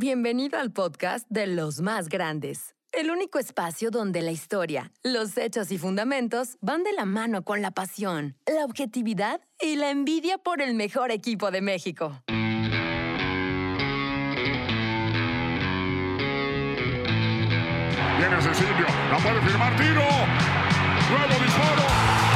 Bienvenido 0.00 0.60
al 0.60 0.70
podcast 0.70 1.26
de 1.28 1.48
los 1.48 1.80
más 1.80 2.08
grandes. 2.08 2.76
El 2.92 3.10
único 3.10 3.40
espacio 3.40 3.90
donde 3.90 4.22
la 4.22 4.30
historia, 4.30 4.92
los 5.02 5.36
hechos 5.36 5.72
y 5.72 5.78
fundamentos 5.78 6.56
van 6.60 6.84
de 6.84 6.92
la 6.92 7.04
mano 7.04 7.42
con 7.42 7.62
la 7.62 7.72
pasión, 7.72 8.36
la 8.46 8.64
objetividad 8.64 9.40
y 9.60 9.74
la 9.74 9.90
envidia 9.90 10.38
por 10.38 10.62
el 10.62 10.74
mejor 10.74 11.10
equipo 11.10 11.50
de 11.50 11.62
México. 11.62 12.22
Viene 12.28 12.70
Cecilio, 18.40 18.86
la 19.10 19.18
puede 19.20 19.40
firmar 19.40 19.76
tiro. 19.76 20.04
Nuevo 21.10 21.44
disparo. 21.44 22.27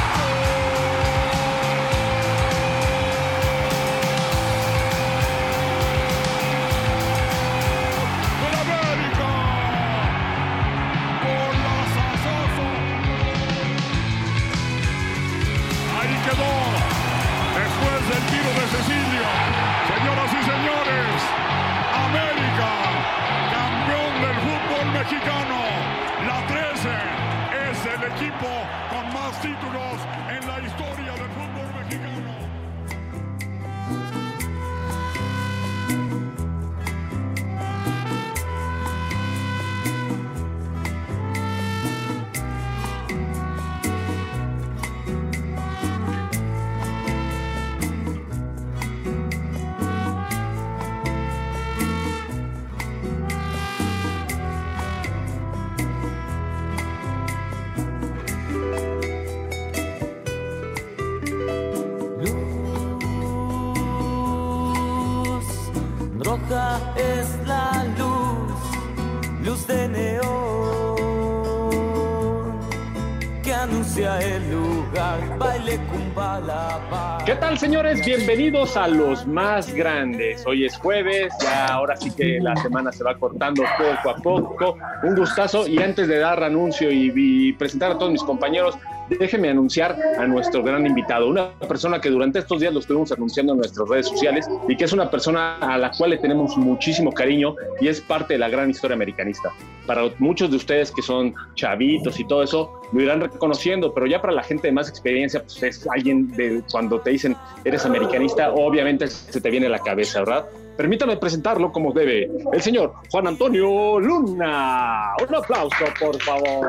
Señores? 77.57 78.03
Bienvenidos 78.03 78.75
a 78.77 78.87
los 78.87 79.27
más 79.27 79.71
grandes. 79.73 80.43
Hoy 80.45 80.65
es 80.65 80.75
jueves, 80.77 81.31
ya 81.41 81.67
ahora 81.67 81.95
sí 81.95 82.09
que 82.11 82.39
la 82.39 82.55
semana 82.55 82.91
se 82.91 83.03
va 83.03 83.15
cortando 83.15 83.63
poco 83.77 84.09
a 84.09 84.15
poco. 84.15 84.77
Un 85.03 85.15
gustazo 85.15 85.67
y 85.67 85.77
antes 85.79 86.07
de 86.07 86.17
dar 86.17 86.43
anuncio 86.43 86.89
y 86.91 87.53
presentar 87.53 87.91
a 87.91 87.97
todos 87.97 88.11
mis 88.11 88.23
compañeros, 88.23 88.75
déjenme 89.09 89.49
anunciar 89.49 89.97
a 90.17 90.25
nuestro 90.27 90.63
gran 90.63 90.85
invitado, 90.85 91.27
una 91.27 91.51
persona 91.59 91.99
que 91.99 92.09
durante 92.09 92.39
estos 92.39 92.59
días 92.59 92.73
lo 92.73 92.79
estuvimos 92.79 93.11
anunciando 93.11 93.53
en 93.53 93.59
nuestras 93.59 93.87
redes 93.87 94.07
sociales 94.07 94.49
y 94.67 94.75
que 94.75 94.85
es 94.85 94.93
una 94.93 95.09
persona 95.09 95.57
a 95.57 95.77
la 95.77 95.91
cual 95.91 96.11
le 96.11 96.17
tenemos 96.17 96.57
muchísimo 96.57 97.11
cariño 97.11 97.55
y 97.79 97.87
es 97.87 98.01
parte 98.01 98.33
de 98.33 98.39
la 98.39 98.49
gran 98.49 98.69
historia 98.69 98.95
americanista. 98.95 99.49
Para 99.85 100.03
muchos 100.19 100.49
de 100.49 100.57
ustedes 100.57 100.91
que 100.91 101.01
son 101.01 101.33
chavitos 101.55 102.19
y 102.19 102.25
todo 102.25 102.43
eso, 102.43 102.81
lo 102.91 103.01
irán 103.01 103.21
reconociendo, 103.21 103.93
pero 103.93 104.05
ya 104.07 104.21
para 104.21 104.33
la 104.33 104.43
gente 104.43 104.67
de 104.67 104.73
más 104.73 104.89
experiencia, 104.89 105.41
pues 105.41 105.61
es 105.63 105.87
alguien 105.93 106.31
de 106.31 106.63
cuando 106.71 106.99
te 106.99 107.11
dicen 107.11 107.35
eres 107.65 107.85
americanista, 107.85 108.51
obviamente 108.53 109.07
se 109.07 109.41
te 109.41 109.49
viene 109.49 109.67
a 109.67 109.69
la 109.69 109.79
cabeza, 109.79 110.19
¿verdad? 110.19 110.45
Permítame 110.77 111.17
presentarlo 111.17 111.71
como 111.71 111.91
debe, 111.91 112.31
el 112.51 112.61
señor 112.61 112.93
Juan 113.11 113.27
Antonio 113.27 113.99
Luna. 113.99 115.13
Un 115.27 115.35
aplauso, 115.35 115.85
por 115.99 116.19
favor. 116.21 116.67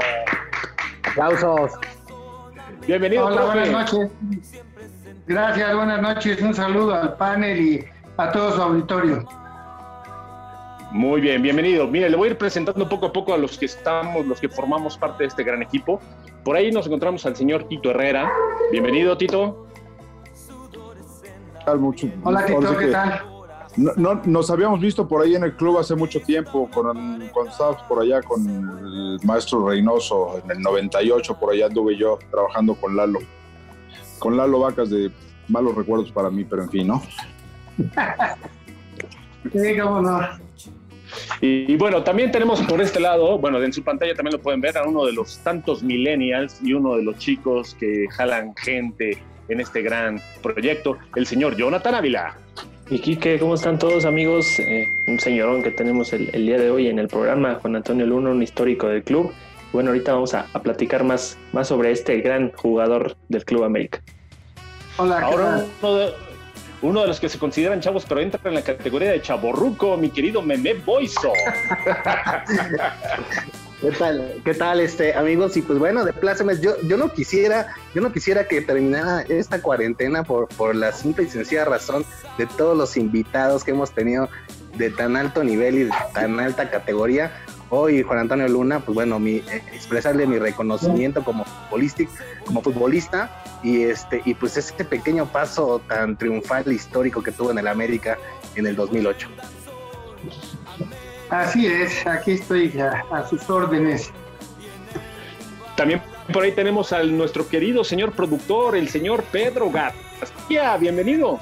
Aplausos. 1.05 1.72
Bienvenido. 2.87 3.27
Hola, 3.27 3.37
profe. 3.37 3.71
buenas 3.71 3.93
noches. 3.93 4.11
Gracias, 5.27 5.75
buenas 5.75 6.03
noches. 6.03 6.43
Un 6.43 6.55
saludo 6.55 6.95
al 6.95 7.17
panel 7.17 7.61
y 7.61 7.84
a 8.17 8.31
todo 8.31 8.53
su 8.53 8.62
auditorio. 8.62 9.27
Muy 10.93 11.21
bien, 11.21 11.43
bienvenido. 11.43 11.89
Mire, 11.89 12.11
le 12.11 12.17
voy 12.17 12.28
a 12.28 12.31
ir 12.33 12.39
presentando 12.39 12.89
poco 12.89 13.06
a 13.06 13.12
poco 13.12 13.34
a 13.34 13.39
los 13.39 13.59
que 13.59 13.67
estamos, 13.67 14.27
los 14.27 14.39
que 14.39 14.49
formamos 14.49 14.97
parte 14.99 15.25
de 15.25 15.28
este 15.28 15.43
gran 15.43 15.62
equipo. 15.62 16.00
Por 16.45 16.56
ahí 16.56 16.71
nos 16.71 16.87
encontramos 16.87 17.25
al 17.27 17.34
señor 17.34 17.65
Tito 17.65 17.91
Herrera. 17.91 18.31
Bienvenido, 18.71 19.16
Tito. 19.16 19.66
Hola, 22.22 22.47
Tito, 22.47 22.77
¿qué 22.77 22.87
tal? 22.89 23.34
No, 23.76 23.92
no- 23.96 24.20
nos 24.24 24.50
habíamos 24.50 24.80
visto 24.80 25.06
por 25.08 25.22
ahí 25.22 25.34
en 25.34 25.44
el 25.44 25.54
club 25.56 25.78
hace 25.78 25.94
mucho 25.94 26.20
tiempo, 26.20 26.68
con, 26.72 27.28
cuando 27.32 27.50
estábamos 27.50 27.82
por 27.82 28.00
allá 28.02 28.22
con 28.22 28.48
el 28.48 29.18
maestro 29.24 29.68
Reynoso, 29.68 30.40
en 30.44 30.50
el 30.50 30.60
98, 30.60 31.36
por 31.38 31.52
allá 31.52 31.66
anduve 31.66 31.96
yo 31.96 32.18
trabajando 32.30 32.74
con 32.74 32.96
Lalo. 32.96 33.18
Con 34.18 34.36
Lalo 34.36 34.60
Vacas 34.60 34.90
de 34.90 35.10
malos 35.48 35.74
recuerdos 35.74 36.10
para 36.12 36.30
mí, 36.30 36.44
pero 36.44 36.62
en 36.62 36.70
fin, 36.70 36.86
¿no? 36.86 37.02
Sí, 39.52 39.76
cómo 39.78 40.00
no. 40.00 40.20
Y, 41.42 41.70
y 41.72 41.76
bueno, 41.76 42.02
también 42.02 42.32
tenemos 42.32 42.62
por 42.62 42.80
este 42.80 42.98
lado, 42.98 43.38
bueno, 43.38 43.62
en 43.62 43.72
su 43.72 43.82
pantalla 43.84 44.14
también 44.14 44.36
lo 44.36 44.42
pueden 44.42 44.60
ver, 44.60 44.78
a 44.78 44.84
uno 44.88 45.04
de 45.04 45.12
los 45.12 45.38
tantos 45.41 45.82
millennials 45.82 46.60
y 46.62 46.72
uno 46.72 46.96
de 46.96 47.02
los 47.02 47.18
chicos 47.18 47.76
que 47.78 48.06
jalan 48.10 48.54
gente 48.56 49.22
en 49.48 49.60
este 49.60 49.82
gran 49.82 50.18
proyecto, 50.42 50.96
el 51.14 51.26
señor 51.26 51.56
Jonathan 51.56 51.94
Ávila. 51.94 52.38
Y 52.91 52.99
Quique, 52.99 53.39
¿cómo 53.39 53.55
están 53.55 53.78
todos 53.78 54.05
amigos? 54.05 54.59
Eh, 54.59 54.89
un 55.06 55.19
señorón 55.19 55.62
que 55.62 55.71
tenemos 55.71 56.12
el, 56.12 56.28
el 56.34 56.47
día 56.47 56.59
de 56.59 56.71
hoy 56.71 56.89
en 56.89 56.99
el 56.99 57.09
programa, 57.09 57.59
Juan 57.61 57.77
Antonio 57.77 58.06
Luna, 58.06 58.31
un 58.31 58.43
histórico 58.43 58.89
del 58.89 59.03
club. 59.03 59.33
Bueno, 59.72 59.91
ahorita 59.91 60.12
vamos 60.12 60.34
a, 60.34 60.47
a 60.53 60.62
platicar 60.62 61.03
más, 61.03 61.39
más 61.53 61.69
sobre 61.69 61.91
este 61.91 62.21
gran 62.21 62.53
jugador 62.53 63.17
del 63.28 63.45
Club 63.45 63.65
América. 63.65 64.00
Hola, 64.99 65.19
¿qué 65.19 65.25
Ahora 65.25 65.45
tal? 65.45 65.67
uno 65.83 65.97
de, 65.97 66.12
uno 66.83 67.00
de 67.00 67.06
los 67.09 67.19
que 67.19 67.28
se 67.28 67.39
consideran 67.39 67.81
chavos, 67.81 68.05
pero 68.06 68.21
entra 68.21 68.39
en 68.45 68.55
la 68.55 68.62
categoría 68.62 69.11
de 69.11 69.21
chaborruco, 69.22 69.97
mi 69.97 70.11
querido 70.11 70.43
Meme 70.43 70.75
Boiso. 70.75 71.33
¿Qué 73.80 73.90
tal? 73.90 74.40
¿Qué 74.44 74.54
tal, 74.54 74.80
este, 74.80 75.14
amigos? 75.14 75.56
Y 75.56 75.62
pues 75.62 75.78
bueno, 75.78 76.04
de 76.04 76.12
plácemes, 76.12 76.60
yo, 76.60 76.80
yo 76.82 76.96
no 76.96 77.12
quisiera, 77.12 77.74
yo 77.94 78.00
no 78.00 78.12
quisiera 78.12 78.46
que 78.46 78.60
terminara 78.60 79.22
esta 79.22 79.60
cuarentena 79.60 80.22
por, 80.22 80.48
por 80.48 80.74
la 80.74 80.92
simple 80.92 81.24
y 81.24 81.28
sencilla 81.28 81.64
razón 81.64 82.04
de 82.38 82.46
todos 82.46 82.76
los 82.76 82.96
invitados 82.96 83.64
que 83.64 83.72
hemos 83.72 83.90
tenido 83.90 84.28
de 84.76 84.90
tan 84.90 85.16
alto 85.16 85.44
nivel 85.44 85.74
y 85.76 85.84
de 85.84 85.90
tan 86.12 86.38
alta 86.41 86.71
categoría. 86.71 87.32
Hoy, 87.71 88.03
Juan 88.03 88.21
Antonio 88.21 88.48
Luna, 88.48 88.80
pues 88.80 88.94
bueno, 88.94 89.18
mi, 89.18 89.36
eh, 89.36 89.62
expresarle 89.72 90.27
mi 90.27 90.38
reconocimiento 90.38 91.24
como 91.24 91.44
futbolista, 91.44 92.04
como 92.44 92.62
futbolista 92.62 93.42
y 93.62 93.82
este, 93.82 94.22
y 94.24 94.34
pues 94.34 94.56
este 94.56 94.84
pequeño 94.84 95.27
paso 95.27 95.80
tan 95.88 96.16
triunfal 96.16 96.65
e 96.68 96.74
histórico 96.74 97.22
que 97.22 97.32
tuvo 97.32 97.50
en 97.50 97.59
el 97.59 97.66
América 97.66 98.18
en 98.54 98.66
el 98.66 98.77
2008. 98.77 99.28
Así 101.30 101.66
es, 101.66 102.06
aquí 102.06 102.32
estoy 102.32 102.72
a, 102.78 103.04
a 103.10 103.26
sus 103.26 103.48
órdenes. 103.48 104.12
También 105.76 106.00
por 106.32 106.44
ahí 106.44 106.53
tenemos 106.53 106.92
a 106.92 107.03
nuestro 107.03 107.48
querido 107.48 107.84
señor 107.84 108.12
productor, 108.12 108.76
el 108.76 108.88
señor 108.88 109.24
Pedro 109.24 109.71
García. 109.71 110.76
Bienvenido. 110.76 111.41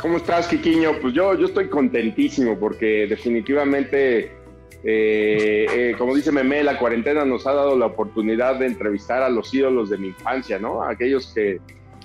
¿Cómo 0.00 0.16
estás, 0.16 0.48
Quiquiño? 0.48 0.92
Pues 1.02 1.12
yo, 1.12 1.34
yo 1.34 1.46
estoy 1.46 1.68
contentísimo 1.68 2.58
porque 2.58 3.06
definitivamente, 3.06 4.32
eh, 4.82 5.66
eh, 5.70 5.94
como 5.98 6.14
dice 6.14 6.32
Meme, 6.32 6.64
la 6.64 6.78
cuarentena 6.78 7.24
nos 7.24 7.46
ha 7.46 7.52
dado 7.52 7.76
la 7.76 7.86
oportunidad 7.86 8.58
de 8.58 8.66
entrevistar 8.66 9.22
a 9.22 9.28
los 9.28 9.52
ídolos 9.52 9.90
de 9.90 9.98
mi 9.98 10.08
infancia, 10.08 10.58
¿no? 10.58 10.82
Aquellos 10.82 11.32
que, 11.34 11.60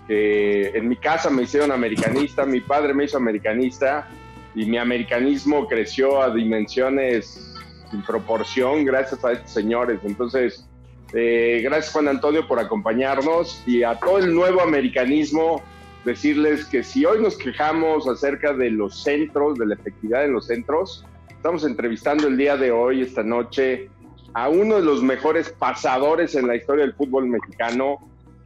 que 0.08 0.68
en 0.70 0.90
mi 0.90 0.98
casa 0.98 1.30
me 1.30 1.44
hicieron 1.44 1.72
americanista, 1.72 2.46
mi 2.46 2.60
padre 2.60 2.94
me 2.94 3.06
hizo 3.06 3.18
americanista 3.18 4.10
y 4.56 4.66
mi 4.66 4.78
americanismo 4.78 5.68
creció 5.68 6.22
a 6.22 6.34
dimensiones 6.34 7.54
sin 7.92 8.02
proporción 8.04 8.86
gracias 8.86 9.24
a 9.24 9.34
estos 9.34 9.52
señores. 9.52 10.00
Entonces, 10.04 10.66
eh, 11.14 11.62
gracias 11.64 11.94
Juan 11.94 12.08
Antonio 12.08 12.48
por 12.48 12.60
acompañarnos 12.60 13.62
y 13.68 13.84
a 13.84 14.00
todo 14.00 14.20
el 14.20 14.34
nuevo 14.34 14.62
americanismo 14.62 15.62
decirles 16.04 16.66
que 16.66 16.84
si 16.84 17.06
hoy 17.06 17.22
nos 17.22 17.38
quejamos 17.38 18.08
acerca 18.08 18.54
de 18.54 18.72
los 18.72 19.04
centros, 19.04 19.58
de 19.58 19.66
la 19.66 19.76
efectividad 19.76 20.24
en 20.24 20.34
los 20.34 20.48
centros, 20.48 21.06
estamos 21.30 21.66
entrevistando 21.66 22.28
el 22.28 22.38
día 22.38 22.58
de 22.58 22.72
hoy, 22.72 23.02
esta 23.02 23.24
noche, 23.24 23.90
a 24.34 24.50
uno 24.50 24.76
de 24.76 24.82
los 24.84 25.02
mejores 25.02 25.50
pasadores 25.50 26.36
en 26.36 26.48
la 26.48 26.56
historia 26.56 26.86
del 26.86 26.94
fútbol 26.94 27.28
mexicano. 27.28 27.98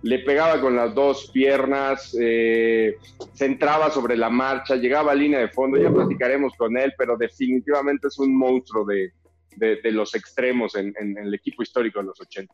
Le 0.01 0.19
pegaba 0.19 0.61
con 0.61 0.75
las 0.75 0.95
dos 0.95 1.29
piernas, 1.31 2.15
eh, 2.19 2.95
se 3.33 3.45
entraba 3.45 3.91
sobre 3.91 4.15
la 4.15 4.29
marcha, 4.29 4.75
llegaba 4.75 5.11
a 5.11 5.15
línea 5.15 5.39
de 5.39 5.49
fondo, 5.49 5.77
ya 5.77 5.91
platicaremos 5.91 6.53
con 6.57 6.77
él, 6.77 6.93
pero 6.97 7.17
definitivamente 7.17 8.07
es 8.07 8.17
un 8.17 8.37
monstruo 8.37 8.85
de, 8.85 9.11
de, 9.57 9.91
los 9.91 10.15
extremos 10.15 10.75
en, 10.75 10.93
en, 10.97 11.17
el 11.17 11.33
equipo 11.33 11.63
histórico 11.63 11.99
de 11.99 12.05
los 12.05 12.21
80. 12.21 12.53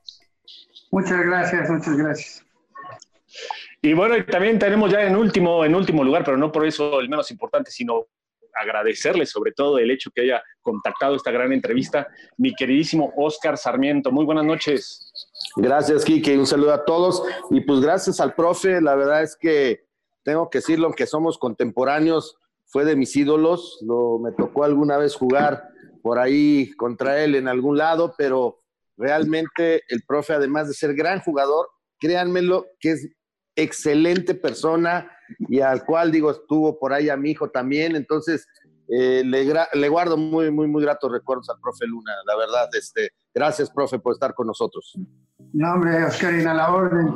Muchas 0.92 1.26
gracias, 1.26 1.70
muchas 1.70 1.98
gracias. 1.98 2.46
Y 3.82 3.94
bueno, 3.94 4.24
también 4.26 4.58
tenemos 4.58 4.92
ya 4.92 5.04
en 5.04 5.16
último, 5.16 5.64
en 5.64 5.76
último 5.76 6.04
lugar, 6.04 6.24
pero 6.24 6.38
no 6.38 6.52
por 6.52 6.66
eso 6.66 7.00
el 7.00 7.10
menos 7.10 7.30
importante, 7.30 7.70
sino 7.70 8.08
agradecerle 8.56 9.26
sobre 9.26 9.52
todo 9.52 9.78
el 9.78 9.92
hecho 9.92 10.10
que 10.12 10.22
haya 10.22 10.42
contactado 10.62 11.16
esta 11.16 11.32
gran 11.32 11.52
entrevista, 11.52 12.08
mi 12.38 12.56
queridísimo 12.56 13.14
Oscar 13.18 13.58
Sarmiento. 13.58 14.12
Muy 14.12 14.26
buenas 14.26 14.46
noches. 14.46 15.12
Gracias, 15.56 16.04
Kike. 16.04 16.38
Un 16.38 16.46
saludo 16.46 16.74
a 16.74 16.86
todos. 16.86 17.24
Y 17.50 17.62
pues 17.62 17.80
gracias 17.80 18.19
al 18.19 18.36
profe. 18.36 18.81
La 18.81 18.96
verdad 18.96 19.24
es 19.24 19.36
que 19.36 19.86
tengo 20.24 20.50
que 20.50 20.57
decirlo, 20.57 20.88
aunque 20.88 21.07
somos 21.07 21.38
contemporáneos, 21.38 22.38
fue 22.66 22.84
de 22.84 22.96
mis 22.96 23.16
ídolos. 23.16 23.80
Lo, 23.81 24.19
me 24.19 24.31
tocó 24.31 24.63
alguna 24.63 24.98
vez 24.98 25.16
jugar 25.16 25.69
por 26.02 26.19
ahí 26.19 26.72
contra 26.74 27.24
él 27.24 27.36
en 27.36 27.48
algún 27.48 27.78
lado, 27.78 28.13
pero 28.18 28.60
realmente 28.98 29.81
el 29.88 30.04
profe, 30.07 30.34
además 30.34 30.68
de 30.68 30.74
ser 30.74 30.94
gran 30.94 31.19
jugador, 31.22 31.68
créanmelo, 32.00 32.66
que 32.80 32.92
es 32.92 33.10
excelente 33.56 34.36
persona 34.36 35.10
y 35.40 35.62
al 35.62 35.86
cual, 35.86 36.12
digo, 36.12 36.31
estuvo 36.31 36.78
por 36.78 36.94
ahí 36.94 37.10
a 37.10 37.18
mi 37.18 37.31
hijo 37.31 37.50
también. 37.50 37.96
Entonces, 37.96 38.48
eh, 38.88 39.24
le, 39.26 39.90
guardo 39.90 40.18
muy, 40.18 40.52
muy, 40.52 40.68
muy 40.68 40.84
gratos 40.84 41.12
recuerdos 41.12 41.50
al 41.50 41.60
profe 41.60 41.86
Luna, 41.88 42.12
la 42.26 42.36
verdad. 42.36 42.70
Este, 42.74 43.10
gracias, 43.34 43.70
profe, 43.70 44.00
por 44.00 44.14
estar 44.14 44.34
con 44.34 44.48
nosotros. 44.48 44.94
No, 45.54 45.74
hombre, 45.74 46.04
Oscarina, 46.04 46.54
la 46.54 46.74
orden. 46.74 47.16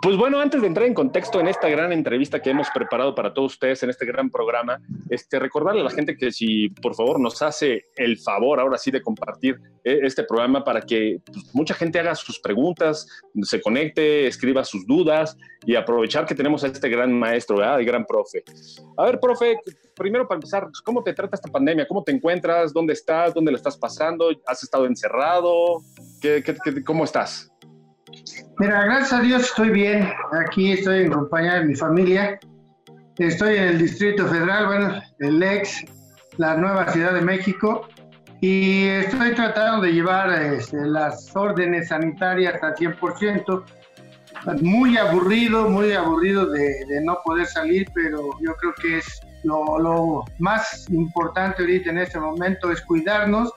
Pues 0.00 0.16
bueno, 0.16 0.40
antes 0.40 0.60
de 0.60 0.68
entrar 0.68 0.86
en 0.86 0.94
contexto 0.94 1.40
en 1.40 1.48
esta 1.48 1.68
gran 1.68 1.92
entrevista 1.92 2.40
que 2.40 2.50
hemos 2.50 2.68
preparado 2.70 3.14
para 3.14 3.34
todos 3.34 3.54
ustedes 3.54 3.82
en 3.82 3.90
este 3.90 4.06
gran 4.06 4.30
programa, 4.30 4.80
este, 5.10 5.38
recordarle 5.38 5.80
a 5.80 5.84
la 5.84 5.90
gente 5.90 6.16
que 6.16 6.30
si 6.30 6.68
por 6.68 6.94
favor 6.94 7.18
nos 7.18 7.42
hace 7.42 7.86
el 7.96 8.18
favor 8.18 8.60
ahora 8.60 8.78
sí 8.78 8.90
de 8.90 9.02
compartir 9.02 9.58
eh, 9.82 10.00
este 10.02 10.22
programa 10.22 10.62
para 10.62 10.82
que 10.82 11.18
pues, 11.24 11.52
mucha 11.52 11.74
gente 11.74 11.98
haga 11.98 12.14
sus 12.14 12.38
preguntas, 12.38 13.08
se 13.42 13.60
conecte, 13.60 14.26
escriba 14.28 14.64
sus 14.64 14.86
dudas 14.86 15.36
y 15.66 15.74
aprovechar 15.74 16.26
que 16.26 16.34
tenemos 16.34 16.62
a 16.62 16.68
este 16.68 16.88
gran 16.88 17.12
maestro, 17.12 17.56
¿verdad? 17.56 17.80
el 17.80 17.86
gran 17.86 18.06
profe. 18.06 18.44
A 18.96 19.04
ver, 19.04 19.18
profe, 19.18 19.56
primero 19.96 20.28
para 20.28 20.36
empezar, 20.36 20.68
¿cómo 20.84 21.02
te 21.02 21.12
trata 21.12 21.34
esta 21.34 21.50
pandemia? 21.50 21.88
¿Cómo 21.88 22.04
te 22.04 22.12
encuentras? 22.12 22.72
¿Dónde 22.72 22.92
estás? 22.92 23.34
¿Dónde 23.34 23.50
lo 23.50 23.56
estás 23.56 23.76
pasando? 23.76 24.30
¿Has 24.46 24.62
estado 24.62 24.86
encerrado? 24.86 25.82
¿Qué, 26.20 26.42
qué, 26.42 26.84
cómo 26.84 27.04
estás? 27.04 27.47
Mira, 28.58 28.84
gracias 28.84 29.12
a 29.12 29.20
Dios 29.20 29.42
estoy 29.42 29.70
bien. 29.70 30.10
Aquí 30.32 30.72
estoy 30.72 31.04
en 31.04 31.12
compañía 31.12 31.54
de 31.54 31.64
mi 31.64 31.74
familia. 31.74 32.38
Estoy 33.18 33.56
en 33.56 33.64
el 33.64 33.78
Distrito 33.78 34.26
Federal, 34.26 34.66
bueno, 34.66 35.02
el 35.18 35.42
ex, 35.42 35.84
la 36.36 36.56
nueva 36.56 36.90
Ciudad 36.92 37.14
de 37.14 37.20
México. 37.20 37.88
Y 38.40 38.86
estoy 38.86 39.34
tratando 39.34 39.82
de 39.82 39.92
llevar 39.92 40.30
este, 40.42 40.76
las 40.86 41.34
órdenes 41.34 41.88
sanitarias 41.88 42.62
al 42.62 42.74
100%. 42.74 43.64
Muy 44.60 44.96
aburrido, 44.96 45.68
muy 45.68 45.92
aburrido 45.92 46.46
de, 46.46 46.84
no 47.02 47.18
poder 47.24 47.46
salir, 47.46 47.88
pero 47.94 48.30
yo 48.40 48.54
creo 48.54 48.72
que 48.80 48.98
es 48.98 49.20
lo, 49.42 49.78
lo 49.78 50.24
más 50.38 50.88
importante 50.90 51.62
ahorita 51.62 51.90
en 51.90 51.98
este 51.98 52.20
momento 52.20 52.70
es 52.70 52.80
cuidarnos 52.82 53.52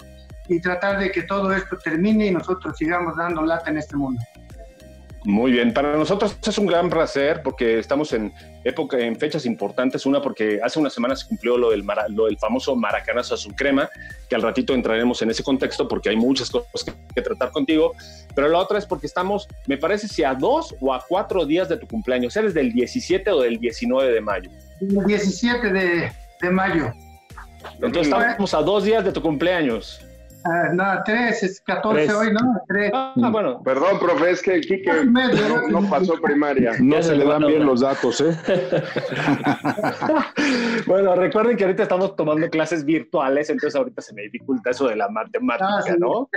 y 0.48 0.60
tratar 0.60 1.00
de 1.00 1.12
que 1.12 1.24
todo 1.24 1.54
esto 1.54 1.78
termine 1.78 2.28
y 2.28 2.32
nosotros 2.32 2.76
sigamos 2.78 3.16
dando 3.16 3.44
lata 3.44 3.70
en 3.70 3.78
este 3.78 3.96
mundo. 3.96 4.22
Muy 5.24 5.52
bien, 5.52 5.72
para 5.72 5.96
nosotros 5.96 6.36
es 6.48 6.58
un 6.58 6.66
gran 6.66 6.90
placer 6.90 7.42
porque 7.44 7.78
estamos 7.78 8.12
en 8.12 8.34
época, 8.64 8.98
en 8.98 9.16
fechas 9.16 9.46
importantes. 9.46 10.08
Una 10.08 10.20
porque 10.20 10.60
hace 10.64 10.80
unas 10.80 10.94
semanas 10.94 11.20
se 11.20 11.28
cumplió 11.28 11.58
lo 11.58 11.70
del, 11.70 11.86
lo 12.10 12.26
del 12.26 12.40
famoso 12.40 12.76
maracanazo 12.76 13.36
azul 13.36 13.54
crema, 13.56 13.88
que 14.28 14.36
al 14.36 14.42
ratito 14.42 14.74
entraremos 14.74 15.22
en 15.22 15.30
ese 15.30 15.44
contexto 15.44 15.88
porque 15.88 16.10
hay 16.10 16.16
muchas 16.16 16.50
cosas 16.50 16.96
que, 17.14 17.22
tratar 17.22 17.52
contigo. 17.52 17.94
Pero 18.34 18.50
la 18.50 18.58
otra 18.58 18.80
es 18.80 18.86
porque 18.88 19.06
estamos, 19.06 19.48
me 19.68 19.78
parece, 19.78 20.08
si 20.08 20.24
a 20.24 20.34
dos 20.34 20.76
o 20.80 20.92
a 20.92 21.06
cuatro 21.08 21.46
días 21.46 21.70
de 21.70 21.78
tu 21.78 21.88
cumpleaños. 21.88 22.36
¿Eres 22.36 22.56
del 22.56 22.74
17 22.74 23.30
o 23.30 23.42
del 23.42 23.60
19 23.60 24.12
de 24.12 24.22
mayo? 24.22 24.50
El 24.80 25.06
17 25.06 25.72
de, 25.72 26.12
de 26.42 26.50
mayo. 26.50 26.92
Entonces 27.76 28.08
estamos 28.08 28.54
a 28.56 28.62
dos 28.64 28.86
días 28.86 29.06
de 29.06 29.12
tu 29.12 29.22
cumpleaños. 29.22 30.02
Ah, 30.44 30.70
no, 30.74 30.84
tres, 31.06 31.44
es 31.44 31.62
14 31.62 32.14
hoy, 32.14 32.34
¿no? 32.34 32.60
Tres. 32.68 32.92
Ah, 32.94 33.14
bueno. 33.32 33.62
Perdón, 33.64 34.00
profe, 34.00 34.32
es 34.32 34.42
que 34.42 34.60
Kike 34.62 35.06
no, 35.06 35.90
pasó 35.90 36.16
primaria. 36.22 36.74
No 36.82 37.02
se 37.02 37.16
le 37.16 37.26
dan 37.26 37.46
bien 37.46 37.66
los 37.66 37.82
datos, 37.82 38.22
¿eh? 38.22 38.36
bueno, 40.88 41.16
recuerden 41.16 41.58
que 41.58 41.66
ahorita 41.66 41.84
estamos 41.84 42.16
tomando 42.16 42.50
clases 42.50 42.84
virtuales, 42.84 43.50
entonces 43.50 43.78
ahorita 43.78 44.02
se 44.02 44.14
me 44.14 44.24
dificulta 44.24 44.72
eso 44.72 44.88
de 44.88 44.96
la 44.96 45.10
matemática, 45.10 45.68
ah, 45.68 45.96
¿no? 46.00 46.30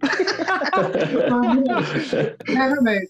déjame, 2.46 3.00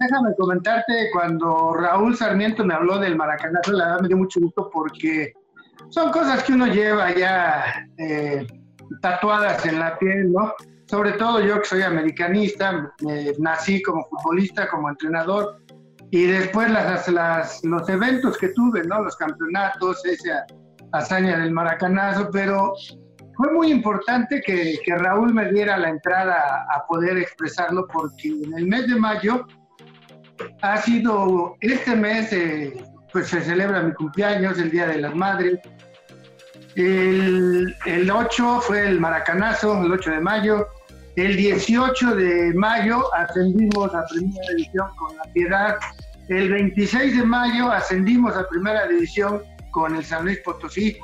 déjame 0.00 0.34
comentarte, 0.36 1.10
cuando 1.12 1.74
Raúl 1.74 2.16
Sarmiento 2.16 2.64
me 2.64 2.74
habló 2.74 2.98
del 2.98 3.16
maracanazo, 3.16 3.72
la 3.72 3.86
verdad 3.86 4.00
me 4.02 4.08
dio 4.08 4.16
mucho 4.16 4.40
gusto 4.40 4.70
porque 4.72 5.32
son 5.90 6.10
cosas 6.10 6.42
que 6.42 6.52
uno 6.52 6.66
lleva 6.66 7.14
ya... 7.14 7.86
Eh, 7.96 8.46
tatuadas 9.00 9.64
en 9.66 9.78
la 9.78 9.98
piel, 9.98 10.32
¿no? 10.32 10.52
Sobre 10.86 11.12
todo 11.12 11.40
yo 11.40 11.60
que 11.60 11.68
soy 11.68 11.82
americanista, 11.82 12.92
nací 13.38 13.80
como 13.82 14.04
futbolista, 14.08 14.68
como 14.68 14.88
entrenador, 14.88 15.58
y 16.10 16.26
después 16.26 16.70
las, 16.70 17.08
las, 17.08 17.64
los 17.64 17.88
eventos 17.88 18.36
que 18.36 18.48
tuve, 18.48 18.82
¿no? 18.84 19.02
Los 19.02 19.16
campeonatos, 19.16 20.04
esa 20.04 20.44
hazaña 20.92 21.38
del 21.38 21.52
maracanazo, 21.52 22.28
pero 22.32 22.74
fue 23.36 23.52
muy 23.52 23.70
importante 23.70 24.42
que, 24.44 24.78
que, 24.84 24.94
Raúl 24.96 25.32
me 25.32 25.50
diera 25.52 25.78
la 25.78 25.90
entrada 25.90 26.66
a 26.74 26.84
poder 26.86 27.16
expresarlo 27.16 27.86
porque 27.92 28.28
en 28.28 28.52
el 28.58 28.66
mes 28.66 28.88
de 28.88 28.96
mayo 28.96 29.46
ha 30.62 30.76
sido, 30.78 31.56
este 31.60 31.94
mes 31.94 32.32
eh, 32.32 32.84
pues 33.12 33.28
se 33.28 33.40
celebra 33.40 33.82
mi 33.82 33.92
cumpleaños, 33.94 34.58
el 34.58 34.70
Día 34.70 34.86
de 34.86 35.00
las 35.00 35.14
Madres, 35.14 35.58
el, 36.76 37.76
el 37.86 38.10
8 38.10 38.60
fue 38.60 38.88
el 38.88 39.00
Maracanazo, 39.00 39.82
el 39.82 39.92
8 39.92 40.10
de 40.10 40.20
mayo. 40.20 40.66
El 41.16 41.36
18 41.36 42.14
de 42.14 42.54
mayo 42.54 43.12
ascendimos 43.14 43.94
a 43.94 44.04
Primera 44.06 44.48
División 44.50 44.88
con 44.96 45.16
la 45.16 45.24
Piedad. 45.32 45.76
El 46.28 46.50
26 46.50 47.18
de 47.18 47.24
mayo 47.24 47.70
ascendimos 47.70 48.36
a 48.36 48.48
Primera 48.48 48.86
División 48.86 49.42
con 49.72 49.96
el 49.96 50.04
San 50.04 50.24
Luis 50.24 50.38
Potosí. 50.44 50.96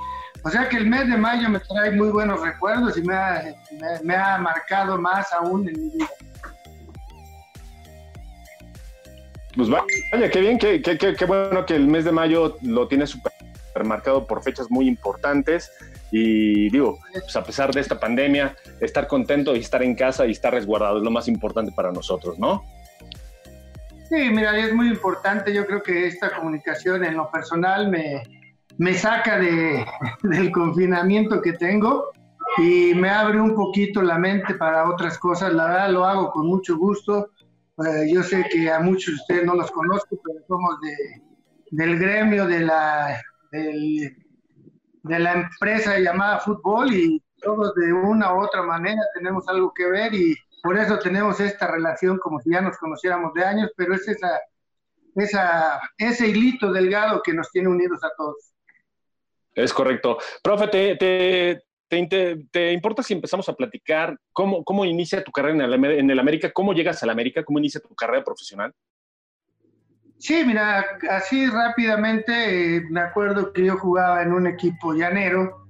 O 0.44 0.50
sea 0.50 0.68
que 0.68 0.76
el 0.76 0.86
mes 0.86 1.08
de 1.08 1.16
mayo 1.16 1.48
me 1.48 1.58
trae 1.58 1.90
muy 1.90 2.08
buenos 2.08 2.40
recuerdos 2.40 2.96
y 2.96 3.02
me 3.02 3.14
ha, 3.14 3.42
me, 4.04 4.14
ha 4.14 4.38
marcado 4.38 4.96
más 4.96 5.32
aún 5.32 5.68
en 5.68 5.74
mi 5.74 5.90
vida. 5.90 6.08
Pues 9.56 9.68
vaya, 9.68 10.30
qué 10.30 10.40
bien, 10.40 10.58
qué, 10.58 10.80
qué, 10.80 10.96
qué, 10.96 11.24
bueno 11.24 11.66
que 11.66 11.74
el 11.74 11.88
mes 11.88 12.04
de 12.04 12.12
mayo 12.12 12.58
lo 12.62 12.86
tiene 12.86 13.06
super 13.06 13.32
marcado 13.84 14.26
por 14.26 14.42
fechas 14.42 14.70
muy 14.70 14.88
importantes 14.88 15.70
y 16.10 16.70
digo, 16.70 16.98
pues 17.12 17.34
a 17.36 17.44
pesar 17.44 17.72
de 17.72 17.80
esta 17.80 17.98
pandemia, 17.98 18.56
estar 18.80 19.06
contento 19.06 19.56
y 19.56 19.60
estar 19.60 19.82
en 19.82 19.94
casa 19.94 20.26
y 20.26 20.32
estar 20.32 20.52
resguardado 20.52 20.98
es 20.98 21.02
lo 21.02 21.10
más 21.10 21.28
importante 21.28 21.72
para 21.72 21.92
nosotros, 21.92 22.38
¿no? 22.38 22.64
Sí, 24.08 24.30
mira, 24.30 24.56
es 24.56 24.72
muy 24.72 24.88
importante. 24.88 25.52
Yo 25.52 25.66
creo 25.66 25.82
que 25.82 26.06
esta 26.06 26.30
comunicación 26.30 27.04
en 27.04 27.16
lo 27.16 27.28
personal 27.30 27.90
me, 27.90 28.22
me 28.78 28.94
saca 28.94 29.38
de, 29.38 29.84
del 30.22 30.52
confinamiento 30.52 31.42
que 31.42 31.54
tengo 31.54 32.12
y 32.58 32.94
me 32.94 33.10
abre 33.10 33.40
un 33.40 33.54
poquito 33.54 34.02
la 34.02 34.18
mente 34.18 34.54
para 34.54 34.88
otras 34.88 35.18
cosas. 35.18 35.52
La 35.52 35.66
verdad 35.66 35.90
lo 35.90 36.04
hago 36.04 36.30
con 36.30 36.46
mucho 36.46 36.76
gusto. 36.76 37.30
Eh, 37.84 38.10
yo 38.12 38.22
sé 38.22 38.46
que 38.50 38.70
a 38.70 38.78
muchos 38.78 39.14
de 39.14 39.20
ustedes 39.20 39.44
no 39.44 39.54
los 39.54 39.70
conozco, 39.70 40.16
pero 40.24 40.38
somos 40.46 40.80
de, 40.80 41.22
del 41.70 41.98
gremio 41.98 42.46
de 42.46 42.60
la 42.60 43.20
de 43.56 45.18
la 45.18 45.32
empresa 45.32 45.98
llamada 45.98 46.40
fútbol 46.40 46.92
y 46.92 47.22
todos 47.40 47.74
de 47.74 47.92
una 47.92 48.34
u 48.34 48.42
otra 48.42 48.62
manera 48.62 49.00
tenemos 49.14 49.48
algo 49.48 49.72
que 49.74 49.86
ver 49.86 50.14
y 50.14 50.34
por 50.62 50.76
eso 50.76 50.98
tenemos 50.98 51.38
esta 51.40 51.70
relación 51.70 52.18
como 52.18 52.40
si 52.40 52.50
ya 52.50 52.60
nos 52.60 52.76
conociéramos 52.78 53.32
de 53.34 53.44
años, 53.44 53.70
pero 53.76 53.94
es 53.94 54.08
esa, 54.08 55.80
ese 55.96 56.28
hilito 56.28 56.72
delgado 56.72 57.22
que 57.22 57.32
nos 57.32 57.50
tiene 57.50 57.68
unidos 57.68 58.02
a 58.02 58.10
todos. 58.16 58.52
Es 59.54 59.72
correcto. 59.72 60.18
Profe, 60.42 60.68
te, 60.68 61.62
te, 61.88 62.72
importa 62.72 63.02
si 63.02 63.14
empezamos 63.14 63.48
a 63.48 63.54
platicar 63.54 64.18
cómo, 64.32 64.64
cómo 64.64 64.84
inicia 64.84 65.22
tu 65.22 65.30
carrera 65.30 65.54
en 65.54 65.72
el, 65.72 65.84
en 65.84 66.10
el 66.10 66.18
América? 66.18 66.50
¿Cómo 66.52 66.72
llegas 66.72 67.02
al 67.02 67.10
América? 67.10 67.44
¿Cómo 67.44 67.58
inicia 67.58 67.80
tu 67.80 67.94
carrera 67.94 68.24
profesional? 68.24 68.72
Sí, 70.18 70.42
mira, 70.46 70.84
así 71.10 71.46
rápidamente, 71.46 72.76
eh, 72.76 72.84
me 72.90 73.00
acuerdo 73.00 73.52
que 73.52 73.64
yo 73.64 73.76
jugaba 73.76 74.22
en 74.22 74.32
un 74.32 74.46
equipo 74.46 74.94
llanero 74.94 75.66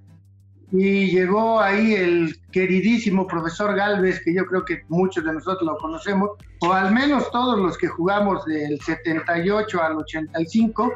y 0.72 1.10
llegó 1.10 1.60
ahí 1.60 1.94
el 1.94 2.36
queridísimo 2.50 3.26
profesor 3.26 3.74
Galvez, 3.74 4.20
que 4.24 4.34
yo 4.34 4.46
creo 4.46 4.64
que 4.64 4.82
muchos 4.88 5.24
de 5.24 5.32
nosotros 5.32 5.62
lo 5.62 5.78
conocemos, 5.78 6.30
o 6.60 6.72
al 6.72 6.92
menos 6.92 7.30
todos 7.30 7.58
los 7.58 7.76
que 7.78 7.88
jugamos 7.88 8.44
del 8.46 8.80
78 8.80 9.82
al 9.82 9.96
85, 9.96 10.92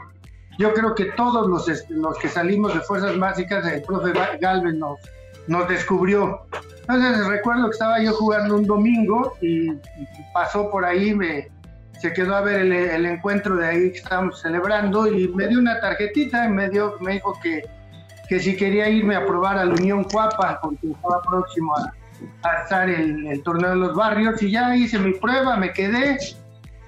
yo 0.59 0.75
creo 0.75 0.95
que 0.95 1.07
todos 1.12 1.49
los, 1.49 1.88
los 1.90 2.19
que 2.19 2.28
salimos 2.28 2.75
de 2.75 2.80
Fuerzas 2.80 3.19
Básicas, 3.19 3.66
el 3.66 3.83
profe 3.83 4.12
Galvez 4.40 4.75
nos, 4.75 4.99
nos 5.47 5.69
descubrió. 5.69 6.42
Entonces 6.80 7.26
recuerdo 7.26 7.66
que 7.66 7.73
estaba 7.73 8.02
yo 8.02 8.12
jugando 8.12 8.57
un 8.57 8.66
domingo 8.66 9.37
y, 9.40 9.71
pasó 10.35 10.71
por 10.71 10.85
ahí, 10.85 11.14
me, 11.14 11.49
se 12.00 12.12
quedó 12.12 12.35
a 12.35 12.40
ver 12.40 12.61
el, 12.61 13.07
encuentro 13.07 13.57
de 13.57 13.66
ahí 13.66 13.90
que 13.92 13.99
estábamos 13.99 14.40
celebrando 14.40 15.07
y 15.07 15.28
me 15.28 15.49
dio 15.49 15.59
una 15.59 15.80
tarjetita 15.80 16.47
y 16.47 16.49
me, 16.49 16.69
dio, 16.69 16.97
me 17.00 17.14
dijo 17.14 17.38
que 17.42 17.62
que 18.30 18.38
si 18.38 18.57
quería 18.57 18.88
irme 18.88 19.16
a 19.16 19.26
probar 19.26 19.59
al 19.59 19.73
Unión 19.73 20.04
Cuapa, 20.04 20.61
porque 20.62 20.87
estaba 20.87 21.21
próximo 21.21 21.75
a, 21.76 21.92
estar 22.62 22.88
el, 22.88 23.26
el, 23.26 23.42
torneo 23.42 23.71
de 23.71 23.76
los 23.76 23.97
barrios, 23.97 24.40
y 24.40 24.52
ya 24.52 24.76
hice 24.76 25.00
mi 25.00 25.14
prueba, 25.14 25.57
me 25.57 25.73
quedé, 25.73 26.16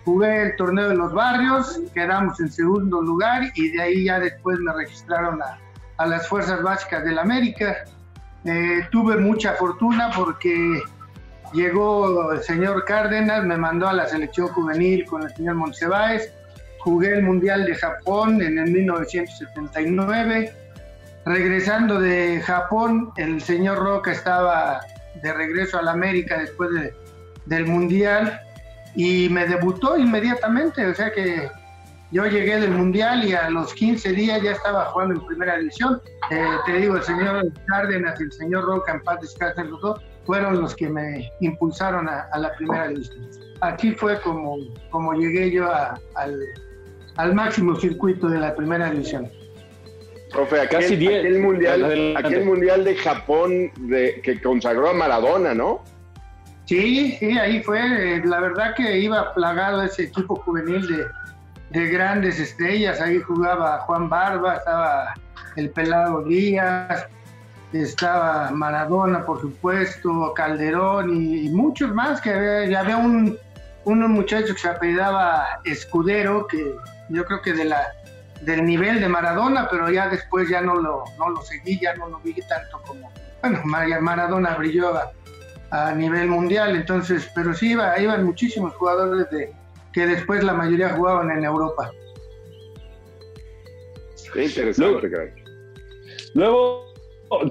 jugué 0.04 0.42
el 0.42 0.56
torneo 0.56 0.90
de 0.90 0.94
los 0.94 1.12
barrios, 1.12 1.80
quedamos 1.94 2.38
en 2.38 2.48
segundo 2.48 3.02
lugar, 3.02 3.50
y 3.56 3.70
de 3.70 3.82
ahí 3.82 4.04
ya 4.04 4.20
después 4.20 4.56
me 4.60 4.72
registraron 4.72 5.42
a, 5.42 5.58
a 5.96 6.06
las 6.06 6.28
Fuerzas 6.28 6.62
Básicas 6.62 7.02
del 7.02 7.18
América. 7.18 7.74
Eh, 8.44 8.86
tuve 8.92 9.16
mucha 9.16 9.54
fortuna 9.54 10.10
porque 10.14 10.80
llegó 11.52 12.32
el 12.32 12.42
señor 12.42 12.84
Cárdenas, 12.84 13.44
me 13.44 13.56
mandó 13.56 13.88
a 13.88 13.92
la 13.92 14.06
selección 14.06 14.48
juvenil 14.48 15.04
con 15.06 15.22
el 15.22 15.34
señor 15.34 15.56
Montebáez, 15.56 16.32
jugué 16.78 17.14
el 17.14 17.22
Mundial 17.22 17.64
de 17.64 17.74
Japón 17.74 18.42
en 18.42 18.58
el 18.58 18.70
1979 18.70 20.52
Regresando 21.24 22.00
de 22.00 22.40
Japón, 22.40 23.12
el 23.16 23.40
señor 23.40 23.78
Roca 23.78 24.10
estaba 24.10 24.80
de 25.22 25.32
regreso 25.32 25.78
a 25.78 25.82
la 25.82 25.92
América 25.92 26.38
después 26.38 26.70
del 27.46 27.66
Mundial 27.66 28.40
y 28.96 29.28
me 29.28 29.46
debutó 29.46 29.96
inmediatamente, 29.96 30.84
o 30.84 30.94
sea 30.94 31.12
que 31.12 31.48
yo 32.10 32.26
llegué 32.26 32.58
del 32.58 32.72
Mundial 32.72 33.24
y 33.24 33.34
a 33.34 33.48
los 33.50 33.72
15 33.72 34.12
días 34.12 34.42
ya 34.42 34.50
estaba 34.50 34.86
jugando 34.86 35.14
en 35.14 35.26
primera 35.26 35.56
división. 35.58 36.02
Eh, 36.30 36.44
te 36.66 36.72
digo, 36.72 36.96
el 36.96 37.02
señor 37.04 37.52
Cárdenas 37.66 38.20
y 38.20 38.24
el 38.24 38.32
señor 38.32 38.64
Roca, 38.64 38.92
en 38.92 39.02
paz 39.02 39.20
descansen 39.20 39.70
los 39.70 39.80
dos, 39.80 40.00
fueron 40.24 40.60
los 40.60 40.74
que 40.74 40.88
me 40.88 41.30
impulsaron 41.40 42.08
a, 42.08 42.28
la 42.36 42.54
primera 42.56 42.88
división. 42.88 43.28
Aquí 43.60 43.92
fue 43.92 44.20
como, 44.20 44.56
como 44.90 45.14
llegué 45.14 45.50
yo 45.50 45.70
al, 46.14 46.40
al 47.16 47.34
máximo 47.34 47.76
circuito 47.76 48.28
de 48.28 48.38
la 48.38 48.54
primera 48.54 48.90
división. 48.90 49.30
Profe, 50.32 50.60
aquel, 50.60 51.40
mundial, 51.40 52.16
aquel 52.16 52.44
mundial 52.46 52.84
de 52.84 52.96
Japón 52.96 53.70
de, 53.80 54.20
que 54.22 54.40
consagró 54.40 54.88
a 54.88 54.94
Maradona, 54.94 55.54
¿no? 55.54 55.82
Sí, 56.64 57.16
sí, 57.18 57.38
ahí 57.38 57.62
fue. 57.62 58.22
La 58.24 58.40
verdad 58.40 58.74
que 58.74 58.98
iba 58.98 59.34
plagado 59.34 59.82
ese 59.82 60.04
equipo 60.04 60.36
juvenil 60.36 60.86
de, 60.86 61.04
de 61.78 61.86
grandes 61.88 62.40
estrellas. 62.40 62.98
Ahí 63.00 63.18
jugaba 63.20 63.80
Juan 63.80 64.08
Barba, 64.08 64.54
estaba 64.54 65.14
el 65.56 65.68
Pelado 65.70 66.22
Díaz, 66.22 67.06
estaba 67.72 68.50
Maradona, 68.50 69.24
por 69.24 69.40
supuesto, 69.40 70.32
Calderón 70.34 71.10
y, 71.10 71.48
muchos 71.48 71.92
más. 71.94 72.20
Que 72.20 72.30
había, 72.30 72.80
había 72.80 72.96
un, 72.96 73.38
un 73.84 74.12
muchacho 74.12 74.54
que 74.54 74.60
se 74.60 74.68
apellidaba 74.68 75.60
Escudero, 75.64 76.46
que 76.46 76.74
yo 77.08 77.24
creo 77.24 77.42
que 77.42 77.52
de 77.52 77.64
la 77.64 77.92
del 78.42 78.64
nivel 78.64 79.00
de 79.00 79.08
Maradona, 79.08 79.68
pero 79.70 79.90
ya 79.90 80.08
después 80.08 80.48
ya 80.48 80.60
no 80.60 80.74
lo, 80.74 81.04
no 81.18 81.30
lo 81.30 81.42
seguí, 81.42 81.78
ya 81.80 81.94
no 81.94 82.08
lo 82.08 82.18
vi 82.18 82.34
tanto 82.48 82.80
como, 82.86 83.12
bueno, 83.40 83.60
Maradona 83.64 84.56
brilló 84.56 84.92
a, 85.70 85.92
nivel 85.94 86.28
mundial, 86.28 86.76
entonces, 86.76 87.30
pero 87.34 87.54
sí 87.54 87.70
iba, 87.70 87.98
iban 87.98 88.24
muchísimos 88.24 88.74
jugadores 88.74 89.30
de, 89.30 89.52
que 89.92 90.06
después 90.06 90.44
la 90.44 90.52
mayoría 90.52 90.90
jugaban 90.90 91.30
en 91.30 91.44
Europa. 91.44 91.90
Qué 94.34 94.44
interesante, 94.44 95.34
luego 96.34 96.91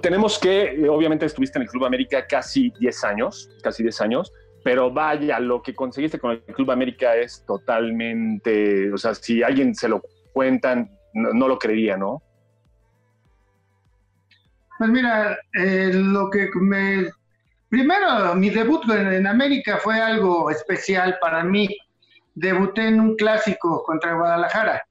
tenemos 0.01 0.37
que, 0.39 0.87
obviamente 0.89 1.25
estuviste 1.25 1.57
en 1.57 1.63
el 1.63 1.69
Club 1.69 1.85
América 1.85 2.25
casi 2.27 2.71
10 2.79 3.03
años, 3.03 3.49
casi 3.63 3.83
10 3.83 4.01
años, 4.01 4.33
pero 4.63 4.91
vaya, 4.91 5.39
lo 5.39 5.61
que 5.61 5.73
conseguiste 5.73 6.19
con 6.19 6.31
el 6.31 6.41
Club 6.53 6.71
América 6.71 7.15
es 7.15 7.43
totalmente, 7.45 8.91
o 8.93 8.97
sea, 8.97 9.15
si 9.15 9.41
alguien 9.41 9.73
se 9.73 9.89
lo 9.89 10.01
cuentan, 10.33 10.91
no, 11.13 11.47
lo 11.47 11.57
creería, 11.57 11.97
¿no? 11.97 12.21
Pues 14.77 14.89
mira, 14.89 15.37
eh, 15.53 15.91
lo 15.93 16.29
que 16.29 16.49
me... 16.55 17.09
Primero, 17.69 18.35
mi 18.35 18.49
debut 18.49 18.83
en, 18.89 19.25
América 19.25 19.77
fue 19.77 19.99
algo 19.99 20.49
especial 20.49 21.17
para 21.21 21.43
mí. 21.43 21.69
Debuté 22.35 22.87
en 22.87 22.99
un 22.99 23.15
clásico 23.15 23.83
contra 23.83 24.13
Guadalajara 24.13 24.83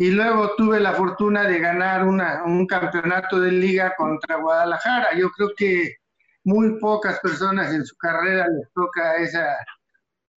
y 0.00 0.12
luego 0.12 0.54
tuve 0.56 0.80
la 0.80 0.94
fortuna 0.94 1.42
de 1.42 1.58
ganar 1.58 2.06
una, 2.06 2.42
un 2.44 2.66
campeonato 2.66 3.38
de 3.38 3.52
liga 3.52 3.92
contra 3.98 4.36
Guadalajara. 4.36 5.08
Yo 5.14 5.28
creo 5.28 5.50
que 5.54 5.96
muy 6.42 6.78
pocas 6.78 7.20
personas 7.20 7.74
en 7.74 7.84
su 7.84 7.94
carrera 7.98 8.48
les 8.48 8.72
toca 8.72 9.16
esa, 9.16 9.58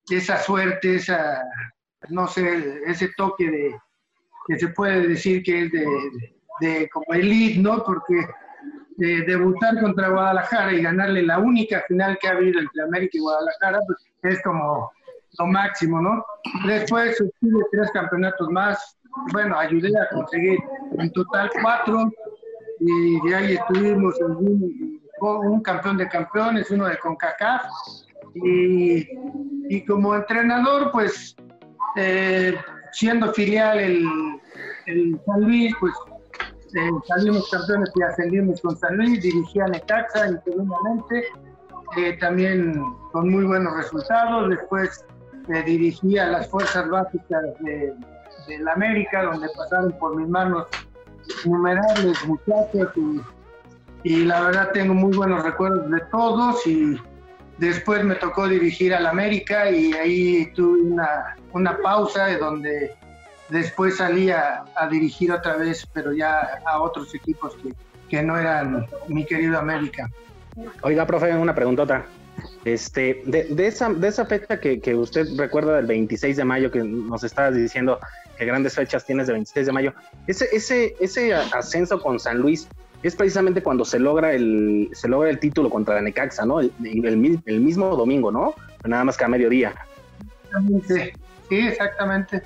esa 0.10 0.38
suerte, 0.39 0.96
esa, 0.96 1.41
no 2.10 2.27
sé, 2.27 2.82
ese 2.88 3.10
toque 3.15 3.50
de, 3.50 3.75
que 4.50 4.60
se 4.60 4.67
puede 4.67 5.08
decir 5.08 5.41
que 5.43 5.63
es 5.63 5.72
de, 5.72 5.88
de 6.60 6.89
como 6.89 7.13
elite, 7.13 7.62
¿no? 7.62 7.86
Porque 7.86 8.20
eh, 9.00 9.24
debutar 9.25 9.79
contra 9.79 10.10
Guadalajara 10.10 10.74
y 10.74 10.82
ganarle 10.82 11.24
la 11.24 11.39
única 11.39 11.86
final 11.88 12.17
que 12.20 12.27
ha 12.27 12.32
habido 12.32 12.60
entre 12.60 12.84
América 12.84 13.17
y 13.17 13.22
Guadalajara, 13.22 13.79
pues 13.88 13.98
es 14.24 14.43
como 14.43 14.91
lo 15.39 15.48
máximo, 15.48 16.01
¿no? 16.01 16.22
Después 16.67 17.15
tuve 17.39 17.63
tres 17.72 17.89
campeonatos 17.91 18.50
más, 18.50 18.98
bueno, 19.32 19.58
ayudé 19.58 19.89
a 20.00 20.13
conseguir 20.13 20.60
en 20.98 21.12
total 21.12 21.50
cuatro, 21.62 22.12
y 22.79 23.27
de 23.27 23.36
ahí 23.36 23.53
estuvimos 23.53 24.20
un, 24.20 25.00
un 25.22 25.62
campeón 25.62 25.98
de 25.98 26.08
campeones, 26.10 26.70
uno 26.72 26.88
de 26.88 26.98
CONCACAF, 26.98 27.63
y, 28.36 29.08
y 29.70 29.86
como 29.86 30.15
entrenador, 30.15 30.91
pues 30.91 31.36
eh, 31.96 32.55
siendo 32.93 33.34
filial 33.34 33.79
el, 33.79 35.20
San 35.25 35.41
Luis, 35.41 35.74
pues 35.79 35.93
eh, 36.75 36.89
salimos 37.08 37.50
campeones 37.50 37.91
y 37.96 38.01
ascendimos 38.03 38.62
con 38.62 38.75
San 38.77 38.98
Luis, 38.98 39.22
dirigí 39.22 39.60
a 39.60 39.67
Necaxa 39.67 40.27
internamente, 40.27 41.25
eh, 41.98 42.17
también 42.20 42.82
con 43.12 43.29
muy 43.29 43.46
buenos 43.46 43.75
resultados. 43.77 44.50
Después 44.50 45.05
eh, 45.50 45.63
dirigí 45.63 46.17
a 46.17 46.27
las 46.27 46.50
fuerzas 46.50 46.89
básicas 46.89 47.43
de, 47.60 47.93
la 48.59 48.73
América, 48.73 49.23
donde 49.23 49.47
pasaron 49.55 49.91
por 50.00 50.15
mis 50.15 50.27
manos 50.27 50.67
innumerables 51.45 52.25
muchachos 52.25 52.89
y, 52.95 53.21
y 54.03 54.25
la 54.25 54.41
verdad 54.41 54.71
tengo 54.73 54.93
muy 54.93 55.15
buenos 55.15 55.43
recuerdos 55.43 55.89
de 55.89 56.00
todos 56.12 56.67
y 56.67 57.00
Después 57.57 58.03
me 58.03 58.15
tocó 58.15 58.47
dirigir 58.47 58.93
al 58.93 59.05
América 59.05 59.69
y 59.69 59.93
ahí 59.93 60.51
tuve 60.55 60.81
una, 60.81 61.35
una 61.51 61.77
pausa 61.77 62.25
de 62.25 62.38
donde 62.38 62.91
después 63.50 63.97
salí 63.97 64.31
a, 64.31 64.65
dirigir 64.89 65.31
otra 65.31 65.57
vez, 65.57 65.88
pero 65.93 66.13
ya 66.13 66.59
a 66.65 66.81
otros 66.81 67.13
equipos 67.13 67.55
que, 67.62 67.73
que 68.09 68.23
no 68.23 68.38
eran 68.38 68.88
mi 69.07 69.25
querido 69.25 69.59
América. 69.59 70.09
Oiga, 70.81 71.05
profe, 71.05 71.31
una 71.35 71.53
preguntota. 71.53 72.05
Este, 72.65 73.21
de, 73.25 73.43
de, 73.43 73.67
esa, 73.67 73.93
de 73.93 74.07
esa 74.07 74.25
fecha 74.25 74.59
que, 74.59 74.81
que, 74.81 74.95
usted 74.95 75.27
recuerda 75.38 75.75
del 75.75 75.85
26 75.85 76.35
de 76.35 76.43
mayo, 76.43 76.71
que 76.71 76.83
nos 76.83 77.23
estaba 77.23 77.51
diciendo 77.51 78.00
que 78.43 78.47
grandes 78.47 78.75
fechas 78.75 79.05
tienes 79.05 79.27
de 79.27 79.33
26 79.33 79.65
de 79.65 79.71
mayo, 79.71 79.93
ese, 80.27 80.47
ese, 80.51 80.95
ese 81.00 81.33
ascenso 81.33 82.01
con 82.01 82.19
San 82.19 82.39
Luis, 82.39 82.67
es 83.01 83.15
precisamente 83.15 83.62
cuando 83.62 83.83
se 83.83 84.00
logra 84.00 84.33
el, 84.33 84.89
se 84.93 85.07
logra 85.07 85.29
el 85.29 85.39
título 85.39 85.69
contra 85.69 85.95
la 85.95 86.01
Necaxa, 86.01 86.45
¿no? 86.45 86.62
El, 86.62 86.71
el, 86.81 87.59
mismo 87.59 87.95
domingo, 87.97 88.31
¿no? 88.31 88.55
Nada 88.85 89.03
más 89.03 89.17
que 89.17 89.25
a 89.25 89.27
mediodía. 89.27 89.73
Sí, 90.88 91.12
sí, 91.50 91.55
exactamente. 91.55 92.41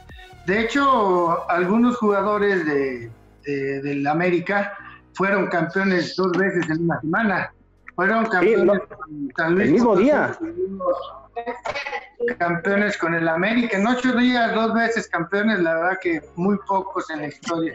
De 0.47 0.61
hecho, 0.61 1.49
algunos 1.49 1.97
jugadores 1.97 2.65
de, 2.65 3.11
del 3.81 4.07
América 4.07 4.73
fueron 5.13 5.47
campeones 5.47 6.15
dos 6.15 6.31
veces 6.31 6.67
en 6.69 6.85
una 6.85 7.01
semana. 7.01 7.53
Fueron 7.95 8.25
campeones 8.25 8.81
el 9.37 9.71
mismo 9.71 9.95
día. 9.95 10.37
Campeones 12.37 12.97
con 12.97 13.13
el 13.13 13.27
América. 13.27 13.77
En 13.77 13.87
ocho 13.87 14.13
días, 14.13 14.53
dos 14.53 14.73
veces 14.73 15.07
campeones, 15.07 15.59
la 15.59 15.75
verdad 15.75 15.97
que 16.01 16.21
muy 16.35 16.57
pocos 16.67 17.09
en 17.09 17.21
la 17.21 17.27
historia. 17.27 17.73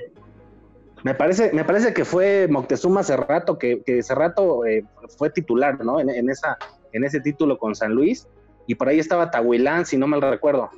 Me 1.04 1.14
parece, 1.14 1.52
me 1.52 1.64
parece 1.64 1.92
que 1.92 2.04
fue 2.04 2.46
Moctezuma 2.48 3.00
hace 3.00 3.16
rato, 3.16 3.58
que, 3.58 3.82
que 3.82 4.00
hace 4.00 4.14
rato 4.14 4.64
eh, 4.64 4.84
fue 5.18 5.30
titular, 5.30 5.84
¿no? 5.84 5.98
En, 5.98 6.30
esa, 6.30 6.56
en 6.92 7.04
ese 7.04 7.20
título 7.20 7.58
con 7.58 7.74
San 7.74 7.92
Luis. 7.92 8.28
Y 8.66 8.76
por 8.76 8.88
ahí 8.88 9.00
estaba 9.00 9.30
Tahuilán, 9.30 9.84
si 9.84 9.96
no 9.96 10.06
mal 10.06 10.22
recuerdo. 10.22 10.70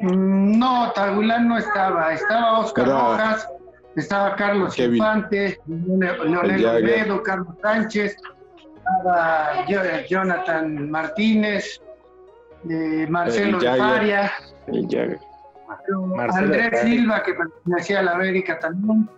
Mm, 0.00 0.58
no, 0.58 0.90
Tahuilán 0.92 1.48
no 1.48 1.58
estaba. 1.58 2.14
Estaba 2.14 2.60
Oscar 2.60 2.88
Rojas, 2.88 3.48
estaba 3.94 4.34
Carlos 4.36 4.78
Infante, 4.78 5.60
Leonel 5.66 6.64
Olmedo, 6.64 7.22
Carlos 7.22 7.54
Sánchez, 7.60 8.16
estaba 8.82 9.66
Jonathan 10.06 10.90
Martínez, 10.90 11.80
eh, 12.68 13.06
Marcelo 13.08 13.58
de 13.58 13.76
Faria. 13.76 14.32
Andrés 16.32 16.80
Silva, 16.80 17.22
que 17.22 17.34
pertenecía 17.34 18.00
a 18.00 18.02
la 18.02 18.12
América 18.12 18.58
también. 18.58 19.08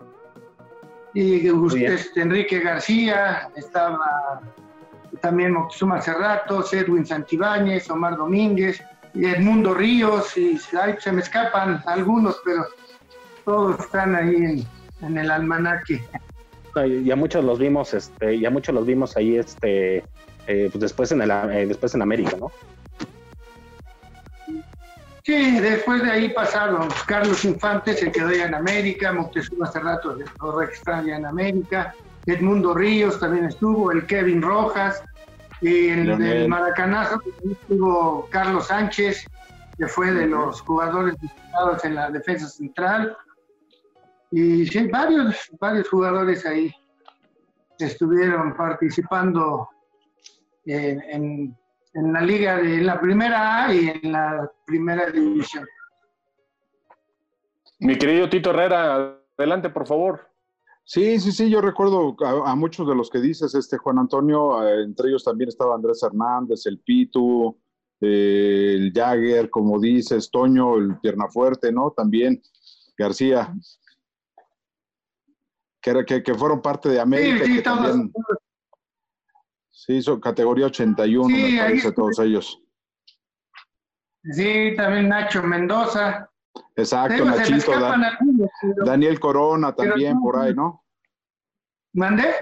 Y 1.14 1.50
usted, 1.50 2.00
Enrique 2.16 2.60
García, 2.60 3.48
estaba 3.54 4.40
también 5.20 5.52
Moctezuma 5.52 6.00
Cerrato, 6.00 6.64
Edwin 6.72 7.06
Santibáñez, 7.06 7.88
Omar 7.88 8.16
Domínguez, 8.16 8.82
Edmundo 9.14 9.74
Ríos, 9.74 10.36
y 10.36 10.58
se 10.58 11.12
me 11.12 11.20
escapan 11.20 11.82
algunos, 11.86 12.40
pero 12.44 12.66
todos 13.44 13.78
están 13.78 14.16
ahí 14.16 14.66
en, 15.02 15.18
el 15.18 15.30
almanaque. 15.30 16.04
Y 16.86 17.10
a 17.10 17.16
muchos 17.16 17.44
los 17.44 17.58
vimos, 17.58 17.94
este, 17.94 18.34
y 18.34 18.46
a 18.46 18.50
muchos 18.50 18.74
los 18.74 18.84
vimos 18.84 19.16
ahí, 19.16 19.36
este, 19.36 20.04
eh, 20.46 20.68
pues 20.70 20.80
después 20.80 21.12
en 21.12 21.22
el, 21.22 21.30
eh, 21.30 21.66
después 21.66 21.94
en 21.94 22.02
América, 22.02 22.36
¿no? 22.38 22.50
Sí, 25.22 25.58
después 25.58 26.02
de 26.02 26.10
ahí 26.10 26.28
pasaron 26.30 26.88
Carlos 27.06 27.44
Infante, 27.44 27.94
se 27.94 28.12
quedó 28.12 28.30
ya 28.30 28.44
en 28.44 28.54
América, 28.54 29.12
Moctezuma 29.12 29.66
hace 29.66 29.80
rato 29.80 30.16
lo 30.16 30.62
ya 30.86 31.16
en 31.16 31.24
América, 31.24 31.94
Edmundo 32.26 32.74
Ríos 32.74 33.18
también 33.18 33.46
estuvo, 33.46 33.90
el 33.90 34.06
Kevin 34.06 34.42
Rojas, 34.42 35.02
y 35.60 35.88
el 35.88 36.18
del 36.18 36.48
Maracanazo 36.48 37.22
estuvo 37.50 38.28
Carlos 38.30 38.66
Sánchez, 38.66 39.24
que 39.78 39.88
fue 39.88 40.12
de 40.12 40.26
los 40.26 40.60
jugadores 40.60 41.18
disputados 41.20 41.84
en 41.84 41.94
la 41.94 42.10
defensa 42.10 42.46
central. 42.48 43.16
Y 44.36 44.66
sí, 44.66 44.86
varios, 44.88 45.36
varios 45.60 45.88
jugadores 45.88 46.44
ahí 46.44 46.72
estuvieron 47.78 48.56
participando 48.56 49.68
en 50.66 51.54
en 51.94 52.12
la 52.12 52.20
liga 52.20 52.58
de 52.58 52.82
la 52.82 53.00
primera 53.00 53.64
A 53.64 53.74
y 53.74 53.88
en 53.88 54.12
la 54.12 54.50
primera 54.66 55.10
división. 55.10 55.64
Mi 57.78 57.96
querido 57.96 58.28
Tito 58.28 58.50
Herrera, 58.50 59.20
adelante 59.36 59.70
por 59.70 59.86
favor. 59.86 60.28
Sí, 60.84 61.18
sí, 61.18 61.32
sí, 61.32 61.48
yo 61.48 61.60
recuerdo 61.62 62.14
a, 62.26 62.54
muchos 62.54 62.86
de 62.86 62.94
los 62.94 63.08
que 63.08 63.20
dices, 63.20 63.54
este 63.54 63.78
Juan 63.78 63.98
Antonio, 63.98 64.66
eh, 64.66 64.82
entre 64.82 65.08
ellos 65.08 65.24
también 65.24 65.48
estaba 65.48 65.74
Andrés 65.74 66.02
Hernández, 66.02 66.66
el 66.66 66.78
Pitu, 66.80 67.56
eh, 68.00 68.74
el 68.76 68.92
Jagger, 68.92 69.48
como 69.48 69.80
dices, 69.80 70.30
Toño, 70.30 70.76
el 70.76 70.98
Pierna 70.98 71.28
Fuerte, 71.28 71.72
¿no? 71.72 71.92
También 71.96 72.42
García, 72.98 73.54
que, 75.84 76.04
que, 76.06 76.22
que 76.22 76.34
fueron 76.34 76.62
parte 76.62 76.88
de 76.88 76.98
América. 76.98 77.44
Sí, 77.44 77.56
sí, 77.56 77.62
todos, 77.62 77.96
Sí, 79.70 79.96
hizo 79.96 80.18
categoría 80.18 80.66
81, 80.66 81.28
me 81.28 81.58
parece, 81.58 81.92
todos 81.92 82.18
ellos. 82.20 82.58
Sí, 84.22 84.72
también 84.76 85.10
Nacho 85.10 85.42
Mendoza. 85.42 86.30
Exacto, 86.74 87.22
Nachito. 87.26 87.72
Daniel 88.82 89.20
Corona 89.20 89.74
también 89.74 90.18
por 90.20 90.38
ahí, 90.38 90.54
¿no? 90.54 90.82
¿Mande? 91.92 92.34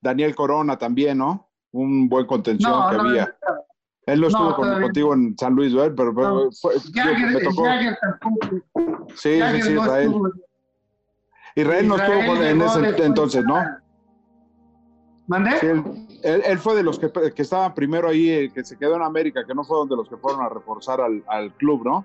Daniel 0.00 0.36
Corona 0.36 0.78
también, 0.78 1.18
¿no? 1.18 1.50
Un 1.72 2.08
buen 2.08 2.26
contención 2.26 2.88
que 2.90 2.96
había. 2.96 3.36
Él 4.02 4.20
no 4.20 4.28
estuvo 4.28 4.54
contigo 4.54 5.14
en 5.14 5.36
San 5.36 5.54
Luis, 5.54 5.74
¿verdad? 5.74 5.94
Pero, 5.96 6.14
pero 6.14 6.50
fue, 6.52 6.74
me 6.94 7.40
tocó. 7.40 7.64
Sí, 9.16 9.40
sí, 9.40 9.62
sí, 9.62 9.76
Israel. 11.56 11.86
Israel 11.86 11.88
no 11.88 11.96
estuvo 11.96 12.42
en 12.42 12.62
ese 12.62 13.04
entonces, 13.04 13.44
¿no? 13.44 13.64
¿Mande? 15.26 15.50
él, 16.22 16.58
fue 16.58 16.76
de 16.76 16.82
los 16.82 16.98
que, 16.98 17.10
que 17.10 17.42
estaban 17.42 17.74
primero 17.74 18.08
ahí, 18.08 18.30
eh, 18.30 18.50
que 18.52 18.64
se 18.64 18.76
quedó 18.76 18.96
en 18.96 19.02
América, 19.02 19.44
que 19.44 19.54
no 19.54 19.64
fueron 19.64 19.88
de 19.88 19.96
los 19.96 20.08
que 20.08 20.16
fueron 20.16 20.42
a 20.42 20.48
reforzar 20.48 21.00
al, 21.00 21.22
al 21.26 21.52
club, 21.54 21.84
¿no? 21.84 22.04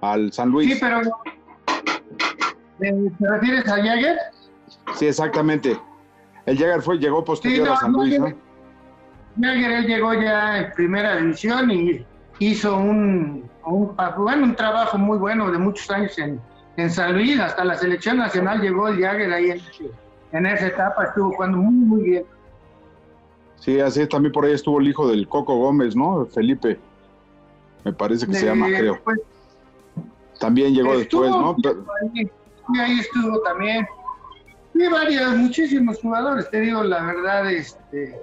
Al 0.00 0.32
San 0.32 0.50
Luis. 0.50 0.72
Sí, 0.72 0.78
pero. 0.80 1.00
¿Te 2.78 3.28
refieres 3.28 3.68
a 3.68 3.76
Jagger? 3.76 4.16
Sí, 4.94 5.06
exactamente. 5.06 5.78
El 6.46 6.58
Jagger 6.58 6.82
fue, 6.82 6.98
llegó 6.98 7.24
posterior 7.24 7.68
a 7.68 7.76
San 7.76 7.92
Luis, 7.92 8.18
¿no? 8.18 8.32
Jagger 9.40 9.72
él 9.72 9.86
llegó 9.86 10.14
ya 10.14 10.58
en 10.58 10.72
primera 10.72 11.16
división 11.16 11.70
y 11.70 12.04
hizo 12.38 12.76
un, 12.76 13.48
un, 13.64 13.96
bueno, 14.16 14.44
un 14.44 14.56
trabajo 14.56 14.98
muy 14.98 15.18
bueno 15.18 15.50
de 15.50 15.58
muchos 15.58 15.90
años 15.90 16.18
en, 16.18 16.40
en 16.76 16.90
San 16.90 17.14
Luis, 17.14 17.38
hasta 17.38 17.64
la 17.64 17.76
selección 17.76 18.18
nacional 18.18 18.60
llegó 18.60 18.88
el 18.88 19.00
Jagger 19.00 19.32
ahí 19.32 19.50
en, 19.50 19.60
en 20.32 20.46
esa 20.46 20.68
etapa, 20.68 21.04
estuvo 21.04 21.32
jugando 21.32 21.58
muy, 21.58 21.74
muy 21.74 22.02
bien. 22.02 22.24
Sí, 23.56 23.78
así 23.80 24.06
también 24.06 24.32
por 24.32 24.44
ahí 24.44 24.52
estuvo 24.52 24.80
el 24.80 24.88
hijo 24.88 25.08
del 25.08 25.28
Coco 25.28 25.56
Gómez, 25.56 25.94
¿no? 25.94 26.26
Felipe. 26.26 26.78
Me 27.84 27.92
parece 27.92 28.26
que 28.26 28.34
se 28.34 28.46
llama, 28.46 28.66
creo. 28.66 28.98
Pues, 29.04 29.20
también 30.40 30.74
llegó 30.74 30.96
después, 30.96 31.30
¿no? 31.30 31.56
Ahí, 32.14 32.30
ahí 32.80 32.98
estuvo 32.98 33.40
también. 33.42 33.86
Y 34.74 34.88
varios, 34.88 35.36
muchísimos 35.36 36.00
jugadores, 36.00 36.50
te 36.50 36.60
digo 36.60 36.82
la 36.82 37.04
verdad, 37.04 37.52
este 37.52 38.18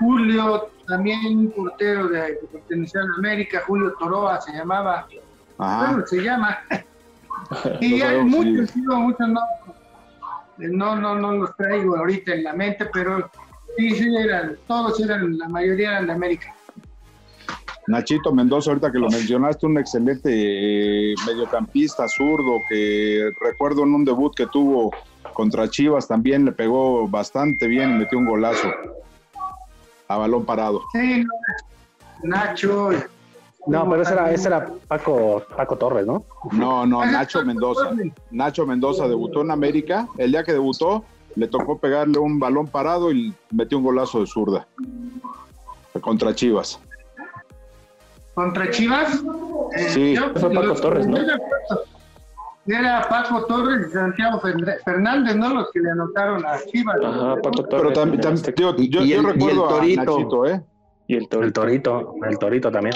Julio, 0.00 0.68
también 0.86 1.18
un 1.26 1.50
portero 1.50 2.08
de, 2.08 2.38
que 2.40 2.46
pertenecía 2.46 3.00
a 3.02 3.18
América, 3.18 3.62
Julio 3.66 3.94
Toroa 3.98 4.40
se 4.40 4.52
llamaba, 4.52 5.06
Ajá. 5.58 6.04
se 6.06 6.22
llama. 6.22 6.58
y 7.80 8.00
hay 8.00 8.22
muchos, 8.22 8.74
muchos 8.76 9.28
no, 9.28 9.40
no, 10.58 10.96
no, 10.96 11.14
no 11.14 11.32
los 11.32 11.56
traigo 11.56 11.96
ahorita 11.96 12.34
en 12.34 12.44
la 12.44 12.52
mente, 12.52 12.86
pero 12.92 13.30
Sí, 13.76 13.90
sí, 13.90 14.16
eran, 14.16 14.56
todos 14.66 14.98
eran, 15.00 15.36
la 15.36 15.48
mayoría 15.48 15.90
eran 15.90 16.06
de 16.06 16.12
América. 16.12 16.54
Nachito 17.88 18.32
Mendoza, 18.32 18.70
ahorita 18.70 18.90
que 18.90 18.98
lo 18.98 19.08
mencionaste, 19.08 19.66
un 19.66 19.78
excelente 19.78 20.30
eh, 20.32 21.14
mediocampista 21.26 22.08
zurdo 22.08 22.60
que 22.68 23.30
recuerdo 23.40 23.84
en 23.84 23.94
un 23.94 24.04
debut 24.04 24.34
que 24.34 24.46
tuvo 24.46 24.90
contra 25.34 25.68
Chivas 25.68 26.08
también 26.08 26.46
le 26.46 26.52
pegó 26.52 27.06
bastante 27.06 27.68
bien 27.68 27.90
y 27.90 27.98
metió 27.98 28.18
un 28.18 28.24
golazo 28.24 28.68
a 30.08 30.16
balón 30.16 30.44
parado. 30.46 30.82
Sí, 30.92 31.24
Nacho. 32.22 32.90
No, 33.66 33.88
pero 33.90 34.02
ese 34.02 34.12
era, 34.12 34.30
ese 34.32 34.48
era 34.48 34.68
Paco, 34.86 35.42
Paco 35.56 35.76
Torres, 35.76 36.06
¿no? 36.06 36.24
No, 36.52 36.86
no, 36.86 37.04
Nacho 37.04 37.44
Mendoza. 37.44 37.90
Nacho 38.30 38.66
Mendoza 38.66 39.08
debutó 39.08 39.42
en 39.42 39.50
América. 39.50 40.06
El 40.18 40.30
día 40.30 40.44
que 40.44 40.52
debutó, 40.52 41.04
le 41.34 41.48
tocó 41.48 41.78
pegarle 41.78 42.18
un 42.18 42.38
balón 42.38 42.66
parado 42.68 43.10
y 43.12 43.34
metió 43.50 43.78
un 43.78 43.84
golazo 43.84 44.20
de 44.20 44.26
zurda 44.26 44.66
contra 46.00 46.34
Chivas. 46.34 46.80
¿Contra 48.34 48.70
Chivas? 48.70 49.22
Eh, 49.76 49.88
sí, 49.88 50.16
fue 50.36 50.50
Paco 50.50 50.74
Torres, 50.74 51.06
¿no? 51.06 51.18
Era 52.66 53.08
Paco 53.08 53.46
Torres 53.46 53.88
y 53.88 53.92
Santiago 53.92 54.40
Fernández, 54.84 55.36
¿no? 55.36 55.54
Los 55.54 55.70
que 55.70 55.80
le 55.80 55.90
anotaron 55.90 56.44
a 56.44 56.58
Chivas. 56.70 56.96
Ajá, 57.02 57.36
Paco 57.42 57.64
Torres. 57.64 57.82
Pero 57.82 57.92
también, 57.92 58.22
yo, 58.56 59.02
yo, 59.04 59.22
recuerdo 59.22 59.68
a 59.68 59.80
Nachito, 59.80 60.46
¿eh? 60.46 60.62
Y 61.08 61.14
el 61.14 61.28
torito, 61.28 62.14
el 62.28 62.38
torito 62.38 62.70
también. 62.70 62.94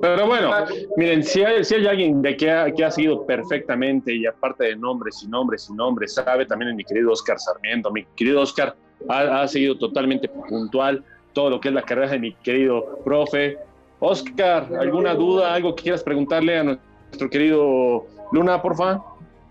Pero 0.00 0.26
bueno, 0.26 0.50
miren, 0.96 1.22
si 1.22 1.42
hay, 1.42 1.86
alguien 1.86 2.22
de 2.22 2.36
que 2.36 2.50
ha, 2.50 2.70
que 2.72 2.84
ha 2.84 2.90
seguido 2.90 3.26
perfectamente 3.26 4.14
y 4.14 4.26
aparte 4.26 4.64
de 4.64 4.76
nombres 4.76 5.22
y 5.22 5.28
nombres 5.28 5.68
y 5.70 5.74
nombres, 5.74 6.14
sabe 6.14 6.46
también 6.46 6.76
mi 6.76 6.84
querido 6.84 7.12
Oscar 7.12 7.38
Sarmiento. 7.38 7.90
Mi 7.90 8.04
querido 8.16 8.42
Oscar 8.42 8.76
ha, 9.08 9.46
seguido 9.48 9.76
totalmente 9.76 10.28
puntual 10.28 11.04
todo 11.32 11.50
lo 11.50 11.60
que 11.60 11.68
es 11.68 11.74
la 11.74 11.82
carrera 11.82 12.12
de 12.12 12.18
mi 12.18 12.34
querido 12.34 13.00
profe. 13.04 13.58
Oscar, 14.00 14.68
¿alguna 14.78 15.14
duda, 15.14 15.54
algo 15.54 15.74
que 15.74 15.84
quieras 15.84 16.02
preguntarle 16.02 16.58
a 16.58 16.64
nuestro 16.64 17.30
querido 17.30 18.06
Luna, 18.32 18.60
porfa? 18.60 19.00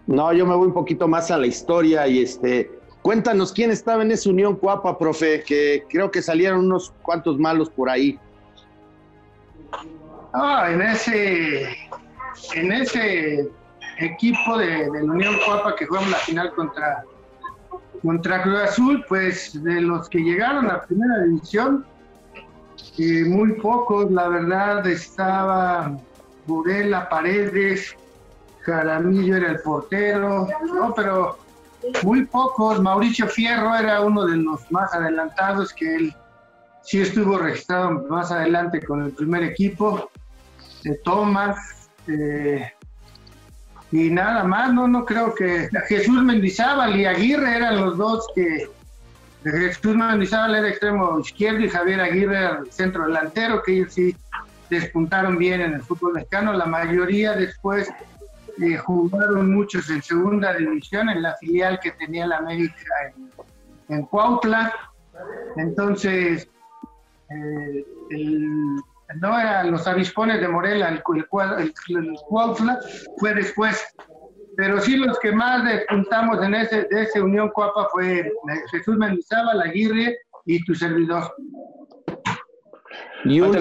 No, 0.08 0.34
yo 0.34 0.46
me 0.46 0.56
voy 0.56 0.67
un 0.67 0.74
poquito 0.74 1.08
más 1.08 1.32
a 1.32 1.38
la 1.38 1.48
historia 1.48 2.08
y 2.08 2.20
este, 2.20 2.72
cuéntanos 3.02 3.52
quién 3.52 3.72
estaba 3.72 4.04
en 4.04 4.12
esa 4.12 4.30
unión 4.30 4.56
cuapa, 4.56 4.98
profe, 4.98 5.44
que 5.44 5.84
creo 5.89 6.12
que 6.12 6.22
salieron 6.22 6.65
unos 6.65 6.91
cuantos 7.02 7.38
malos 7.38 7.70
por 7.70 7.89
ahí. 7.89 8.20
Ah, 10.34 10.70
en 10.72 10.82
ese, 10.82 11.78
en 12.56 12.72
ese 12.72 13.50
equipo 14.00 14.58
de, 14.58 14.88
la 14.88 15.02
Unión 15.02 15.36
Cuapa 15.46 15.76
que 15.76 15.86
jugamos 15.86 16.12
la 16.12 16.17
final 16.17 16.54
contra, 16.54 17.04
contra 18.02 18.41
Cruz 18.44 18.60
Azul, 18.62 19.06
pues 19.08 19.62
de 19.63 19.82
los 19.82 20.10
que 20.10 20.20
llegaron 20.20 20.70
a 20.72 20.82
primera 20.82 21.24
división, 21.24 21.86
eh, 22.98 23.26
muy 23.26 23.54
pocos, 23.54 24.10
la 24.12 24.28
verdad, 24.28 24.86
estaba 24.88 25.98
Burela, 26.46 27.10
Paredes, 27.10 27.96
Jaramillo 28.62 29.36
era 29.38 29.52
el 29.52 29.60
portero, 29.60 30.48
no, 30.74 30.94
pero 30.94 31.38
muy 32.04 32.26
pocos. 32.26 32.82
Mauricio 32.82 33.28
Fierro 33.28 33.76
era 33.76 34.02
uno 34.02 34.26
de 34.26 34.38
los 34.38 34.72
más 34.72 34.94
adelantados, 34.94 35.74
que 35.74 35.96
él 35.96 36.15
sí 36.84 37.02
estuvo 37.02 37.38
registrado 37.38 37.91
más 38.10 38.32
adelante 38.32 38.82
con 38.84 39.04
el 39.04 39.12
primer 39.12 39.44
equipo. 39.44 40.10
De 40.84 40.96
Tomás, 41.04 41.89
eh, 42.08 42.72
y 43.91 44.10
nada 44.10 44.44
más, 44.44 44.74
no, 44.74 44.88
no 44.88 45.06
creo 45.06 45.36
que 45.36 45.70
Jesús 45.89 46.24
Mendizábal 46.24 46.98
y 46.98 47.06
Aguirre 47.06 47.58
eran 47.58 47.82
los 47.82 47.98
dos 47.98 48.26
que 48.34 48.70
Jesús 49.44 49.96
Mendizábal 49.96 50.56
era 50.56 50.70
extremo 50.70 51.20
izquierdo 51.20 51.60
y 51.60 51.70
Javier 51.70 52.00
Aguirre 52.00 52.38
era 52.38 52.60
el 52.60 52.72
centro 52.72 53.06
delantero, 53.06 53.62
que 53.63 53.74
ellos 53.74 53.94
sí 53.94 54.15
despuntaron 54.70 55.38
bien 55.38 55.60
en 55.60 55.74
el 55.74 55.82
fútbol 55.82 56.13
mexicano. 56.13 56.54
La 56.54 56.65
mayoría 56.65 57.34
después 57.34 57.91
eh, 58.62 58.78
jugaron 58.78 59.54
muchos 59.54 59.89
en 59.89 60.02
segunda 60.02 60.54
división, 60.54 61.10
en 61.10 61.22
la 61.22 61.36
filial 61.36 61.80
que 61.82 61.91
tenía 61.91 62.28
la 62.28 62.38
América 62.38 62.84
en, 63.89 63.96
en 63.96 64.06
Cuautla. 64.06 64.74
Entonces, 65.58 66.48
eh, 67.30 67.86
no 69.19 69.39
eran 69.39 69.71
los 69.71 69.88
avispones 69.88 70.39
de 70.39 70.47
Morela, 70.47 70.89
el, 70.89 70.95
el, 70.97 72.13
Cuautla 72.28 72.80
fue 73.17 73.34
después. 73.34 73.84
Pero 74.58 74.80
sí 74.82 74.97
los 74.97 75.17
que 75.19 75.32
más 75.32 75.63
despuntamos 75.63 76.43
en 76.43 76.56
ese, 76.56 76.84
de 76.84 77.04
esa 77.04 77.24
Unión 77.24 77.50
Cuapa 77.50 77.88
fue 77.91 78.32
Jesús 78.71 78.97
Mendizábal, 78.97 79.62
Aguirre 79.62 80.17
y 80.45 80.63
tu 80.65 80.76
servidor. 80.76 81.34
Y 83.24 83.39
un, 83.39 83.56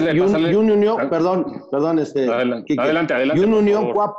unión, 0.71 1.09
perdón, 1.09 1.63
perdón, 1.71 1.99
este. 1.99 2.27
Adelante, 2.29 2.75
adelante, 2.77 3.13
Y 3.35 3.39
un 3.39 3.53
unión 3.53 3.93
Cuapa 3.93 4.17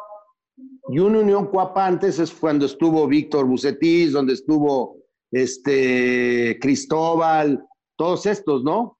y 0.89 0.99
una 0.99 1.21
unión 1.21 1.47
Cuapa 1.47 1.87
antes 1.87 2.19
es 2.19 2.33
cuando 2.33 2.67
estuvo 2.67 3.07
Víctor 3.07 3.47
Bucetis, 3.47 4.13
donde 4.13 4.35
estuvo 4.35 4.97
este 5.31 6.59
Cristóbal, 6.61 7.65
todos 7.97 8.27
estos, 8.27 8.63
¿no? 8.65 8.99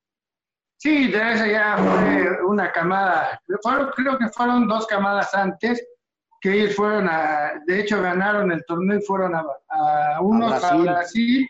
Sí, 0.83 1.13
de 1.13 1.33
esa 1.33 1.47
ya 1.47 1.77
fue 1.79 2.45
una 2.45 2.73
camada, 2.73 3.41
creo 3.95 4.19
que 4.19 4.29
fueron 4.31 4.67
dos 4.67 4.85
camadas 4.89 5.33
antes, 5.33 5.81
que 6.41 6.55
ellos 6.55 6.75
fueron 6.75 7.09
a, 7.09 7.53
de 7.69 7.83
hecho 7.83 8.03
ganaron 8.03 8.51
el 8.51 8.65
torneo 8.67 8.99
y 8.99 9.03
fueron 9.03 9.33
a, 9.33 10.21
unos 10.21 10.65
a 10.65 10.77
Brasil. 10.79 11.49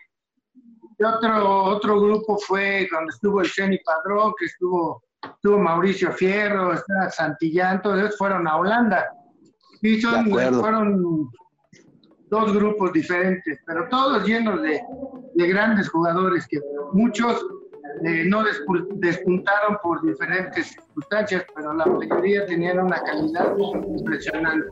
Y 0.99 1.03
otro, 1.03 1.63
otro 1.63 1.99
grupo 1.99 2.37
fue 2.45 2.87
cuando 2.91 3.09
estuvo 3.09 3.41
el 3.41 3.49
Ceni 3.49 3.79
Padrón, 3.79 4.35
que 4.37 4.45
estuvo, 4.45 5.03
estuvo 5.23 5.57
Mauricio 5.57 6.11
Fierro, 6.11 6.75
Santillán, 7.09 7.81
todos 7.81 8.01
ellos 8.01 8.17
fueron 8.19 8.47
a 8.47 8.57
Holanda. 8.57 9.09
Y 9.81 9.99
son, 9.99 10.29
fueron 10.29 11.27
dos 12.29 12.53
grupos 12.53 12.93
diferentes, 12.93 13.57
pero 13.65 13.89
todos 13.89 14.27
llenos 14.27 14.61
de, 14.61 14.79
de 15.33 15.47
grandes 15.47 15.89
jugadores 15.89 16.45
que 16.47 16.59
muchos 16.91 17.43
eh, 18.03 18.23
no 18.25 18.43
despuntaron 18.95 19.77
por 19.81 20.01
diferentes 20.05 20.67
circunstancias, 20.67 21.45
pero 21.55 21.73
la 21.73 21.85
mayoría 21.85 22.45
tenían 22.45 22.79
una 22.79 23.01
calidad 23.03 23.55
impresionante. 23.57 24.67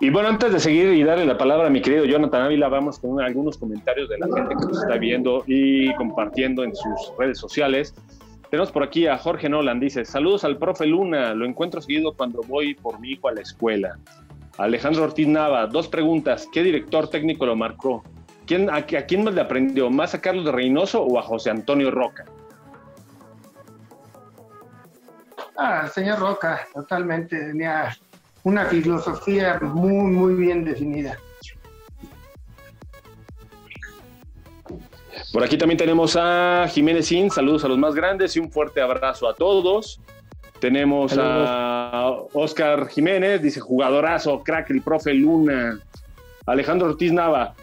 Y 0.00 0.10
bueno, 0.10 0.28
antes 0.28 0.52
de 0.52 0.60
seguir 0.60 0.88
y 0.92 1.02
darle 1.04 1.24
la 1.24 1.38
palabra 1.38 1.68
a 1.68 1.70
mi 1.70 1.80
querido 1.80 2.04
Jonathan 2.04 2.42
Ávila, 2.42 2.68
vamos 2.68 2.98
con 2.98 3.20
algunos 3.20 3.56
comentarios 3.56 4.08
de 4.08 4.18
la 4.18 4.26
gente 4.26 4.54
que 4.56 4.66
nos 4.66 4.82
está 4.82 4.96
viendo 4.96 5.44
y 5.46 5.94
compartiendo 5.94 6.64
en 6.64 6.74
sus 6.74 7.12
redes 7.18 7.38
sociales. 7.38 7.94
Tenemos 8.50 8.70
por 8.70 8.82
aquí 8.82 9.06
a 9.06 9.18
Jorge 9.18 9.48
Nolan, 9.48 9.80
dice, 9.80 10.04
saludos 10.04 10.44
al 10.44 10.58
profe 10.58 10.86
Luna, 10.86 11.34
lo 11.34 11.46
encuentro 11.46 11.80
seguido 11.80 12.12
cuando 12.12 12.42
voy 12.42 12.74
por 12.74 13.00
mi 13.00 13.12
hijo 13.12 13.28
a 13.28 13.32
la 13.32 13.40
escuela. 13.40 13.98
Alejandro 14.58 15.04
Ortiz 15.04 15.26
Nava, 15.26 15.66
dos 15.66 15.88
preguntas, 15.88 16.48
¿qué 16.52 16.62
director 16.62 17.08
técnico 17.08 17.44
lo 17.44 17.56
marcó? 17.56 18.02
¿Quién, 18.46 18.70
a, 18.70 18.82
quién 18.86 19.24
más 19.24 19.34
le 19.34 19.40
aprendió? 19.40 19.90
¿Más 19.90 20.14
a 20.14 20.20
Carlos 20.20 20.44
de 20.44 20.52
Reynoso 20.52 21.02
o 21.02 21.18
a 21.18 21.22
José 21.22 21.50
Antonio 21.50 21.90
Roca? 21.90 22.24
Ah, 25.56 25.88
señor 25.88 26.20
Roca, 26.20 26.66
totalmente, 26.72 27.36
tenía 27.36 27.96
una 28.44 28.66
filosofía 28.66 29.58
muy, 29.60 30.12
muy 30.12 30.34
bien 30.34 30.64
definida. 30.64 31.18
Por 35.32 35.42
aquí 35.42 35.58
también 35.58 35.78
tenemos 35.78 36.16
a 36.18 36.66
Jiménez 36.70 37.06
Sin, 37.06 37.30
saludos 37.30 37.64
a 37.64 37.68
los 37.68 37.78
más 37.78 37.94
grandes 37.94 38.36
y 38.36 38.38
un 38.38 38.52
fuerte 38.52 38.80
abrazo 38.80 39.28
a 39.28 39.34
todos. 39.34 40.00
Tenemos 40.60 41.16
a 41.18 42.10
Oscar 42.32 42.88
Jiménez, 42.88 43.42
dice 43.42 43.60
jugadorazo, 43.60 44.42
crack, 44.42 44.70
el 44.70 44.82
profe 44.82 45.12
Luna. 45.12 45.78
Alejandro 46.46 46.88
Ortiz 46.88 47.12
Nava, 47.12 47.54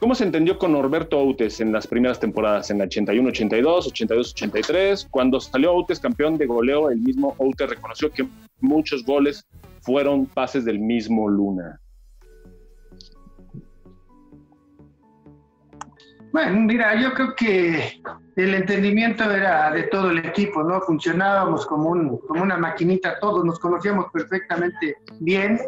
¿cómo 0.00 0.14
se 0.14 0.24
entendió 0.24 0.58
con 0.58 0.72
Norberto 0.72 1.18
Outes 1.18 1.60
en 1.60 1.72
las 1.72 1.86
primeras 1.86 2.18
temporadas, 2.18 2.70
en 2.70 2.78
la 2.78 2.86
81-82, 2.86 3.92
82-83? 3.92 5.06
Cuando 5.10 5.38
salió 5.38 5.72
Outes 5.72 6.00
campeón 6.00 6.38
de 6.38 6.46
goleo, 6.46 6.90
el 6.90 6.98
mismo 6.98 7.34
Outes 7.38 7.68
reconoció 7.68 8.10
que 8.10 8.26
muchos 8.60 9.04
goles 9.04 9.46
fueron 9.82 10.26
pases 10.26 10.64
del 10.64 10.78
mismo 10.78 11.28
Luna. 11.28 11.78
Bueno, 16.32 16.60
mira, 16.60 16.94
yo 17.00 17.12
creo 17.12 17.34
que 17.34 18.00
el 18.36 18.54
entendimiento 18.54 19.28
era 19.30 19.72
de 19.72 19.82
todo 19.84 20.10
el 20.10 20.18
equipo, 20.18 20.62
¿no? 20.62 20.80
Funcionábamos 20.80 21.66
como, 21.66 21.90
un, 21.90 22.18
como 22.18 22.42
una 22.42 22.56
maquinita, 22.56 23.18
todos 23.18 23.44
nos 23.44 23.58
conocíamos 23.58 24.06
perfectamente 24.12 24.96
bien 25.18 25.58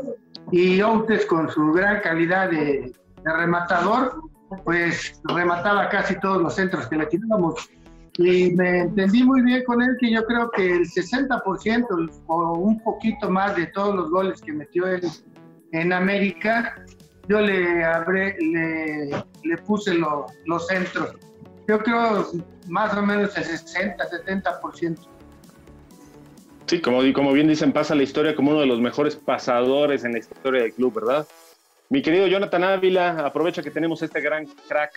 y 0.53 0.81
Outes 0.81 1.27
con 1.27 1.51
su 1.51 1.73
gran 1.73 2.01
calidad 2.01 2.51
de, 2.51 2.93
rematador, 3.25 4.21
pues 4.65 5.21
remataba 5.25 5.89
casi 5.89 6.19
todos 6.21 6.43
los 6.43 6.55
centros 6.55 6.87
que 6.89 6.97
le 6.97 7.07
tirábamos. 7.07 7.69
Y 8.19 8.51
me 8.53 8.81
entendí 8.81 9.25
muy 9.25 9.41
bien 9.43 9.65
con 9.65 9.81
él 9.81 9.97
que 9.99 10.11
yo 10.11 10.25
creo 10.27 10.51
que 10.51 10.71
el 10.71 10.83
60% 10.83 12.11
o 12.27 12.53
un 12.59 12.79
poquito 12.81 13.31
más 13.31 13.57
de 13.57 13.67
todos 13.69 13.95
los 13.95 14.11
goles 14.11 14.41
que 14.43 14.53
metió 14.53 14.87
él 14.87 15.01
en 15.73 15.93
América 15.93 16.75
yo 17.29 17.41
le, 17.41 17.85
abré, 17.85 18.37
le, 18.41 19.57
puse 19.67 19.95
los 19.95 20.67
centros. 20.67 21.15
Yo 21.69 21.79
creo 21.79 22.27
más 22.69 22.97
o 22.97 23.03
menos 23.03 23.37
el 23.37 23.45
60, 23.45 24.05
70%. 24.27 24.99
Sí, 26.67 26.81
como, 26.81 27.01
como 27.13 27.33
bien 27.33 27.49
dicen, 27.49 27.73
pasa 27.73 27.95
la 27.95 28.03
historia 28.03 28.35
como 28.35 28.51
uno 28.51 28.61
de 28.61 28.67
los 28.67 28.81
mejores 28.81 29.15
pasadores 29.17 30.05
en 30.05 30.13
la 30.13 30.19
historia 30.19 30.63
del 30.63 30.73
club, 30.73 30.95
¿verdad? 30.95 31.27
Mi 31.93 32.01
querido 32.01 32.27
Jonathan 32.27 32.65
Ávila, 32.65 33.27
aprovecha 33.27 33.63
que 33.63 33.71
tenemos 33.71 34.01
este 34.01 34.23
gran 34.23 34.47
crack. 34.67 34.95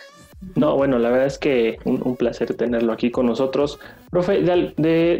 No, 0.54 0.76
bueno, 0.76 0.98
la 0.98 1.10
verdad 1.10 1.26
es 1.26 1.36
que 1.36 1.78
un, 1.84 2.16
placer 2.16 2.54
tenerlo 2.54 2.90
aquí 2.90 3.10
con 3.10 3.26
nosotros. 3.26 3.78
Profe, 4.10 4.40
de, 4.40 4.72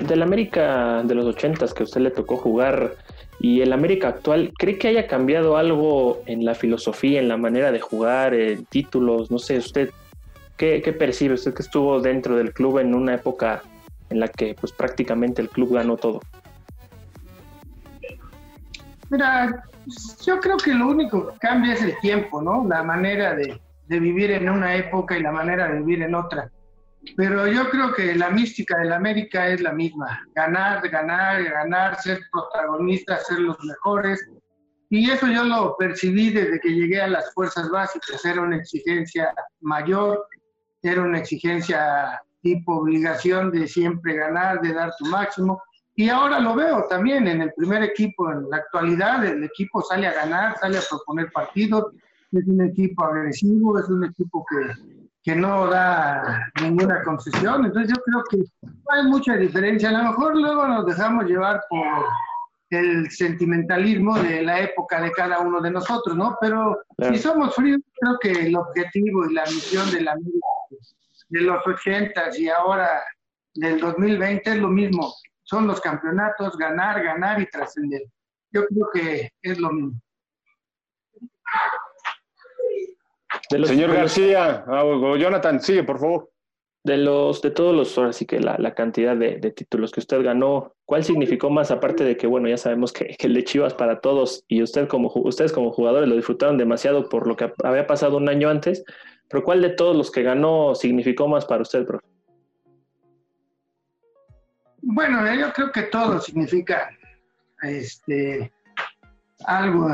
de, 0.02 0.16
la 0.16 0.24
América 0.24 1.02
de 1.04 1.14
los 1.14 1.26
ochentas 1.26 1.74
que 1.74 1.82
a 1.82 1.84
usted 1.84 2.00
le 2.00 2.10
tocó 2.10 2.38
jugar, 2.38 2.94
y 3.40 3.60
el 3.60 3.74
América 3.74 4.08
actual, 4.08 4.54
¿cree 4.56 4.78
que 4.78 4.88
haya 4.88 5.06
cambiado 5.06 5.58
algo 5.58 6.22
en 6.24 6.46
la 6.46 6.54
filosofía, 6.54 7.20
en 7.20 7.28
la 7.28 7.36
manera 7.36 7.70
de 7.70 7.80
jugar, 7.80 8.32
en 8.32 8.64
títulos? 8.64 9.30
No 9.30 9.38
sé, 9.38 9.58
usted, 9.58 9.90
¿qué, 10.56 10.80
percibe? 10.98 11.34
Usted 11.34 11.52
que 11.52 11.62
estuvo 11.62 12.00
dentro 12.00 12.36
del 12.36 12.54
club 12.54 12.78
en 12.78 12.94
una 12.94 13.16
época 13.16 13.62
en 14.08 14.20
la 14.20 14.28
que 14.28 14.54
pues 14.58 14.72
prácticamente 14.72 15.42
el 15.42 15.50
club 15.50 15.74
ganó 15.74 15.98
todo. 15.98 16.22
Mira, 19.10 19.62
yo 20.24 20.40
creo 20.40 20.56
que 20.56 20.74
lo 20.74 20.88
único 20.88 21.28
que 21.28 21.38
cambia 21.38 21.74
es 21.74 21.82
el 21.82 21.98
tiempo, 22.00 22.42
¿no? 22.42 22.66
La 22.66 22.82
manera 22.82 23.34
de, 23.34 23.60
de 23.86 24.00
vivir 24.00 24.30
en 24.30 24.48
una 24.48 24.74
época 24.74 25.16
y 25.16 25.22
la 25.22 25.32
manera 25.32 25.68
de 25.68 25.78
vivir 25.78 26.02
en 26.02 26.14
otra. 26.14 26.50
Pero 27.16 27.46
yo 27.46 27.70
creo 27.70 27.94
que 27.94 28.14
la 28.14 28.30
mística 28.30 28.78
de 28.78 28.86
la 28.86 28.96
América 28.96 29.48
es 29.48 29.60
la 29.60 29.72
misma. 29.72 30.20
Ganar, 30.34 30.88
ganar, 30.88 31.42
ganar, 31.44 32.00
ser 32.00 32.20
protagonistas, 32.32 33.26
ser 33.26 33.38
los 33.40 33.56
mejores. 33.62 34.28
Y 34.90 35.10
eso 35.10 35.26
yo 35.28 35.44
lo 35.44 35.76
percibí 35.76 36.30
desde 36.30 36.58
que 36.60 36.70
llegué 36.70 37.00
a 37.00 37.08
las 37.08 37.32
fuerzas 37.32 37.70
básicas. 37.70 38.24
Era 38.24 38.40
una 38.40 38.56
exigencia 38.56 39.32
mayor, 39.60 40.26
era 40.82 41.02
una 41.02 41.18
exigencia 41.18 42.20
tipo 42.42 42.76
obligación 42.76 43.50
de 43.50 43.66
siempre 43.66 44.14
ganar, 44.14 44.60
de 44.60 44.72
dar 44.72 44.92
tu 44.98 45.06
máximo. 45.06 45.62
Y 45.98 46.10
ahora 46.10 46.40
lo 46.40 46.54
veo 46.54 46.84
también 46.88 47.26
en 47.26 47.40
el 47.40 47.52
primer 47.54 47.82
equipo, 47.82 48.30
en 48.30 48.50
la 48.50 48.58
actualidad, 48.58 49.24
el 49.24 49.42
equipo 49.42 49.80
sale 49.80 50.06
a 50.06 50.12
ganar, 50.12 50.58
sale 50.58 50.76
a 50.76 50.82
proponer 50.88 51.32
partidos, 51.32 51.86
es 52.32 52.46
un 52.46 52.60
equipo 52.60 53.02
agresivo, 53.04 53.78
es 53.78 53.88
un 53.88 54.04
equipo 54.04 54.44
que, 54.48 54.74
que 55.22 55.34
no 55.34 55.68
da 55.68 56.52
ninguna 56.60 57.02
concesión. 57.02 57.64
Entonces 57.64 57.94
yo 57.96 58.02
creo 58.02 58.22
que 58.30 58.38
hay 58.90 59.04
mucha 59.04 59.36
diferencia. 59.36 59.88
A 59.88 60.02
lo 60.02 60.10
mejor 60.10 60.36
luego 60.36 60.66
nos 60.68 60.84
dejamos 60.84 61.24
llevar 61.24 61.62
por 61.70 61.86
el 62.70 63.10
sentimentalismo 63.10 64.18
de 64.18 64.42
la 64.42 64.60
época 64.60 65.00
de 65.00 65.12
cada 65.12 65.38
uno 65.38 65.60
de 65.60 65.70
nosotros, 65.70 66.14
¿no? 66.14 66.36
Pero 66.40 66.78
si 67.10 67.16
somos 67.16 67.54
fríos, 67.54 67.80
creo 67.98 68.18
que 68.20 68.46
el 68.48 68.56
objetivo 68.56 69.24
y 69.24 69.32
la 69.32 69.44
misión 69.44 69.90
de 69.92 70.02
la 70.02 70.14
de 71.28 71.40
los 71.40 71.66
80 71.66 72.38
y 72.38 72.48
ahora 72.48 73.02
del 73.54 73.80
2020 73.80 74.50
es 74.50 74.58
lo 74.58 74.68
mismo. 74.68 75.12
Son 75.46 75.66
los 75.66 75.80
campeonatos, 75.80 76.58
ganar, 76.58 77.02
ganar 77.02 77.40
y 77.40 77.46
trascender. 77.46 78.02
yo 78.50 78.66
creo 78.66 78.88
que 78.92 79.30
es 79.42 79.58
lo 79.58 79.70
mismo. 79.70 80.00
Señor 83.48 83.92
García, 83.92 84.64
ah, 84.66 84.82
Jonathan, 85.16 85.60
sigue, 85.60 85.84
por 85.84 86.00
favor. 86.00 86.30
De 86.82 86.96
los, 86.96 87.42
de 87.42 87.50
todos 87.50 87.74
los, 87.74 87.96
ahora 87.96 88.12
sí 88.12 88.26
que 88.26 88.38
la, 88.40 88.56
la 88.58 88.74
cantidad 88.74 89.16
de, 89.16 89.38
de, 89.38 89.50
títulos 89.50 89.90
que 89.90 89.98
usted 90.00 90.22
ganó, 90.22 90.74
¿cuál 90.84 91.02
significó 91.02 91.50
más 91.50 91.72
aparte 91.72 92.04
de 92.04 92.16
que, 92.16 92.28
bueno, 92.28 92.48
ya 92.48 92.56
sabemos 92.56 92.92
que, 92.92 93.16
que, 93.16 93.26
el 93.26 93.34
de 93.34 93.42
Chivas 93.42 93.74
para 93.74 94.00
todos 94.00 94.44
y 94.46 94.62
usted 94.62 94.86
como, 94.86 95.10
ustedes 95.14 95.52
como 95.52 95.72
jugadores 95.72 96.08
lo 96.08 96.14
disfrutaron 96.14 96.58
demasiado 96.58 97.08
por 97.08 97.26
lo 97.26 97.36
que 97.36 97.52
había 97.64 97.88
pasado 97.88 98.16
un 98.16 98.28
año 98.28 98.48
antes, 98.48 98.84
pero 99.28 99.42
¿cuál 99.42 99.62
de 99.62 99.70
todos 99.70 99.96
los 99.96 100.12
que 100.12 100.22
ganó 100.22 100.76
significó 100.76 101.26
más 101.26 101.44
para 101.44 101.62
usted, 101.62 101.84
profe? 101.84 102.15
Bueno, 104.88 105.34
yo 105.34 105.52
creo 105.52 105.72
que 105.72 105.82
todo 105.82 106.20
significa 106.20 106.88
este, 107.62 108.52
algo 109.44 109.88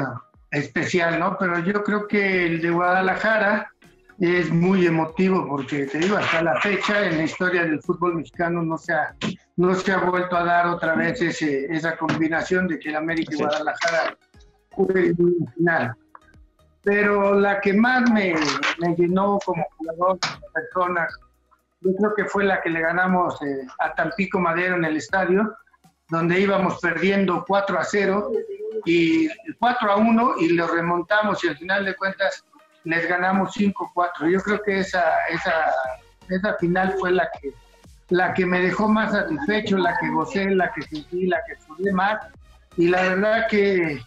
especial, 0.50 1.18
¿no? 1.18 1.38
Pero 1.38 1.60
yo 1.60 1.82
creo 1.82 2.06
que 2.06 2.44
el 2.44 2.60
de 2.60 2.70
Guadalajara 2.70 3.72
es 4.18 4.50
muy 4.50 4.86
emotivo 4.86 5.48
porque 5.48 5.86
te 5.86 5.98
digo, 5.98 6.18
hasta 6.18 6.42
la 6.42 6.60
fecha 6.60 7.06
en 7.06 7.16
la 7.16 7.24
historia 7.24 7.62
del 7.62 7.80
fútbol 7.80 8.16
mexicano 8.16 8.62
no 8.62 8.76
se 8.76 8.92
ha, 8.92 9.16
no 9.56 9.74
se 9.74 9.92
ha 9.92 9.98
vuelto 9.98 10.36
a 10.36 10.44
dar 10.44 10.66
otra 10.66 10.94
vez 10.94 11.22
ese, 11.22 11.74
esa 11.74 11.96
combinación 11.96 12.68
de 12.68 12.78
que 12.78 12.90
el 12.90 12.96
América 12.96 13.34
y 13.34 13.38
Guadalajara 13.38 14.18
jueguen 14.72 15.16
en 15.18 15.52
final. 15.54 15.94
Pero 16.82 17.40
la 17.40 17.62
que 17.62 17.72
más 17.72 18.10
me, 18.10 18.34
me, 18.78 18.94
llenó 18.94 19.38
como 19.42 19.64
jugador, 19.78 20.18
como 20.20 20.52
persona, 20.52 21.08
yo 21.84 21.94
creo 21.96 22.14
que 22.14 22.24
fue 22.24 22.44
la 22.44 22.60
que 22.60 22.70
le 22.70 22.80
ganamos 22.80 23.40
eh, 23.42 23.66
a 23.80 23.94
Tampico 23.94 24.38
Madero 24.38 24.76
en 24.76 24.84
el 24.84 24.96
estadio, 24.96 25.56
donde 26.08 26.40
íbamos 26.40 26.78
perdiendo 26.80 27.44
4 27.46 27.78
a 27.78 27.84
0 27.84 28.30
y 28.84 29.28
4 29.58 29.92
a 29.92 29.96
1 29.96 30.34
y 30.40 30.48
lo 30.50 30.66
remontamos 30.68 31.42
y 31.44 31.48
al 31.48 31.56
final 31.56 31.84
de 31.84 31.96
cuentas 31.96 32.44
les 32.84 33.08
ganamos 33.08 33.56
5-4. 33.56 34.30
Yo 34.30 34.40
creo 34.40 34.62
que 34.62 34.80
esa, 34.80 35.02
esa, 35.30 35.72
esa 36.28 36.54
final 36.54 36.94
fue 36.98 37.12
la 37.12 37.28
que, 37.40 37.52
la 38.10 38.34
que 38.34 38.44
me 38.44 38.60
dejó 38.60 38.88
más 38.88 39.12
satisfecho, 39.12 39.78
la 39.78 39.96
que 39.98 40.10
gocé, 40.10 40.50
la 40.50 40.72
que 40.72 40.82
sentí, 40.82 41.26
la 41.26 41.38
que 41.46 41.56
sudé 41.64 41.92
más. 41.92 42.26
Y 42.76 42.88
la 42.88 43.02
verdad 43.02 43.46
que 43.48 44.02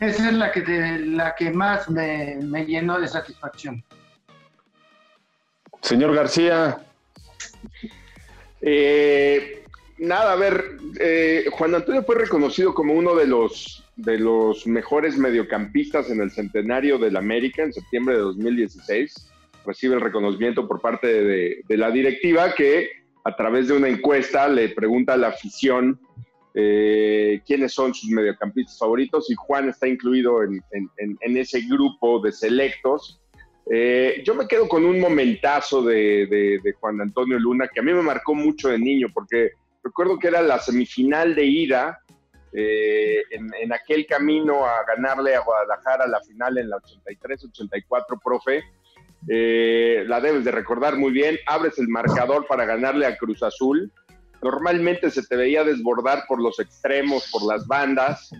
esa 0.00 0.28
es 0.28 0.34
la 0.34 0.50
que, 0.52 0.62
la 0.98 1.34
que 1.34 1.50
más 1.50 1.88
me, 1.88 2.38
me 2.42 2.64
llenó 2.64 2.98
de 2.98 3.08
satisfacción. 3.08 3.84
Señor 5.82 6.14
García. 6.14 6.78
Eh, 8.60 9.62
nada, 9.98 10.32
a 10.32 10.36
ver, 10.36 10.78
eh, 11.00 11.46
Juan 11.50 11.74
Antonio 11.74 12.02
fue 12.02 12.16
reconocido 12.16 12.74
como 12.74 12.94
uno 12.94 13.14
de 13.14 13.26
los 13.26 13.84
de 13.96 14.18
los 14.18 14.66
mejores 14.66 15.16
mediocampistas 15.16 16.10
en 16.10 16.20
el 16.20 16.30
centenario 16.30 16.98
del 16.98 17.16
América 17.16 17.62
en 17.62 17.72
septiembre 17.72 18.16
de 18.16 18.22
2016. 18.22 19.30
Recibe 19.64 19.94
el 19.94 20.00
reconocimiento 20.00 20.66
por 20.66 20.80
parte 20.80 21.06
de, 21.06 21.62
la 21.68 21.90
directiva 21.90 22.54
que 22.54 22.88
a 23.24 23.36
través 23.36 23.68
de 23.68 23.74
una 23.74 23.88
encuesta 23.88 24.48
le 24.48 24.70
pregunta 24.70 25.14
a 25.14 25.16
la 25.16 25.28
afición 25.28 26.00
eh, 26.54 27.40
quiénes 27.46 27.72
son 27.72 27.94
sus 27.94 28.10
mediocampistas 28.10 28.78
favoritos 28.78 29.30
y 29.30 29.34
Juan 29.34 29.68
está 29.68 29.86
incluido 29.86 30.42
en 30.42 31.36
ese 31.36 31.60
grupo 31.62 32.20
de 32.20 32.32
selectos. 32.32 33.20
Eh, 33.70 34.22
yo 34.24 34.34
me 34.34 34.46
quedo 34.46 34.68
con 34.68 34.84
un 34.84 35.00
momentazo 35.00 35.82
de, 35.82 36.26
de, 36.26 36.60
de, 36.62 36.72
Juan 36.74 37.00
Antonio 37.00 37.38
Luna 37.38 37.68
que 37.72 37.80
a 37.80 37.82
mí 37.82 37.94
me 37.94 38.02
marcó 38.02 38.34
mucho 38.34 38.68
de 38.68 38.78
niño 38.78 39.08
porque 39.12 39.52
recuerdo 39.82 40.18
que 40.18 40.28
era 40.28 40.42
la 40.42 40.58
semifinal 40.58 41.34
de 41.34 41.44
ida 41.44 41.98
eh, 42.52 43.22
en, 43.30 43.50
en, 43.54 43.72
aquel 43.72 44.06
camino 44.06 44.64
a 44.64 44.84
ganarle 44.84 45.34
a 45.34 45.40
Guadalajara 45.40 46.06
la 46.06 46.20
final 46.20 46.56
en 46.58 46.70
la 46.70 46.76
83-84, 46.76 48.20
profe. 48.22 48.62
Eh, 49.28 50.04
la 50.06 50.20
debes 50.20 50.44
de 50.44 50.52
recordar 50.52 50.96
muy 50.96 51.10
bien, 51.10 51.36
abres 51.46 51.78
el 51.78 51.88
marcador 51.88 52.46
para 52.46 52.64
ganarle 52.64 53.06
a 53.06 53.16
Cruz 53.16 53.42
Azul. 53.42 53.90
Normalmente 54.42 55.10
se 55.10 55.22
te 55.22 55.36
veía 55.36 55.64
desbordar 55.64 56.24
por 56.28 56.40
los 56.40 56.60
extremos, 56.60 57.28
por 57.32 57.44
las 57.44 57.66
bandas, 57.66 58.30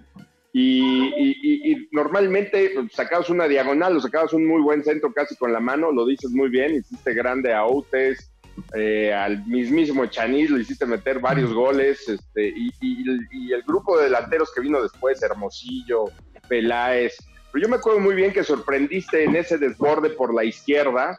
y, 0.57 1.13
y, 1.17 1.73
y, 1.73 1.89
normalmente 1.91 2.77
sacabas 2.93 3.29
una 3.29 3.49
diagonal 3.49 3.97
o 3.97 4.01
sacabas 4.01 4.33
un 4.35 4.47
muy 4.47 4.63
buen 4.63 4.85
centro 4.85 5.13
casi 5.13 5.35
con 5.35 5.53
la 5.53 5.59
mano, 5.59 5.91
lo 5.91 6.07
dices 6.07 6.31
muy 6.31 6.49
bien, 6.49 6.77
hiciste 6.77 7.13
grande 7.13 7.53
a 7.53 7.67
Outes, 7.67 8.31
eh, 8.73 9.13
al 9.13 9.45
mismísimo 9.47 10.07
Chanis 10.07 10.51
le 10.51 10.63
hiciste 10.63 10.87
meter 10.87 11.19
varios 11.19 11.53
goles, 11.53 12.09
este, 12.09 12.51
y, 12.51 12.71
y, 12.81 13.53
el 13.53 13.63
grupo 13.67 13.99
de 13.99 14.05
delanteros 14.05 14.53
que 14.55 14.61
vino 14.61 14.81
después, 14.81 15.21
Hermosillo, 15.21 16.05
Peláez, 16.49 17.17
pero 17.51 17.65
yo 17.65 17.69
me 17.69 17.77
acuerdo 17.77 17.99
muy 17.99 18.15
bien 18.15 18.33
que 18.33 18.45
sorprendiste 18.45 19.25
en 19.25 19.35
ese 19.35 19.59
desborde 19.59 20.11
por 20.11 20.33
la 20.33 20.45
izquierda, 20.45 21.19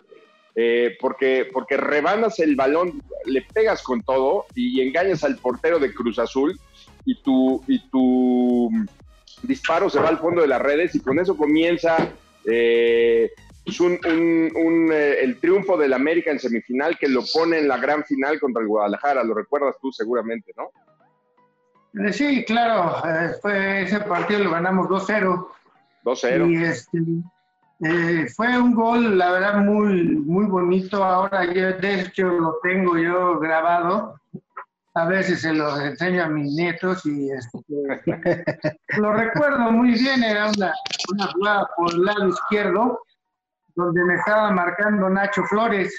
eh, 0.56 0.96
porque, 1.02 1.50
porque 1.52 1.76
rebanas 1.76 2.40
el 2.40 2.56
balón, 2.56 3.04
le 3.26 3.42
pegas 3.54 3.84
con 3.84 4.02
todo 4.02 4.46
y 4.56 4.80
engañas 4.80 5.26
al 5.26 5.36
portero 5.36 5.78
de 5.78 5.94
Cruz 5.94 6.20
Azul 6.20 6.58
y 7.04 7.22
tu, 7.22 7.62
y 7.68 7.80
tu 7.90 8.70
disparo 9.48 9.90
se 9.90 10.00
va 10.00 10.10
al 10.10 10.20
fondo 10.20 10.42
de 10.42 10.48
las 10.48 10.62
redes 10.62 10.96
y 10.96 11.00
con 11.00 11.20
eso 11.20 11.36
comienza 11.38 11.98
eh, 12.46 13.32
pues 13.64 13.80
un, 13.80 14.00
un, 14.06 14.52
un, 14.56 14.92
eh, 14.92 15.20
el 15.22 15.40
triunfo 15.40 15.76
del 15.78 15.94
América 15.94 16.32
en 16.32 16.40
semifinal 16.40 16.98
que 17.00 17.08
lo 17.08 17.24
pone 17.34 17.58
en 17.58 17.68
la 17.68 17.78
gran 17.78 18.04
final 18.06 18.40
contra 18.40 18.62
el 18.62 18.68
Guadalajara. 18.68 19.24
Lo 19.24 19.34
recuerdas 19.34 19.76
tú 19.82 19.92
seguramente, 19.92 20.54
¿no? 20.56 20.70
Eh, 22.04 22.14
sí, 22.14 22.44
claro. 22.46 23.02
Eh, 23.08 23.32
fue 23.42 23.84
ese 23.84 24.00
partido 24.02 24.44
lo 24.44 24.52
ganamos 24.52 24.88
2-0. 24.88 25.48
2-0. 26.04 26.52
Y 26.52 26.64
este, 26.64 27.00
eh, 27.82 28.28
fue 28.36 28.58
un 28.60 28.76
gol, 28.76 29.18
la 29.18 29.32
verdad, 29.32 29.58
muy, 29.58 30.04
muy 30.04 30.46
bonito. 30.46 31.04
Ahora 31.04 31.46
yo, 31.46 31.74
de 31.74 32.02
hecho, 32.02 32.28
lo 32.28 32.60
tengo 32.62 32.98
yo 32.98 33.40
grabado 33.40 34.20
a 34.96 35.06
veces 35.06 35.42
se 35.42 35.54
los 35.54 35.78
enseño 35.80 36.24
a 36.24 36.28
mis 36.28 36.54
nietos 36.54 37.06
y 37.06 37.30
este, 37.30 37.60
lo 38.98 39.12
recuerdo 39.12 39.72
muy 39.72 39.92
bien, 39.92 40.24
era 40.24 40.50
una, 40.50 40.74
una 41.12 41.28
jugada 41.34 41.70
por 41.76 41.94
el 41.94 42.06
lado 42.06 42.30
izquierdo, 42.30 43.02
donde 43.76 44.06
me 44.06 44.16
estaba 44.16 44.52
marcando 44.52 45.10
Nacho 45.10 45.44
Flores. 45.44 45.94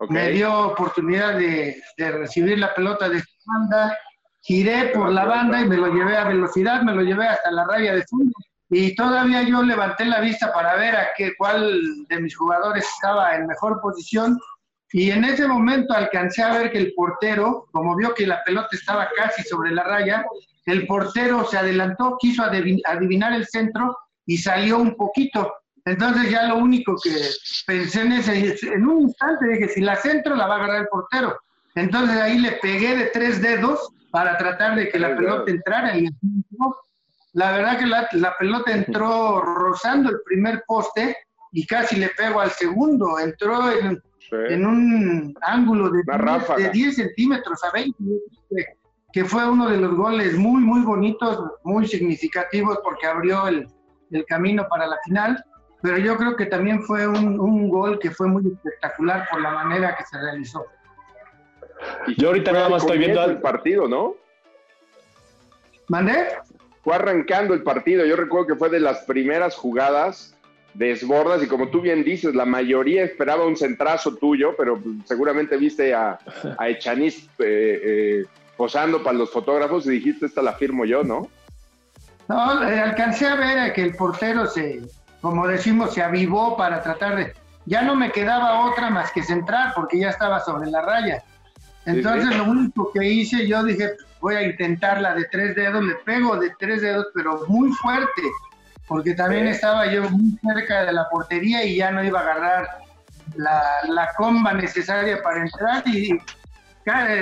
Okay. 0.00 0.14
Me 0.14 0.30
dio 0.30 0.68
oportunidad 0.68 1.38
de, 1.38 1.80
de, 1.96 2.10
recibir 2.12 2.58
la 2.58 2.74
pelota 2.74 3.08
de 3.08 3.22
banda, 3.46 3.96
giré 4.42 4.90
por 4.90 5.10
la 5.10 5.24
banda 5.24 5.60
y 5.60 5.68
me 5.68 5.76
lo 5.76 5.88
llevé 5.88 6.16
a 6.16 6.24
velocidad, 6.24 6.82
me 6.82 6.94
lo 6.94 7.02
llevé 7.02 7.26
hasta 7.26 7.50
la 7.50 7.64
raya 7.66 7.94
de 7.94 8.04
fondo. 8.06 8.32
Y 8.70 8.94
todavía 8.94 9.42
yo 9.42 9.62
levanté 9.62 10.04
la 10.04 10.20
vista 10.20 10.52
para 10.52 10.76
ver 10.76 10.94
a 10.94 11.08
qué, 11.16 11.32
cuál 11.36 11.80
de 12.08 12.20
mis 12.20 12.36
jugadores 12.36 12.84
estaba 12.94 13.34
en 13.34 13.46
mejor 13.46 13.80
posición 13.80 14.38
y 14.92 15.10
en 15.10 15.24
ese 15.24 15.46
momento 15.46 15.92
alcancé 15.92 16.42
a 16.42 16.56
ver 16.56 16.72
que 16.72 16.78
el 16.78 16.94
portero, 16.94 17.66
como 17.72 17.94
vio 17.96 18.14
que 18.14 18.26
la 18.26 18.42
pelota 18.44 18.68
estaba 18.72 19.08
casi 19.14 19.42
sobre 19.42 19.70
la 19.72 19.84
raya, 19.84 20.24
el 20.64 20.86
portero 20.86 21.44
se 21.44 21.58
adelantó, 21.58 22.16
quiso 22.18 22.42
adivinar 22.42 23.32
el 23.34 23.46
centro 23.46 23.96
y 24.24 24.38
salió 24.38 24.78
un 24.78 24.96
poquito. 24.96 25.52
Entonces 25.84 26.30
ya 26.30 26.44
lo 26.44 26.56
único 26.56 26.96
que 27.02 27.10
pensé 27.66 28.02
en 28.02 28.12
ese, 28.12 28.56
en 28.62 28.86
un 28.86 29.02
instante 29.02 29.48
dije, 29.48 29.68
si 29.68 29.80
la 29.80 29.96
centro 29.96 30.34
la 30.36 30.46
va 30.46 30.54
a 30.54 30.58
agarrar 30.58 30.82
el 30.82 30.88
portero. 30.88 31.38
Entonces 31.74 32.16
ahí 32.16 32.38
le 32.38 32.52
pegué 32.52 32.96
de 32.96 33.06
tres 33.06 33.40
dedos 33.40 33.90
para 34.10 34.36
tratar 34.38 34.74
de 34.74 34.88
que 34.88 34.98
la 34.98 35.16
pelota 35.16 35.50
entrara 35.50 35.96
y 35.96 36.08
la 37.34 37.52
verdad 37.52 37.78
que 37.78 37.86
la, 37.86 38.08
la 38.12 38.36
pelota 38.38 38.72
entró 38.72 39.40
rozando 39.40 40.10
el 40.10 40.20
primer 40.24 40.62
poste 40.66 41.16
y 41.52 41.66
casi 41.66 41.96
le 41.96 42.08
pego 42.10 42.40
al 42.40 42.50
segundo. 42.50 43.18
Entró 43.18 43.70
en, 43.70 44.02
Sí. 44.30 44.36
en 44.50 44.66
un 44.66 45.34
ángulo 45.40 45.90
de 45.90 46.02
10, 46.04 46.56
de 46.56 46.70
10, 46.70 46.96
centímetros 46.96 47.64
a 47.64 47.72
20, 47.72 47.96
que 49.12 49.24
fue 49.24 49.48
uno 49.48 49.70
de 49.70 49.78
los 49.78 49.94
goles 49.94 50.36
muy, 50.36 50.60
muy 50.62 50.82
bonitos, 50.82 51.52
muy 51.64 51.86
significativos 51.86 52.78
porque 52.84 53.06
abrió 53.06 53.48
el, 53.48 53.66
el 54.10 54.24
camino 54.26 54.66
para 54.68 54.86
la 54.86 54.98
final, 55.04 55.42
pero 55.82 55.98
yo 55.98 56.16
creo 56.16 56.36
que 56.36 56.46
también 56.46 56.82
fue 56.82 57.06
un, 57.06 57.40
un, 57.40 57.68
gol 57.68 57.98
que 57.98 58.10
fue 58.10 58.26
muy 58.26 58.46
espectacular 58.46 59.26
por 59.30 59.40
la 59.40 59.50
manera 59.50 59.96
que 59.96 60.04
se 60.04 60.18
realizó. 60.20 60.66
Yo 62.16 62.28
ahorita 62.28 62.52
nada 62.52 62.68
más 62.68 62.82
estoy 62.82 62.98
viendo 62.98 63.24
el 63.24 63.40
partido, 63.40 63.88
¿no? 63.88 64.14
¿Mandé? 65.88 66.28
Fue 66.82 66.94
arrancando 66.94 67.54
el 67.54 67.62
partido, 67.62 68.04
yo 68.04 68.16
recuerdo 68.16 68.48
que 68.48 68.56
fue 68.56 68.68
de 68.68 68.80
las 68.80 69.04
primeras 69.04 69.54
jugadas 69.54 70.37
desbordas 70.74 71.42
y 71.42 71.46
como 71.46 71.68
tú 71.68 71.80
bien 71.80 72.04
dices, 72.04 72.34
la 72.34 72.44
mayoría 72.44 73.04
esperaba 73.04 73.46
un 73.46 73.56
centrazo 73.56 74.14
tuyo, 74.16 74.54
pero 74.56 74.80
seguramente 75.04 75.56
viste 75.56 75.94
a, 75.94 76.18
a 76.58 76.68
Echaniz 76.68 77.28
eh, 77.38 77.80
eh, 77.84 78.26
posando 78.56 79.02
para 79.02 79.18
los 79.18 79.30
fotógrafos 79.30 79.86
y 79.86 79.90
dijiste, 79.90 80.26
esta 80.26 80.42
la 80.42 80.52
firmo 80.52 80.84
yo, 80.84 81.02
¿no? 81.02 81.28
No, 82.28 82.62
eh, 82.62 82.78
alcancé 82.78 83.26
a 83.26 83.36
ver 83.36 83.72
que 83.72 83.82
el 83.82 83.96
portero 83.96 84.46
se, 84.46 84.82
como 85.20 85.46
decimos, 85.46 85.94
se 85.94 86.02
avivó 86.02 86.56
para 86.56 86.82
tratar 86.82 87.16
de... 87.16 87.32
Ya 87.64 87.82
no 87.82 87.94
me 87.96 88.10
quedaba 88.10 88.66
otra 88.66 88.90
más 88.90 89.12
que 89.12 89.22
centrar 89.22 89.72
porque 89.74 89.98
ya 89.98 90.10
estaba 90.10 90.40
sobre 90.40 90.70
la 90.70 90.82
raya. 90.82 91.22
Entonces 91.86 92.28
sí, 92.28 92.32
sí. 92.32 92.38
lo 92.38 92.44
único 92.44 92.92
que 92.92 93.04
hice, 93.04 93.46
yo 93.46 93.62
dije, 93.62 93.92
voy 94.20 94.34
a 94.34 94.42
intentarla 94.42 95.14
de 95.14 95.24
tres 95.24 95.54
dedos, 95.54 95.84
le 95.84 95.94
pego 95.96 96.36
de 96.36 96.50
tres 96.58 96.82
dedos, 96.82 97.06
pero 97.14 97.44
muy 97.46 97.70
fuerte, 97.72 98.22
porque 98.88 99.14
también 99.14 99.46
estaba 99.46 99.86
yo 99.86 100.08
muy 100.10 100.38
cerca 100.42 100.84
de 100.84 100.92
la 100.92 101.08
portería 101.10 101.64
y 101.64 101.76
ya 101.76 101.90
no 101.90 102.02
iba 102.02 102.20
a 102.20 102.22
agarrar 102.22 102.68
la, 103.36 103.62
la 103.88 104.08
comba 104.16 104.54
necesaria 104.54 105.22
para 105.22 105.42
entrar 105.42 105.86
y 105.86 106.18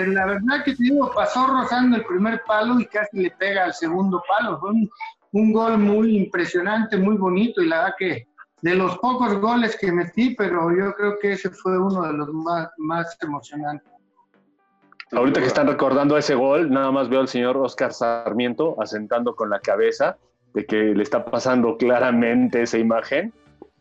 la 0.06 0.26
verdad 0.26 0.64
que 0.64 0.74
te 0.74 0.82
digo, 0.84 1.10
pasó 1.12 1.46
rozando 1.46 1.96
el 1.96 2.04
primer 2.04 2.42
palo 2.46 2.78
y 2.78 2.86
casi 2.86 3.18
le 3.18 3.30
pega 3.32 3.64
al 3.64 3.74
segundo 3.74 4.22
palo. 4.28 4.58
Fue 4.60 4.70
un, 4.70 4.88
un 5.32 5.52
gol 5.52 5.78
muy 5.78 6.16
impresionante, 6.16 6.96
muy 6.96 7.16
bonito 7.16 7.60
y 7.62 7.68
la 7.68 7.78
verdad 7.78 7.94
que 7.98 8.28
de 8.62 8.74
los 8.74 8.96
pocos 8.98 9.38
goles 9.38 9.76
que 9.78 9.92
metí, 9.92 10.34
pero 10.34 10.70
yo 10.76 10.92
creo 10.94 11.18
que 11.20 11.32
ese 11.32 11.50
fue 11.50 11.78
uno 11.78 12.02
de 12.02 12.12
los 12.12 12.32
más, 12.32 12.68
más 12.78 13.16
emocionantes. 13.20 13.88
Ahorita 15.12 15.40
que 15.40 15.46
están 15.46 15.68
recordando 15.68 16.16
ese 16.16 16.34
gol, 16.34 16.70
nada 16.70 16.90
más 16.90 17.08
veo 17.08 17.20
al 17.20 17.28
señor 17.28 17.56
Oscar 17.56 17.92
Sarmiento 17.92 18.76
asentando 18.80 19.36
con 19.36 19.50
la 19.50 19.60
cabeza 19.60 20.16
de 20.56 20.64
que 20.64 20.94
le 20.94 21.02
está 21.02 21.26
pasando 21.26 21.76
claramente 21.76 22.62
esa 22.62 22.78
imagen. 22.78 23.32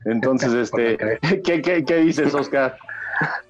Entonces, 0.03 0.53
este, 0.53 0.97
¿qué, 1.43 1.61
qué, 1.61 1.85
qué 1.85 1.95
dices, 1.95 2.35
Oscar? 2.35 2.77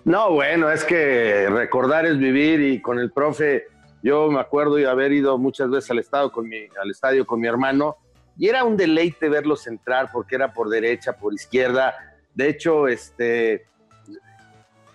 No, 0.06 0.32
bueno, 0.32 0.72
es 0.72 0.86
que 0.86 1.50
recordar 1.50 2.06
es 2.06 2.20
vivir 2.20 2.62
y 2.62 2.82
con 2.82 3.00
el 3.00 3.12
profe, 3.12 3.64
yo 4.04 4.30
me 4.30 4.40
acuerdo 4.40 4.76
de 4.76 4.88
haber 4.88 5.12
ido 5.12 5.40
muchas 5.40 5.72
veces 5.72 5.90
al, 5.90 5.98
estado 5.98 6.32
con 6.32 6.48
mi, 6.48 6.68
al 6.80 6.92
estadio 6.92 7.26
con 7.26 7.42
mi 7.42 7.48
hermano 7.48 7.98
y 8.38 8.48
era 8.48 8.64
un 8.64 8.78
deleite 8.78 9.28
verlos 9.28 9.66
entrar 9.66 10.12
porque 10.14 10.36
era 10.36 10.54
por 10.54 10.70
derecha, 10.70 11.14
por 11.14 11.34
izquierda. 11.34 11.96
De 12.36 12.48
hecho, 12.50 12.88
este, 12.88 13.66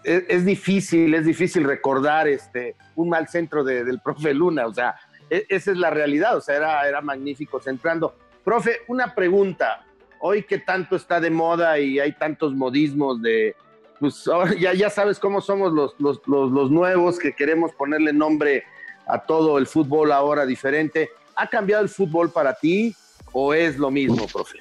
es, 0.04 0.44
difícil, 0.44 1.12
es 1.14 1.26
difícil 1.26 1.64
recordar 1.64 2.28
este, 2.28 2.76
un 2.94 3.08
mal 3.08 3.26
centro 3.26 3.64
del 3.64 3.98
profe 3.98 4.32
Luna, 4.32 4.66
o 4.66 4.72
sea, 4.72 4.94
e, 5.30 5.46
esa 5.48 5.70
es 5.70 5.78
la 5.78 5.90
realidad, 5.90 6.36
o 6.36 6.40
sea, 6.40 6.56
era, 6.56 6.86
era 6.88 7.00
magnífico 7.00 7.60
centrando. 7.60 8.14
Profe, 8.44 8.80
una 8.88 9.14
pregunta, 9.14 9.84
hoy 10.20 10.42
que 10.42 10.58
tanto 10.58 10.96
está 10.96 11.20
de 11.20 11.30
moda 11.30 11.78
y 11.78 11.98
hay 11.98 12.12
tantos 12.12 12.54
modismos 12.54 13.22
de, 13.22 13.54
pues 14.00 14.24
ya, 14.58 14.72
ya 14.72 14.90
sabes 14.90 15.18
cómo 15.18 15.40
somos 15.40 15.72
los, 15.72 15.94
los, 15.98 16.20
los, 16.26 16.70
nuevos 16.70 17.18
que 17.18 17.34
queremos 17.34 17.72
ponerle 17.72 18.12
nombre 18.12 18.64
a 19.06 19.18
todo 19.18 19.58
el 19.58 19.66
fútbol 19.66 20.10
ahora 20.10 20.46
diferente. 20.46 21.10
¿Ha 21.36 21.46
cambiado 21.46 21.82
el 21.82 21.88
fútbol 21.88 22.30
para 22.30 22.54
ti 22.54 22.94
o 23.32 23.54
es 23.54 23.78
lo 23.78 23.90
mismo, 23.90 24.26
profe? 24.26 24.58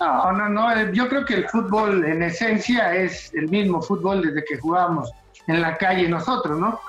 No, 0.00 0.32
no, 0.32 0.48
no. 0.48 0.92
Yo 0.92 1.08
creo 1.08 1.24
que 1.24 1.34
el 1.34 1.48
fútbol 1.48 2.04
en 2.04 2.22
esencia 2.22 2.94
es 2.94 3.32
el 3.34 3.48
mismo 3.48 3.80
fútbol 3.80 4.22
desde 4.22 4.44
que 4.44 4.58
jugamos 4.58 5.10
en 5.46 5.60
la 5.60 5.76
calle 5.76 6.08
nosotros, 6.08 6.58
¿no? 6.58 6.80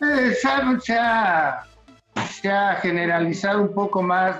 Eh, 0.00 0.34
se, 0.80 0.98
ha, 0.98 2.74
generalizado 2.80 3.62
un 3.62 3.74
poco 3.74 4.02
más 4.02 4.36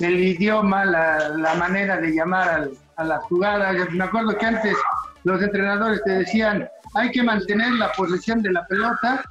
el 0.00 0.20
idioma, 0.20 0.84
la, 0.84 1.54
manera 1.58 1.96
de 1.98 2.12
llamar 2.12 2.70
a 2.96 3.04
las 3.04 3.22
jugadas. 3.24 3.90
Me 3.90 4.04
acuerdo 4.04 4.36
que 4.36 4.46
antes 4.46 4.76
los 5.24 5.42
entrenadores 5.42 6.02
te 6.04 6.10
decían, 6.12 6.68
hay 6.94 7.10
que 7.10 7.22
mantener 7.22 7.72
la 7.74 7.92
posesión 7.92 8.42
de 8.42 8.52
la 8.52 8.66
pelota 8.66 9.22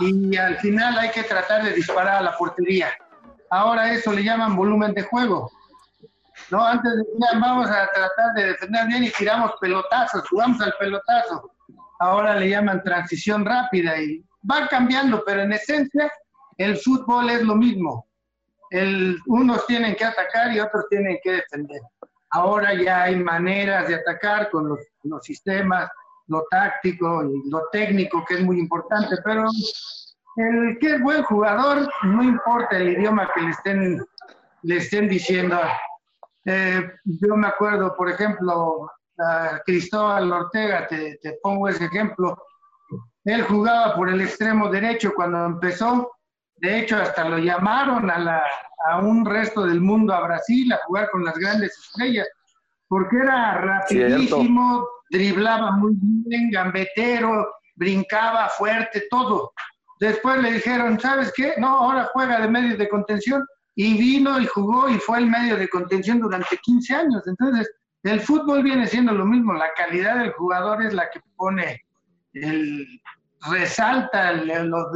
y 0.00 0.36
al 0.36 0.56
final 0.58 0.98
hay 0.98 1.10
que 1.10 1.24
tratar 1.24 1.64
de 1.64 1.72
disparar 1.72 2.16
a 2.16 2.22
la 2.22 2.36
portería. 2.36 2.88
Ahora 3.50 3.92
eso 3.92 4.12
le 4.12 4.22
llaman 4.22 4.56
volumen 4.56 4.92
de 4.94 5.02
juego. 5.02 5.50
No, 6.50 6.64
antes 6.64 6.92
decían, 6.96 7.40
vamos 7.40 7.70
a 7.70 7.88
tratar 7.92 8.34
de 8.34 8.46
defender 8.48 8.86
bien 8.86 9.04
y 9.04 9.10
tiramos 9.10 9.52
pelotazos, 9.60 10.28
jugamos 10.28 10.60
al 10.60 10.74
pelotazo. 10.78 11.50
Ahora 12.00 12.34
le 12.36 12.50
llaman 12.50 12.82
transición 12.82 13.44
rápida 13.44 13.98
y 14.00 14.22
va 14.50 14.68
cambiando, 14.68 15.22
pero 15.24 15.42
en 15.42 15.52
esencia 15.52 16.10
el 16.58 16.76
fútbol 16.78 17.30
es 17.30 17.42
lo 17.42 17.56
mismo. 17.56 18.06
El, 18.70 19.18
unos 19.26 19.66
tienen 19.66 19.94
que 19.94 20.04
atacar 20.04 20.52
y 20.52 20.60
otros 20.60 20.86
tienen 20.88 21.18
que 21.22 21.32
defender. 21.32 21.80
Ahora 22.30 22.74
ya 22.74 23.04
hay 23.04 23.16
maneras 23.16 23.88
de 23.88 23.94
atacar 23.94 24.50
con 24.50 24.68
los, 24.68 24.80
los 25.04 25.24
sistemas, 25.24 25.88
lo 26.26 26.44
táctico 26.50 27.24
y 27.24 27.50
lo 27.50 27.68
técnico, 27.70 28.24
que 28.24 28.34
es 28.34 28.42
muy 28.42 28.58
importante, 28.58 29.16
pero 29.24 29.46
el 30.36 30.78
que 30.80 30.94
es 30.94 31.02
buen 31.02 31.22
jugador, 31.24 31.88
no 32.02 32.22
importa 32.22 32.76
el 32.76 32.98
idioma 32.98 33.30
que 33.34 33.42
le 33.42 33.50
estén, 33.50 34.06
le 34.62 34.76
estén 34.76 35.08
diciendo. 35.08 35.60
Eh, 36.44 36.90
yo 37.04 37.36
me 37.36 37.46
acuerdo, 37.46 37.94
por 37.96 38.10
ejemplo, 38.10 38.90
a 39.18 39.60
Cristóbal 39.64 40.32
Ortega, 40.32 40.86
te, 40.88 41.18
te, 41.22 41.38
pongo 41.42 41.68
ese 41.68 41.84
ejemplo. 41.84 42.36
Él 43.24 43.42
jugaba 43.42 43.94
por 43.94 44.10
el 44.10 44.20
extremo 44.20 44.68
derecho 44.68 45.12
cuando 45.14 45.44
empezó. 45.46 46.12
De 46.56 46.80
hecho, 46.80 46.96
hasta 46.96 47.28
lo 47.28 47.38
llamaron 47.38 48.10
a 48.10 48.18
la, 48.18 48.42
a 48.86 48.98
un 48.98 49.24
resto 49.24 49.64
del 49.66 49.80
mundo, 49.80 50.14
a 50.14 50.26
Brasil, 50.26 50.72
a 50.72 50.80
jugar 50.86 51.10
con 51.10 51.24
las 51.24 51.34
grandes 51.36 51.76
estrellas, 51.78 52.28
porque 52.86 53.16
era 53.16 53.58
rapidísimo, 53.58 54.86
driblaba 55.10 55.72
muy 55.72 55.94
bien, 55.96 56.50
gambetero, 56.50 57.48
brincaba 57.74 58.48
fuerte, 58.50 59.04
todo. 59.10 59.52
Después 60.00 60.42
le 60.42 60.52
dijeron, 60.52 61.00
¿sabes 61.00 61.32
qué? 61.34 61.54
No, 61.56 61.68
ahora 61.68 62.10
juega 62.12 62.40
de 62.40 62.48
medio 62.48 62.76
de 62.76 62.88
contención. 62.88 63.44
Y 63.76 63.98
vino 63.98 64.38
y 64.40 64.46
jugó 64.46 64.88
y 64.88 64.98
fue 64.98 65.18
el 65.18 65.26
medio 65.26 65.56
de 65.56 65.68
contención 65.68 66.20
durante 66.20 66.56
15 66.58 66.94
años. 66.94 67.22
Entonces, 67.26 67.68
el 68.04 68.20
fútbol 68.20 68.62
viene 68.62 68.86
siendo 68.86 69.12
lo 69.12 69.24
mismo. 69.24 69.52
La 69.54 69.72
calidad 69.74 70.18
del 70.18 70.32
jugador 70.32 70.84
es 70.84 70.92
la 70.94 71.10
que 71.10 71.20
pone 71.36 71.80
el, 72.34 72.86
resalta, 73.50 74.32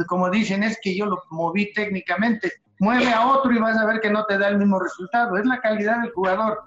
como 0.07 0.29
dicen, 0.29 0.63
es 0.63 0.79
que 0.81 0.95
yo 0.95 1.05
lo 1.05 1.21
moví 1.31 1.71
técnicamente 1.73 2.51
mueve 2.79 3.11
a 3.11 3.27
otro 3.27 3.51
y 3.51 3.59
vas 3.59 3.77
a 3.77 3.85
ver 3.85 3.99
que 3.99 4.09
no 4.09 4.25
te 4.25 4.37
da 4.37 4.47
el 4.47 4.57
mismo 4.57 4.79
resultado. 4.79 5.37
Es 5.37 5.45
la 5.45 5.59
calidad 5.59 6.01
del 6.01 6.11
jugador. 6.11 6.61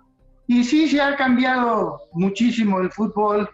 Y 0.46 0.64
sí, 0.64 0.88
se 0.88 1.00
ha 1.00 1.16
cambiado 1.16 2.02
muchísimo 2.12 2.80
el 2.80 2.90
fútbol 2.90 3.48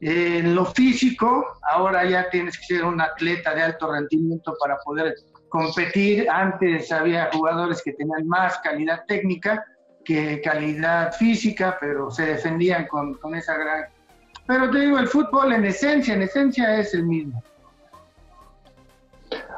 en 0.00 0.54
lo 0.54 0.64
físico. 0.66 1.46
Ahora 1.70 2.04
ya 2.04 2.28
tienes 2.30 2.58
que 2.58 2.76
ser 2.76 2.84
un 2.84 3.00
atleta 3.00 3.54
de 3.54 3.62
alto 3.62 3.92
rendimiento 3.92 4.54
para 4.60 4.76
poder 4.78 5.14
competir. 5.48 6.28
Antes 6.28 6.90
había 6.90 7.30
jugadores 7.32 7.80
que 7.84 7.92
tenían 7.92 8.26
más 8.26 8.58
calidad 8.58 9.04
técnica 9.06 9.64
que 10.04 10.40
calidad 10.40 11.12
física, 11.12 11.78
pero 11.80 12.10
se 12.10 12.26
defendían 12.26 12.88
con 12.88 13.34
esa 13.36 13.56
gran... 13.56 13.84
Pero 14.46 14.70
te 14.70 14.80
digo, 14.80 14.98
el 14.98 15.06
fútbol 15.06 15.52
en 15.52 15.64
esencia, 15.64 16.14
en 16.14 16.22
esencia 16.22 16.78
es 16.78 16.94
el 16.94 17.04
mismo. 17.04 17.42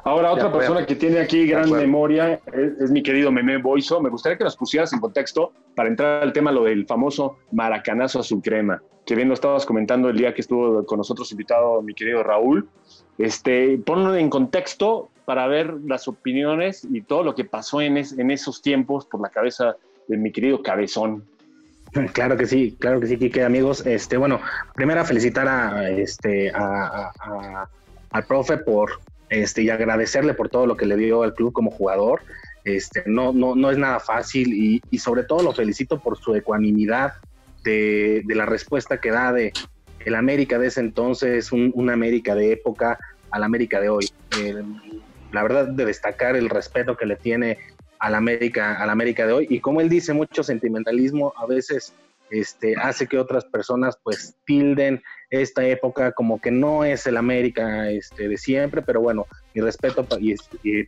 Ahora, 0.04 0.32
otra 0.32 0.52
persona 0.52 0.84
que 0.84 0.94
tiene 0.94 1.18
aquí 1.18 1.46
gran 1.46 1.70
memoria 1.70 2.38
es, 2.52 2.90
mi 2.90 3.02
querido 3.02 3.32
Meme 3.32 3.56
Boiso. 3.56 4.00
Me 4.02 4.10
gustaría 4.10 4.36
que 4.36 4.44
nos 4.44 4.56
pusieras 4.56 4.92
en 4.92 5.00
contexto 5.00 5.52
para 5.74 5.88
entrar 5.88 6.22
al 6.22 6.32
tema 6.34 6.52
lo 6.52 6.64
del 6.64 6.86
famoso 6.86 7.38
maracanazo 7.52 8.20
a 8.20 8.22
su 8.22 8.42
crema, 8.42 8.82
que 9.06 9.14
bien 9.14 9.28
lo 9.28 9.34
estabas 9.34 9.64
comentando 9.64 10.10
el 10.10 10.18
día 10.18 10.34
que 10.34 10.42
estuvo 10.42 10.84
con 10.84 10.98
nosotros 10.98 11.32
invitado 11.32 11.80
mi 11.80 11.94
querido 11.94 12.22
Raúl. 12.22 12.68
Este, 13.16 13.78
ponlo 13.78 14.14
en 14.14 14.28
contexto 14.28 15.08
para 15.24 15.46
ver 15.46 15.72
las 15.86 16.06
opiniones 16.06 16.86
y 16.90 17.00
todo 17.00 17.22
lo 17.22 17.34
que 17.34 17.46
pasó 17.46 17.80
en, 17.80 17.96
en 17.96 18.30
esos 18.30 18.60
tiempos 18.60 19.06
por 19.06 19.22
la 19.22 19.30
cabeza 19.30 19.76
de 20.06 20.18
mi 20.18 20.32
querido 20.32 20.62
Cabezón. 20.62 21.24
Claro 22.12 22.36
que 22.36 22.46
sí, 22.46 22.76
claro 22.78 23.00
que 23.00 23.06
sí, 23.06 23.16
Kike, 23.16 23.44
amigos. 23.44 23.86
Este, 23.86 24.16
bueno, 24.16 24.40
primero 24.74 25.04
felicitar 25.04 25.48
a, 25.48 25.90
este, 25.90 26.50
al 26.50 28.24
profe 28.26 28.58
por, 28.58 29.00
este, 29.28 29.62
y 29.62 29.70
agradecerle 29.70 30.34
por 30.34 30.48
todo 30.48 30.66
lo 30.66 30.76
que 30.76 30.86
le 30.86 30.96
dio 30.96 31.22
al 31.22 31.34
club 31.34 31.52
como 31.52 31.70
jugador. 31.70 32.22
Este, 32.64 33.02
no, 33.06 33.32
no, 33.32 33.54
no 33.54 33.70
es 33.70 33.78
nada 33.78 34.00
fácil 34.00 34.54
y, 34.54 34.82
y 34.90 34.98
sobre 34.98 35.24
todo 35.24 35.42
lo 35.42 35.52
felicito 35.52 36.00
por 36.00 36.16
su 36.16 36.34
ecuanimidad 36.34 37.14
de, 37.62 38.22
de, 38.24 38.34
la 38.34 38.46
respuesta 38.46 38.98
que 38.98 39.10
da 39.10 39.32
de 39.32 39.52
el 40.00 40.14
América 40.14 40.58
de 40.58 40.68
ese 40.68 40.80
entonces, 40.80 41.52
un, 41.52 41.72
un 41.74 41.90
América 41.90 42.34
de 42.34 42.52
época 42.52 42.98
al 43.30 43.42
América 43.42 43.80
de 43.80 43.88
hoy. 43.88 44.10
Eh, 44.40 44.62
la 45.32 45.42
verdad 45.42 45.66
de 45.66 45.84
destacar 45.84 46.36
el 46.36 46.48
respeto 46.48 46.96
que 46.96 47.06
le 47.06 47.16
tiene 47.16 47.58
al 48.04 48.14
América, 48.14 48.74
al 48.74 48.90
América 48.90 49.26
de 49.26 49.32
hoy 49.32 49.46
y 49.48 49.60
como 49.60 49.80
él 49.80 49.88
dice, 49.88 50.12
mucho 50.12 50.42
sentimentalismo 50.42 51.32
a 51.38 51.46
veces 51.46 51.94
este, 52.30 52.74
hace 52.76 53.06
que 53.06 53.18
otras 53.18 53.46
personas 53.46 53.98
pues 54.02 54.34
tilden 54.44 55.02
esta 55.30 55.66
época 55.66 56.12
como 56.12 56.38
que 56.38 56.50
no 56.50 56.84
es 56.84 57.06
el 57.06 57.16
América 57.16 57.90
este, 57.90 58.28
de 58.28 58.36
siempre, 58.36 58.82
pero 58.82 59.00
bueno, 59.00 59.26
mi 59.54 59.62
respeto 59.62 60.06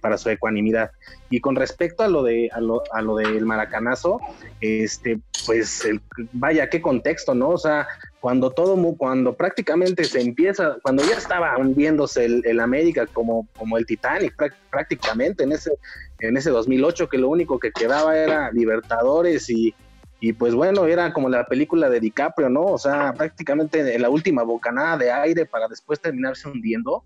para 0.03 0.19
su 0.19 0.29
ecuanimidad. 0.29 0.91
Y 1.31 1.41
con 1.41 1.57
respecto 1.57 2.03
a 2.03 2.09
lo 2.09 2.23
de 2.23 2.51
a 2.53 2.61
lo, 2.61 2.83
a 2.93 3.01
lo 3.01 3.17
del 3.17 3.47
maracanazo, 3.47 4.21
este, 4.61 5.19
pues 5.47 5.85
el, 5.85 6.01
vaya 6.33 6.69
qué 6.69 6.83
contexto, 6.83 7.35
¿no? 7.35 7.49
O 7.49 7.59
sea, 7.59 7.89
cuando 8.27 8.51
todo 8.51 8.77
cuando 8.97 9.37
prácticamente 9.37 10.03
se 10.03 10.21
empieza, 10.21 10.79
cuando 10.83 11.05
ya 11.05 11.17
estaba 11.17 11.57
hundiéndose 11.57 12.25
el, 12.25 12.59
América 12.59 13.07
como, 13.07 13.47
como 13.57 13.79
el 13.79 13.87
Titanic 13.87 14.35
prácticamente 14.69 15.45
en 15.45 15.53
ese 15.53 15.71
en 16.19 16.37
ese 16.37 16.51
2008 16.51 17.09
que 17.09 17.19
lo 17.19 17.29
único 17.29 17.61
que 17.61 17.71
quedaba 17.71 18.19
era 18.19 18.51
Libertadores 18.51 19.49
y 19.49 19.73
y 20.19 20.33
pues 20.33 20.57
bueno, 20.57 20.87
era 20.87 21.13
como 21.13 21.29
la 21.29 21.47
película 21.47 21.89
de 21.89 22.01
DiCaprio, 22.01 22.49
¿no? 22.49 22.65
O 22.65 22.79
sea, 22.79 23.13
prácticamente 23.13 23.95
en 23.95 24.03
la 24.03 24.11
última 24.11 24.43
bocanada 24.43 24.97
de 24.97 25.13
aire 25.13 25.47
para 25.47 25.69
después 25.69 26.01
terminarse 26.01 26.49
hundiendo. 26.49 27.05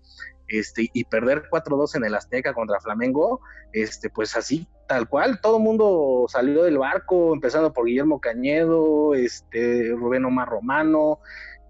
Este, 0.51 0.89
y 0.93 1.05
perder 1.05 1.43
4-2 1.49 1.95
en 1.95 2.05
el 2.05 2.15
Azteca 2.15 2.53
contra 2.53 2.81
Flamengo, 2.81 3.39
este, 3.71 4.09
pues 4.09 4.35
así, 4.35 4.67
tal 4.87 5.07
cual, 5.07 5.39
todo 5.41 5.57
el 5.57 5.63
mundo 5.63 6.25
salió 6.27 6.63
del 6.63 6.77
barco, 6.77 7.33
empezando 7.33 7.71
por 7.71 7.85
Guillermo 7.85 8.19
Cañedo, 8.19 9.15
este, 9.15 9.93
Rubén 9.95 10.25
Omar 10.25 10.49
Romano, 10.49 11.19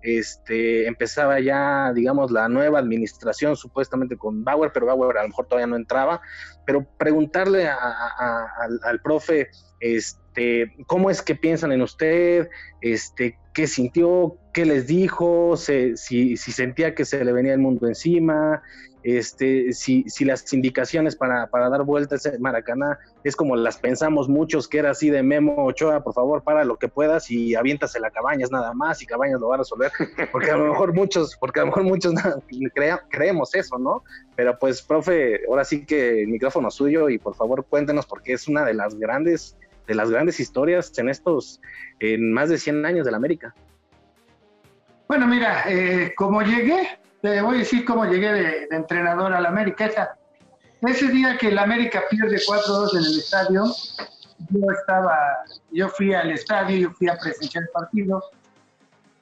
este, 0.02 0.88
empezaba 0.88 1.40
ya, 1.40 1.94
digamos, 1.94 2.32
la 2.32 2.50
nueva 2.50 2.80
administración 2.80 3.56
supuestamente 3.56 4.18
con 4.18 4.44
Bauer, 4.44 4.72
pero 4.74 4.88
Bauer 4.88 5.18
a 5.18 5.22
lo 5.22 5.30
mejor 5.30 5.46
todavía 5.46 5.68
no 5.68 5.76
entraba, 5.76 6.22
pero 6.66 6.86
preguntarle 6.98 7.68
al, 7.68 8.80
al, 8.84 9.02
profe, 9.02 9.50
este, 9.80 10.74
cómo 10.88 11.10
es 11.10 11.22
que 11.22 11.36
piensan 11.36 11.72
en 11.72 11.82
usted, 11.82 12.50
este, 12.82 13.38
qué 13.54 13.68
sintió, 13.68 14.38
qué 14.54 14.66
les 14.66 14.88
dijo, 14.88 15.58
si, 15.58 15.96
si 15.96 16.38
sentía 16.38 16.96
que 16.96 17.06
se 17.06 17.24
le 17.24 17.34
venía 17.34 17.54
el 17.54 17.60
mundo 17.60 17.88
encima, 17.88 18.62
este, 19.04 19.74
si, 19.74 20.04
si 20.08 20.26
las 20.26 20.52
indicaciones 20.54 21.16
para, 21.16 21.48
para 21.48 21.70
dar 21.70 21.84
vueltas 21.84 22.26
en 22.26 22.42
Maracaná 22.42 23.00
es 23.24 23.36
como 23.36 23.56
las 23.56 23.78
pensamos 23.78 24.30
muchos, 24.30 24.68
que 24.68 24.80
era 24.80 24.92
así 24.92 25.10
de 25.10 25.24
Memo 25.24 25.66
Ochoa, 25.66 26.04
por 26.04 26.14
favor, 26.14 26.44
para 26.44 26.64
lo 26.64 26.78
que 26.78 26.88
puedas 26.88 27.30
y 27.32 27.56
aviéntase 27.56 28.00
la 28.00 28.12
Cabañas 28.12 28.52
nada 28.52 28.74
más 28.74 29.02
y 29.02 29.06
Cabañas 29.06 29.42
lo 29.42 29.50
va 29.50 29.56
a 29.56 29.60
resolver, 29.60 29.92
porque 30.32 30.52
a 30.52 30.58
lo 30.58 30.70
mejor 30.70 30.94
muchos, 30.96 31.36
porque 31.38 31.60
a 31.60 31.64
lo 31.64 31.68
mejor 31.68 31.84
muchos 31.84 32.14
creemos 33.10 33.56
eso, 33.56 33.78
¿no? 33.78 34.04
Pero 34.36 34.58
pues, 34.60 34.82
profe, 34.82 35.42
ahora 35.48 35.64
sí 35.64 35.86
que 35.86 36.24
el 36.24 36.28
micrófono 36.28 36.70
suyo 36.70 37.10
y 37.10 37.18
por 37.18 37.36
favor 37.36 37.66
cuéntenos 37.66 38.06
porque 38.06 38.34
es 38.34 38.48
una 38.48 38.66
de 38.66 38.74
las 38.74 38.96
grandes, 38.96 39.58
de 39.88 39.96
las 39.96 40.10
grandes 40.10 40.40
historias 40.40 40.98
en 40.98 41.10
estos, 41.10 41.60
en 42.00 42.32
más 42.32 42.50
de 42.50 42.58
100 42.58 42.86
años 42.86 43.06
de 43.06 43.12
la 43.12 43.18
América. 43.18 43.54
Bueno, 45.08 45.28
mira, 45.28 45.64
eh, 45.68 46.14
como 46.16 46.42
llegué, 46.42 46.88
te 47.22 47.42
voy 47.42 47.56
a 47.56 47.60
decir 47.60 47.86
cómo 47.86 48.06
llegué 48.06 48.32
de, 48.32 48.68
entrenador 48.72 49.34
a 49.34 49.42
la 49.42 49.50
América. 49.50 49.90
ese 50.82 51.08
día 51.10 51.38
que 51.38 51.52
la 51.52 51.64
América 51.64 52.04
pierde 52.10 52.38
4-2 52.38 52.98
en 52.98 53.06
el 53.06 53.20
estadio, 53.20 53.66
yo 54.50 54.72
estaba, 54.72 55.16
yo 55.72 55.90
fui 55.90 56.14
al 56.14 56.32
estadio, 56.32 56.78
yo 56.78 56.92
fui 56.92 57.08
a 57.08 57.18
presenciar 57.18 57.64
el 57.66 57.70
partido. 57.70 58.24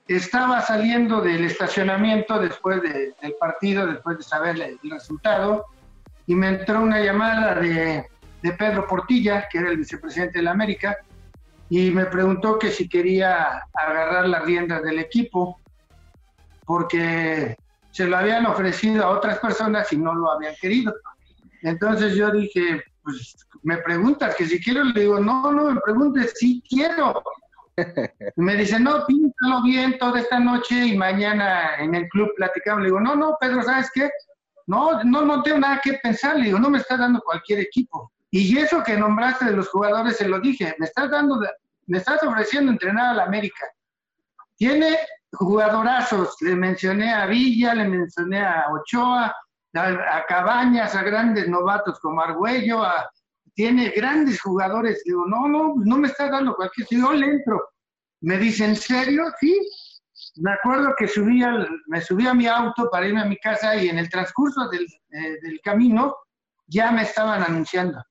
Estaba 0.07 0.61
saliendo 0.61 1.21
del 1.21 1.45
estacionamiento 1.45 2.39
después 2.39 2.81
del 2.81 3.35
partido, 3.39 3.85
después 3.85 4.17
de 4.17 4.23
saber 4.23 4.59
el, 4.59 4.79
resultado, 4.89 5.65
y 6.25 6.35
me 6.35 6.47
entró 6.47 6.81
una 6.81 6.99
llamada 7.01 7.55
de, 7.55 8.05
de 8.41 8.51
Pedro 8.53 8.87
Portilla, 8.87 9.47
que 9.51 9.59
era 9.59 9.69
el 9.69 9.77
vicepresidente 9.77 10.39
de 10.39 10.43
la 10.43 10.51
América, 10.51 10.97
y 11.69 11.91
me 11.91 12.05
preguntó 12.05 12.57
que 12.57 12.71
si 12.71 12.89
quería 12.89 13.67
agarrar 13.73 14.27
las 14.27 14.43
riendas 14.43 14.81
del 14.81 14.97
equipo, 14.97 15.59
porque 16.65 17.55
se 17.91 18.05
lo 18.05 18.17
habían 18.17 18.45
ofrecido 18.45 19.03
a 19.03 19.09
otras 19.09 19.39
personas 19.39 19.91
y 19.91 19.97
no 19.97 20.13
lo 20.13 20.31
habían 20.31 20.55
querido. 20.61 20.93
Entonces 21.63 22.15
yo 22.15 22.31
dije, 22.31 22.83
pues 23.03 23.47
me 23.63 23.77
preguntas 23.77 24.35
que 24.35 24.45
si 24.45 24.61
quiero, 24.61 24.83
le 24.83 25.01
digo, 25.01 25.19
no, 25.19 25.51
no 25.51 25.71
me 25.71 25.81
preguntes, 25.81 26.33
sí 26.35 26.63
quiero. 26.67 27.21
me 28.35 28.55
dice, 28.55 28.79
no, 28.79 29.05
píntalo 29.05 29.63
bien 29.63 29.97
toda 29.97 30.19
esta 30.19 30.39
noche 30.39 30.87
y 30.87 30.97
mañana 30.97 31.75
en 31.77 31.95
el 31.95 32.07
club 32.09 32.31
platicamos. 32.35 32.81
Le 32.81 32.87
digo, 32.87 32.99
no, 32.99 33.15
no, 33.15 33.37
Pedro, 33.39 33.63
¿sabes 33.63 33.89
qué? 33.93 34.09
No, 34.67 35.03
no, 35.03 35.23
no 35.23 35.41
tengo 35.43 35.59
nada 35.59 35.81
que 35.83 35.93
pensar. 35.93 36.37
Le 36.37 36.45
digo, 36.45 36.59
no 36.59 36.69
me 36.69 36.77
estás 36.77 36.99
dando 36.99 37.21
cualquier 37.21 37.59
equipo. 37.59 38.11
Y 38.31 38.57
eso 38.57 38.83
que 38.83 38.95
nombraste 38.95 39.45
de 39.45 39.53
los 39.53 39.69
jugadores, 39.69 40.17
se 40.17 40.27
lo 40.27 40.39
dije, 40.39 40.75
me 40.77 40.85
estás 40.85 41.09
dando, 41.09 41.39
me 41.87 41.97
estás 41.97 42.21
ofreciendo 42.21 42.71
entrenar 42.71 43.07
a 43.07 43.13
la 43.15 43.23
América. 43.23 43.65
Tiene 44.55 44.97
jugadorazos, 45.31 46.35
le 46.41 46.55
mencioné 46.55 47.13
a 47.13 47.25
Villa, 47.25 47.75
le 47.75 47.87
mencioné 47.87 48.41
a 48.41 48.65
Ochoa, 48.71 49.35
a, 49.75 50.25
Cabañas, 50.27 50.95
a 50.95 51.03
grandes 51.03 51.47
novatos 51.47 51.99
como 51.99 52.21
Argüello, 52.21 52.83
tiene 53.53 53.89
grandes 53.89 54.41
jugadores. 54.41 55.03
Digo, 55.05 55.25
no, 55.27 55.47
no, 55.47 55.73
no 55.77 55.97
me 55.97 56.07
está 56.07 56.29
dando 56.29 56.55
cualquier. 56.55 56.87
Yo 56.89 57.13
le 57.13 57.27
entro. 57.27 57.61
Me 58.21 58.37
dice, 58.37 58.65
¿en 58.65 58.75
serio? 58.75 59.25
Sí. 59.39 59.57
Me 60.37 60.53
acuerdo 60.53 60.93
que 60.97 61.07
subí 61.07 61.41
me 61.87 62.01
subí 62.01 62.27
a 62.27 62.33
mi 62.33 62.47
auto 62.47 62.89
para 62.89 63.07
irme 63.07 63.21
a 63.21 63.25
mi 63.25 63.37
casa 63.37 63.75
y 63.75 63.89
en 63.89 63.97
el 63.97 64.09
transcurso 64.09 64.69
del, 64.69 64.83
eh, 64.83 65.37
del 65.41 65.59
camino 65.61 66.15
ya 66.67 66.91
me 66.91 67.03
estaban 67.03 67.43
anunciando. 67.43 68.01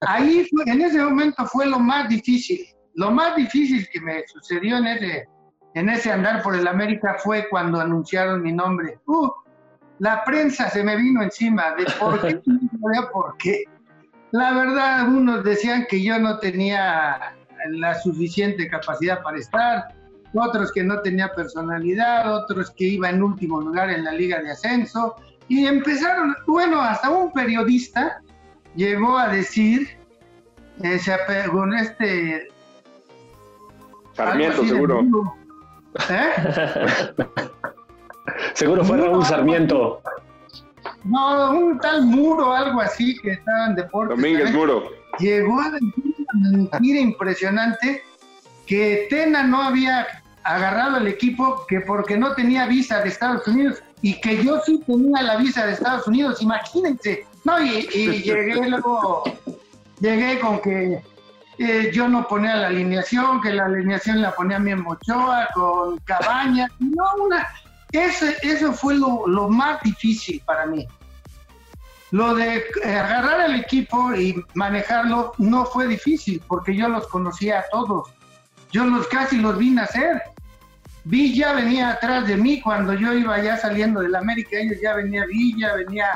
Ahí, 0.00 0.48
en 0.66 0.80
ese 0.80 1.02
momento 1.02 1.44
fue 1.46 1.66
lo 1.66 1.78
más 1.78 2.08
difícil. 2.08 2.66
Lo 2.94 3.10
más 3.10 3.36
difícil 3.36 3.86
que 3.92 4.00
me 4.00 4.26
sucedió 4.26 4.78
en 4.78 4.86
ese, 4.86 5.28
en 5.74 5.88
ese 5.88 6.10
andar 6.10 6.42
por 6.42 6.54
el 6.54 6.66
América 6.66 7.16
fue 7.18 7.48
cuando 7.48 7.80
anunciaron 7.80 8.42
mi 8.42 8.52
nombre. 8.52 8.98
Uh, 9.06 9.28
la 9.98 10.24
prensa 10.24 10.68
se 10.70 10.82
me 10.82 10.96
vino 10.96 11.22
encima 11.22 11.74
de 11.74 11.84
por 11.98 12.20
qué, 12.20 12.40
por 13.12 13.36
qué. 13.36 13.64
La 14.32 14.52
verdad, 14.52 15.08
unos 15.08 15.44
decían 15.44 15.86
que 15.88 16.02
yo 16.02 16.18
no 16.18 16.38
tenía 16.38 17.34
la 17.68 17.94
suficiente 17.96 18.68
capacidad 18.68 19.22
para 19.22 19.38
estar, 19.38 19.94
otros 20.34 20.72
que 20.72 20.82
no 20.82 21.00
tenía 21.02 21.32
personalidad, 21.34 22.32
otros 22.34 22.70
que 22.70 22.84
iba 22.84 23.10
en 23.10 23.22
último 23.22 23.60
lugar 23.60 23.90
en 23.90 24.04
la 24.04 24.12
liga 24.12 24.40
de 24.40 24.52
ascenso. 24.52 25.16
Y 25.48 25.66
empezaron, 25.66 26.34
bueno, 26.46 26.80
hasta 26.80 27.10
un 27.10 27.32
periodista 27.32 28.22
llegó 28.76 29.18
a 29.18 29.28
decir, 29.28 29.88
eh, 30.82 30.98
se 30.98 31.16
con 31.50 31.74
este... 31.74 32.48
Sarmiento, 34.14 34.64
seguro. 34.64 35.39
¿Eh? 36.08 37.14
Seguro 38.54 38.84
fue 38.84 38.98
Raúl 38.98 39.24
Sarmiento. 39.24 40.00
No, 41.04 41.52
un 41.52 41.78
tal 41.78 42.04
Muro, 42.04 42.52
algo 42.52 42.80
así, 42.80 43.16
que 43.22 43.32
estaba 43.32 43.66
en 43.66 43.74
deportes. 43.76 44.16
Domínguez 44.16 44.52
Muro. 44.52 44.84
Llegó 45.18 45.60
a 45.60 45.70
decir 45.70 46.26
una 46.34 46.58
mentira 46.58 47.00
impresionante 47.00 48.02
que 48.66 49.06
Tena 49.10 49.42
no 49.42 49.62
había 49.62 50.06
agarrado 50.44 50.98
el 50.98 51.06
equipo 51.08 51.66
que 51.68 51.80
porque 51.80 52.16
no 52.16 52.34
tenía 52.34 52.66
visa 52.66 53.00
de 53.02 53.08
Estados 53.08 53.46
Unidos 53.46 53.82
y 54.02 54.20
que 54.20 54.42
yo 54.42 54.60
sí 54.64 54.80
tenía 54.86 55.22
la 55.22 55.36
visa 55.36 55.66
de 55.66 55.72
Estados 55.72 56.06
Unidos, 56.06 56.40
imagínense. 56.40 57.26
No, 57.44 57.60
y, 57.60 57.88
y 57.92 58.22
llegué 58.22 58.68
luego, 58.68 59.24
llegué 60.00 60.38
con 60.38 60.60
que 60.60 61.02
eh, 61.62 61.90
yo 61.92 62.08
no 62.08 62.26
ponía 62.26 62.56
la 62.56 62.68
alineación, 62.68 63.42
que 63.42 63.52
la 63.52 63.66
alineación 63.66 64.22
la 64.22 64.34
ponía 64.34 64.58
mi 64.58 64.74
Mochoa 64.74 65.46
con 65.52 65.98
Cabaña. 65.98 66.70
No, 66.78 67.04
una, 67.22 67.46
ese, 67.92 68.34
eso 68.42 68.72
fue 68.72 68.94
lo, 68.94 69.26
más 69.50 69.82
difícil 69.82 70.40
para 70.46 70.64
mí. 70.64 70.86
Lo 72.12 72.34
de 72.34 72.64
eh, 72.82 72.96
agarrar 72.96 73.42
al 73.42 73.56
equipo 73.56 74.14
y 74.14 74.42
manejarlo 74.54 75.34
no 75.36 75.66
fue 75.66 75.86
difícil, 75.86 76.42
porque 76.48 76.74
yo 76.74 76.88
los 76.88 77.06
conocía 77.08 77.58
a 77.58 77.64
todos. 77.70 78.08
Yo 78.72 78.86
los 78.86 79.06
casi 79.08 79.36
los 79.36 79.58
vi 79.58 79.68
nacer. 79.68 80.22
Villa 81.04 81.52
venía 81.52 81.90
atrás 81.90 82.26
de 82.26 82.38
mí 82.38 82.62
cuando 82.62 82.94
yo 82.94 83.12
iba 83.12 83.38
ya 83.38 83.58
saliendo 83.58 84.00
del 84.00 84.14
América, 84.14 84.56
ellos 84.56 84.78
ya 84.82 84.94
venía 84.94 85.26
Villa, 85.26 85.74
venía 85.74 86.08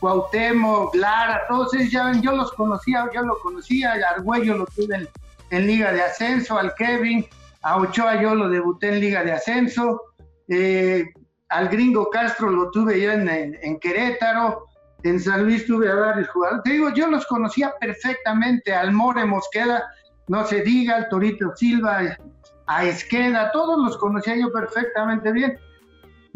Cuauhtémoc, 0.00 0.94
Lara, 0.94 1.42
todos 1.48 1.74
ellos 1.74 1.90
ya 1.90 2.12
yo 2.20 2.32
los 2.32 2.52
conocía, 2.52 3.08
yo 3.14 3.22
lo 3.22 3.38
conocía, 3.38 3.94
Argüello 4.14 4.58
lo 4.58 4.66
tuve 4.66 5.08
en, 5.50 5.66
Liga 5.66 5.92
de 5.92 6.02
Ascenso, 6.02 6.58
al 6.58 6.74
Kevin, 6.74 7.24
a 7.62 7.76
Ochoa 7.78 8.20
yo 8.20 8.34
lo 8.34 8.48
debuté 8.48 8.88
en 8.88 9.00
Liga 9.00 9.24
de 9.24 9.32
Ascenso, 9.32 10.02
eh, 10.48 11.06
al 11.48 11.68
Gringo 11.68 12.10
Castro 12.10 12.50
lo 12.50 12.70
tuve 12.70 13.00
yo 13.00 13.12
en, 13.12 13.78
Querétaro, 13.80 14.66
en 15.02 15.18
San 15.20 15.44
Luis 15.44 15.66
tuve 15.66 15.90
a 15.90 15.94
varios 15.94 16.28
jugadores, 16.28 16.62
te 16.64 16.72
digo, 16.72 16.90
yo 16.90 17.08
los 17.08 17.26
conocía 17.26 17.72
perfectamente, 17.80 18.74
al 18.74 18.92
More 18.92 19.24
Mosqueda, 19.24 19.84
no 20.28 20.44
se 20.46 20.62
diga, 20.62 20.96
al 20.96 21.08
Torito 21.08 21.54
Silva, 21.56 22.18
a 22.66 22.84
Esqueda, 22.84 23.50
todos 23.52 23.78
los 23.82 23.96
conocía 23.96 24.36
yo 24.36 24.52
perfectamente 24.52 25.32
bien. 25.32 25.58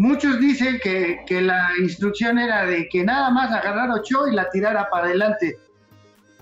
Muchos 0.00 0.40
dicen 0.40 0.80
que, 0.82 1.42
la 1.42 1.72
instrucción 1.78 2.38
era 2.38 2.64
de 2.64 2.88
que 2.88 3.04
nada 3.04 3.28
más 3.28 3.52
agarrar 3.52 3.90
ocho 3.90 4.26
y 4.28 4.34
la 4.34 4.48
tirara 4.48 4.88
para 4.88 5.04
adelante. 5.04 5.58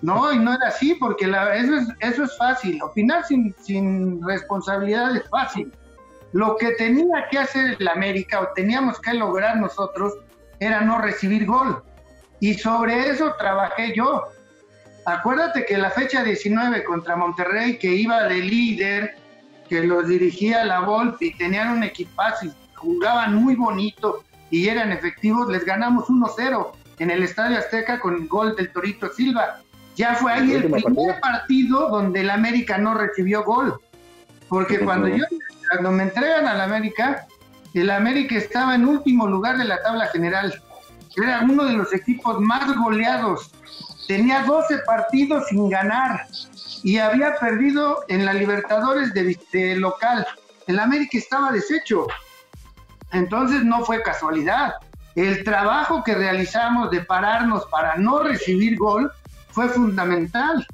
No, 0.01 0.33
y 0.33 0.39
no 0.39 0.55
era 0.55 0.69
así, 0.69 0.95
porque 0.95 1.25
eso, 1.25 2.23
es, 2.23 2.39
fácil. 2.39 2.81
Opinar 2.81 3.25
sin, 3.25 4.23
responsabilidad 4.25 5.17
es 5.17 5.29
fácil. 5.29 5.73
Lo 6.31 6.57
que 6.57 6.71
tenía 6.75 7.27
que 7.33 7.39
hacer 7.39 7.77
el 7.81 7.89
América 7.89 8.43
o 8.43 8.49
teníamos 8.55 9.01
que 9.01 9.15
lograr 9.15 9.57
nosotros 9.57 10.15
era 10.61 10.83
no 10.83 11.01
recibir 11.01 11.45
gol. 11.45 11.83
Y 12.39 12.55
sobre 12.55 13.11
eso 13.11 13.35
trabajé 13.41 13.93
yo. 13.93 14.23
Acuérdate 15.05 15.67
que 15.67 15.79
la 15.79 15.91
fecha 15.91 16.23
19 16.23 16.85
contra 16.85 17.17
Monterrey, 17.17 17.77
que 17.77 17.89
iba 17.89 18.23
de 18.23 18.37
líder, 18.37 19.17
que 19.69 19.83
los 19.83 20.07
dirigía 20.07 20.65
la 20.65 20.79
Volpe 20.79 21.27
y 21.27 21.37
tenían 21.37 21.71
un 21.71 21.83
equipazo 21.83 22.55
jugaban 22.79 23.35
muy 23.35 23.55
bonito 23.55 24.25
y 24.51 24.69
eran 24.69 24.93
efectivos, 24.93 25.49
les 25.49 25.65
ganamos 25.65 26.07
1-0 26.09 26.73
en 26.99 27.11
el 27.11 27.23
Estadio 27.23 27.59
Azteca 27.59 28.01
con 28.01 28.15
el 28.15 28.29
gol 28.29 28.57
del 28.57 28.73
Torito 28.73 29.13
Silva. 29.13 29.61
Ya 29.97 30.15
fue 30.15 30.33
ahí 30.33 30.53
el, 30.53 30.71
primer 30.71 31.21
partido? 31.21 31.89
donde 31.91 32.21
el 32.21 32.31
América 32.31 32.79
no 32.79 32.95
recibió 32.95 33.45
gol. 33.45 33.81
Porque 34.49 34.81
cuando 34.81 35.09
yo 35.09 35.25
me 35.91 36.05
entregan 36.05 36.47
al 36.47 36.61
América, 36.61 37.27
el 37.75 37.91
América 37.91 38.37
estaba 38.37 38.75
en 38.75 38.87
último 38.87 39.27
lugar 39.27 39.59
de 39.59 39.65
la 39.65 39.83
tabla 39.83 40.07
general. 40.07 40.55
era 41.17 41.41
uno 41.43 41.65
de 41.65 41.75
los 41.75 41.93
equipos 41.93 42.41
más 42.41 42.75
goleados. 42.77 43.51
Tenía 44.07 44.43
12 44.45 44.79
partidos 44.87 45.49
sin 45.49 45.69
ganar 45.69 46.27
y 46.83 46.99
había 46.99 47.35
perdido 47.37 48.05
en 48.09 48.25
la 48.25 48.33
Libertadores 48.33 49.13
de, 49.13 49.77
local. 49.77 50.27
El 50.67 50.79
América 50.79 51.19
estaba 51.19 51.53
deshecho. 51.53 52.07
Entonces 53.13 53.65
no 53.65 53.85
fue 53.85 54.03
casualidad. 54.03 54.75
El 55.15 55.43
trabajo 55.45 56.05
que 56.05 56.15
realizamos 56.15 56.91
de 56.91 57.01
pararnos 57.01 57.67
para 57.67 57.97
no 57.97 58.21
recibir 58.21 58.77
gol 58.77 59.11
fue 59.51 59.69
fundamental. 59.69 60.67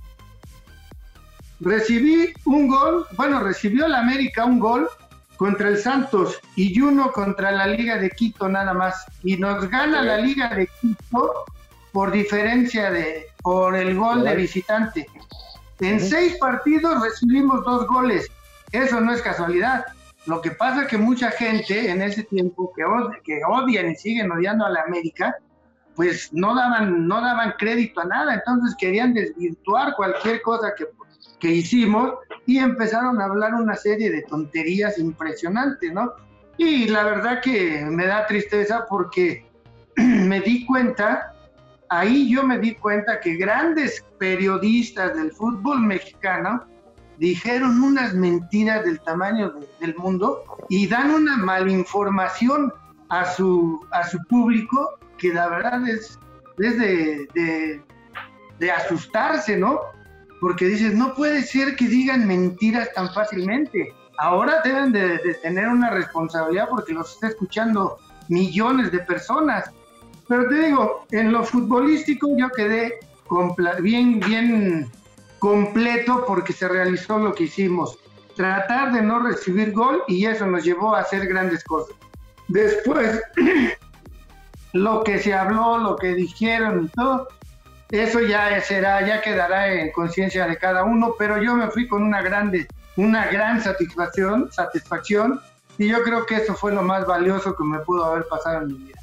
Recibí 1.60 2.32
un 2.44 2.68
gol, 2.68 3.06
bueno, 3.16 3.40
recibió 3.40 3.86
el 3.86 3.94
América 3.94 4.44
un 4.44 4.58
gol 4.58 4.88
contra 5.36 5.68
el 5.68 5.78
Santos 5.78 6.40
y 6.56 6.78
uno 6.80 7.12
contra 7.12 7.52
la 7.52 7.66
Liga 7.66 7.96
de 7.96 8.10
Quito 8.10 8.48
nada 8.48 8.74
más. 8.74 9.06
Y 9.22 9.36
nos 9.36 9.68
gana 9.70 10.02
la 10.02 10.18
Liga 10.18 10.48
de 10.54 10.68
Quito 10.80 11.44
por 11.92 12.10
diferencia 12.10 12.90
de, 12.90 13.28
por 13.42 13.76
el 13.76 13.96
gol 13.96 14.24
de 14.24 14.34
visitante. 14.34 15.06
En 15.80 16.00
seis 16.00 16.36
partidos 16.38 17.00
recibimos 17.00 17.64
dos 17.64 17.86
goles. 17.86 18.28
Eso 18.72 19.00
no 19.00 19.12
es 19.12 19.22
casualidad. 19.22 19.84
Lo 20.26 20.40
que 20.40 20.52
pasa 20.52 20.82
es 20.82 20.88
que 20.88 20.98
mucha 20.98 21.30
gente 21.30 21.90
en 21.90 22.00
ese 22.00 22.22
tiempo 22.24 22.72
que, 22.74 22.84
que 23.24 23.40
odian 23.46 23.90
y 23.90 23.96
siguen 23.96 24.32
odiando 24.32 24.64
a 24.64 24.70
la 24.70 24.82
América, 24.82 25.36
pues 25.94 26.32
no 26.32 26.54
daban, 26.54 27.06
no 27.06 27.20
daban 27.20 27.54
crédito 27.58 28.00
a 28.00 28.06
nada. 28.06 28.34
Entonces 28.34 28.74
querían 28.78 29.12
desvirtuar 29.14 29.94
cualquier 29.94 30.40
cosa 30.42 30.72
que, 30.76 30.86
que 31.38 31.48
hicimos 31.48 32.14
y 32.46 32.58
empezaron 32.58 33.20
a 33.20 33.26
hablar 33.26 33.54
una 33.54 33.74
serie 33.74 34.10
de 34.10 34.22
tonterías 34.22 34.98
impresionantes, 34.98 35.92
¿no? 35.92 36.12
Y 36.56 36.88
la 36.88 37.04
verdad 37.04 37.40
que 37.42 37.84
me 37.84 38.06
da 38.06 38.26
tristeza 38.26 38.86
porque 38.88 39.46
me 39.96 40.40
di 40.40 40.64
cuenta 40.64 41.34
ahí 41.88 42.30
yo 42.30 42.42
me 42.42 42.58
di 42.58 42.74
cuenta 42.74 43.20
que 43.20 43.36
grandes 43.36 44.04
periodistas 44.18 45.14
del 45.16 45.32
fútbol 45.32 45.80
mexicano 45.80 46.64
dijeron 47.18 47.82
unas 47.82 48.14
mentiras 48.14 48.84
del 48.84 49.00
tamaño 49.00 49.54
del 49.80 49.94
mundo 49.96 50.44
y 50.68 50.86
dan 50.86 51.10
una 51.10 51.36
malinformación 51.36 52.72
a 53.08 53.24
su, 53.26 53.84
a 53.92 54.08
su 54.08 54.18
público 54.24 54.98
que 55.18 55.32
la 55.32 55.48
verdad 55.48 55.88
es, 55.88 56.18
de, 56.56 57.82
asustarse, 58.74 59.56
¿no? 59.56 59.80
Porque 60.40 60.66
dices, 60.66 60.94
no 60.94 61.14
puede 61.14 61.42
ser 61.42 61.76
que 61.76 61.86
digan 61.86 62.26
mentiras 62.26 62.92
tan 62.94 63.12
fácilmente. 63.12 63.92
Ahora 64.18 64.60
deben 64.64 64.92
de, 64.92 65.18
de 65.18 65.34
tener 65.42 65.68
una 65.68 65.90
responsabilidad 65.90 66.68
porque 66.68 66.92
los 66.92 67.12
está 67.14 67.28
escuchando 67.28 67.98
millones 68.28 68.90
de 68.90 69.00
personas 69.00 69.70
pero 70.28 70.48
te 70.48 70.66
digo, 70.66 71.06
en 71.10 71.32
lo 71.32 71.44
futbolístico 71.44 72.28
yo 72.36 72.48
quedé 72.50 72.98
bien, 73.80 74.20
bien 74.20 74.90
completo 75.44 76.24
porque 76.26 76.54
se 76.54 76.66
realizó 76.66 77.18
lo 77.18 77.34
que 77.34 77.44
hicimos. 77.44 77.98
Tratar 78.34 78.94
de 78.94 79.02
no 79.02 79.18
recibir 79.18 79.72
gol 79.72 80.02
y 80.08 80.24
eso 80.24 80.46
nos 80.46 80.64
llevó 80.64 80.96
a 80.96 81.00
hacer 81.00 81.26
grandes 81.26 81.62
cosas. 81.64 81.94
Después, 82.48 83.20
lo 84.72 85.04
que 85.04 85.18
se 85.18 85.34
habló, 85.34 85.76
lo 85.76 85.96
que 85.96 86.14
dijeron 86.14 86.86
y 86.86 86.88
todo, 86.88 87.28
eso 87.90 88.20
ya 88.20 88.58
será, 88.62 89.06
ya 89.06 89.20
quedará 89.20 89.70
en 89.70 89.92
conciencia 89.92 90.46
de 90.46 90.56
cada 90.56 90.82
uno, 90.82 91.14
pero 91.18 91.42
yo 91.42 91.54
me 91.54 91.70
fui 91.70 91.86
con 91.88 92.02
una 92.02 92.22
grande, 92.22 92.66
una 92.96 93.26
gran 93.26 93.60
satisfacción, 93.60 94.50
satisfacción, 94.50 95.42
y 95.76 95.88
yo 95.88 96.02
creo 96.04 96.24
que 96.24 96.36
eso 96.36 96.54
fue 96.54 96.72
lo 96.72 96.82
más 96.82 97.06
valioso 97.06 97.54
que 97.54 97.64
me 97.64 97.80
pudo 97.80 98.06
haber 98.06 98.26
pasado 98.28 98.62
en 98.62 98.68
mi 98.68 98.78
vida. 98.78 98.98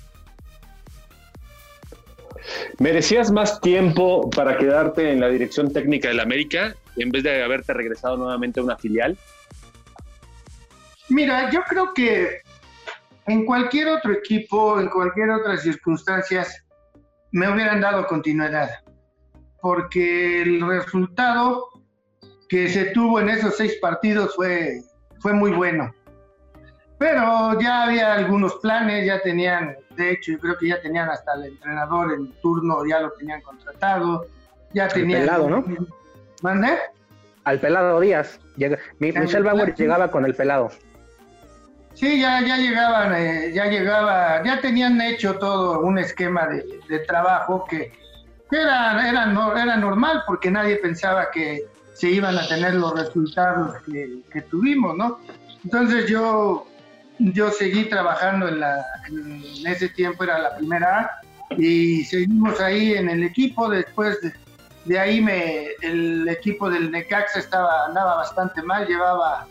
¿Merecías 2.80 3.32
más 3.32 3.62
tiempo 3.62 4.30
para 4.30 4.58
quedarte 4.58 5.12
en 5.12 5.20
la 5.20 5.30
dirección 5.30 5.72
técnica 5.72 6.10
del 6.10 6.20
América 6.20 6.76
en 6.98 7.12
vez 7.12 7.24
de 7.24 7.44
haberte 7.44 7.74
regresado 7.74 8.18
nuevamente 8.18 8.60
a 8.60 8.64
una 8.64 8.78
filial? 8.78 9.18
Mira, 11.10 11.50
yo 11.52 11.62
creo 11.64 11.94
que 11.94 12.42
en 13.28 13.46
cualquier 13.46 13.90
otro 13.90 14.14
equipo, 14.14 14.80
en 14.80 14.88
cualquier 14.90 15.30
otra 15.30 15.58
circunstancias, 15.58 16.64
me 17.32 17.52
hubieran 17.52 17.82
dado 17.82 18.08
continuidad, 18.08 18.70
porque 19.62 20.42
el 20.42 20.66
resultado 20.66 21.68
que 22.50 22.68
se 22.68 22.86
tuvo 22.86 23.20
en 23.20 23.30
esos 23.30 23.56
seis 23.56 23.78
partidos 23.82 24.36
fue, 24.36 24.82
fue 25.20 25.34
muy 25.34 25.52
bueno. 25.52 25.94
Pero 27.02 27.60
ya 27.60 27.86
había 27.86 28.14
algunos 28.14 28.54
planes, 28.58 29.08
ya 29.08 29.20
tenían 29.24 29.76
de 29.96 30.12
hecho, 30.12 30.34
yo 30.34 30.40
creo 30.40 30.56
que 30.56 30.68
ya 30.68 30.80
tenían 30.84 31.10
hasta 31.10 31.34
el 31.34 31.46
entrenador 31.46 32.14
en 32.14 32.32
turno, 32.44 32.86
ya 32.86 33.00
lo 33.00 33.10
tenían 33.14 33.42
contratado, 33.42 34.28
ya 34.72 34.88
tenían... 34.88 35.22
pelado, 35.22 35.50
¿no? 35.50 35.66
¿Mandé? 36.44 36.78
Al 37.44 37.60
pelado 37.60 38.00
Díaz. 38.00 38.40
Michelle 39.00 39.42
Bauer 39.42 39.74
llegaba 39.74 40.12
con 40.12 40.26
el 40.26 40.36
pelado. 40.36 40.70
Sí, 41.96 42.22
ya, 42.22 42.40
ya 42.42 42.58
llegaban, 42.58 43.16
eh, 43.16 43.52
ya 43.52 43.66
llegaba, 43.66 44.44
ya 44.44 44.62
tenían 44.62 45.02
hecho 45.02 45.40
todo 45.40 45.80
un 45.80 45.98
esquema 45.98 46.46
de, 46.46 47.00
trabajo 47.00 47.66
que, 47.68 47.92
era, 48.52 49.10
era, 49.10 49.34
era 49.60 49.76
normal 49.76 50.22
porque 50.28 50.52
nadie 50.52 50.76
pensaba 50.76 51.32
que 51.32 51.66
se 51.96 52.12
iban 52.12 52.38
a 52.38 52.48
tener 52.48 52.76
los 52.76 52.94
resultados 52.94 53.76
que, 53.88 54.20
que 54.32 54.42
tuvimos, 54.44 54.96
¿no? 54.96 55.20
Entonces 55.64 56.08
yo 56.08 56.68
yo 57.22 57.52
seguí 57.52 57.86
trabajando 57.86 58.48
en, 58.48 58.60
la, 58.60 58.84
en 59.08 59.68
ese 59.68 59.90
tiempo, 59.90 60.24
era 60.24 60.40
la 60.40 60.58
primera 60.58 61.00
A, 61.00 61.22
y 61.58 62.04
seguimos 62.06 62.60
ahí 62.60 62.94
en 62.94 63.10
el 63.10 63.24
equipo. 63.24 63.70
Después 63.70 64.18
de, 64.86 65.00
ahí 65.00 65.22
me, 65.22 65.68
el 65.82 66.28
equipo 66.28 66.70
del 66.70 66.92
Necaxa 66.92 67.40
estaba, 67.40 67.86
andaba 67.86 68.16
bastante 68.18 68.62
mal, 68.64 68.88
llevaba 68.88 69.48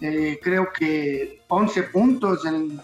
eh, 0.00 0.38
creo 0.42 0.70
que 0.72 1.40
11 1.48 1.82
puntos 1.84 2.44
en, 2.44 2.80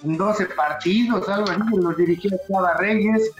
12 0.00 0.46
partidos, 0.46 1.28
algo 1.28 1.50
así, 1.50 1.76
los 1.76 1.96
dirigía 1.96 2.30
Chava 2.48 2.74
Reyes. 2.74 3.32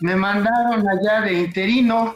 Me 0.00 0.16
mandaron 0.16 0.88
allá 0.88 1.20
de 1.20 1.34
interino 1.34 2.14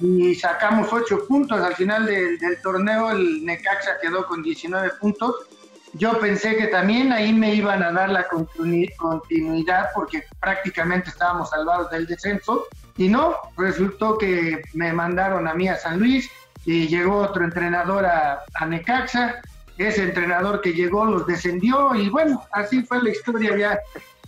y 0.00 0.34
sacamos 0.34 0.90
8 0.90 1.26
puntos. 1.28 1.60
Al 1.60 1.74
final 1.74 2.06
del 2.06 2.62
torneo 2.62 3.10
el 3.10 3.44
Necaxa 3.44 3.98
quedó 4.00 4.26
con 4.26 4.42
19 4.42 4.92
puntos 4.98 5.46
yo 5.94 6.18
pensé 6.18 6.56
que 6.56 6.66
también 6.66 7.12
ahí 7.12 7.32
me 7.32 7.54
iban 7.54 7.82
a 7.82 7.92
dar 7.92 8.10
la 8.10 8.26
continuidad 8.26 9.90
porque 9.94 10.24
prácticamente 10.40 11.10
estábamos 11.10 11.50
salvados 11.50 11.90
del 11.90 12.06
descenso. 12.06 12.64
Y 12.96 13.08
no, 13.08 13.34
resultó 13.56 14.18
que 14.18 14.62
me 14.72 14.92
mandaron 14.92 15.46
a 15.46 15.54
mí 15.54 15.68
a 15.68 15.76
San 15.76 15.98
Luis 15.98 16.30
y 16.64 16.88
llegó 16.88 17.18
otro 17.18 17.44
entrenador 17.44 18.06
a, 18.06 18.44
Necaxa, 18.66 19.36
ese 19.78 20.04
entrenador 20.04 20.60
que 20.60 20.72
llegó 20.72 21.04
los 21.04 21.26
descendió 21.26 21.94
y 21.94 22.08
bueno, 22.08 22.42
así 22.52 22.82
fue 22.82 23.02
la 23.02 23.10
historia. 23.10 23.56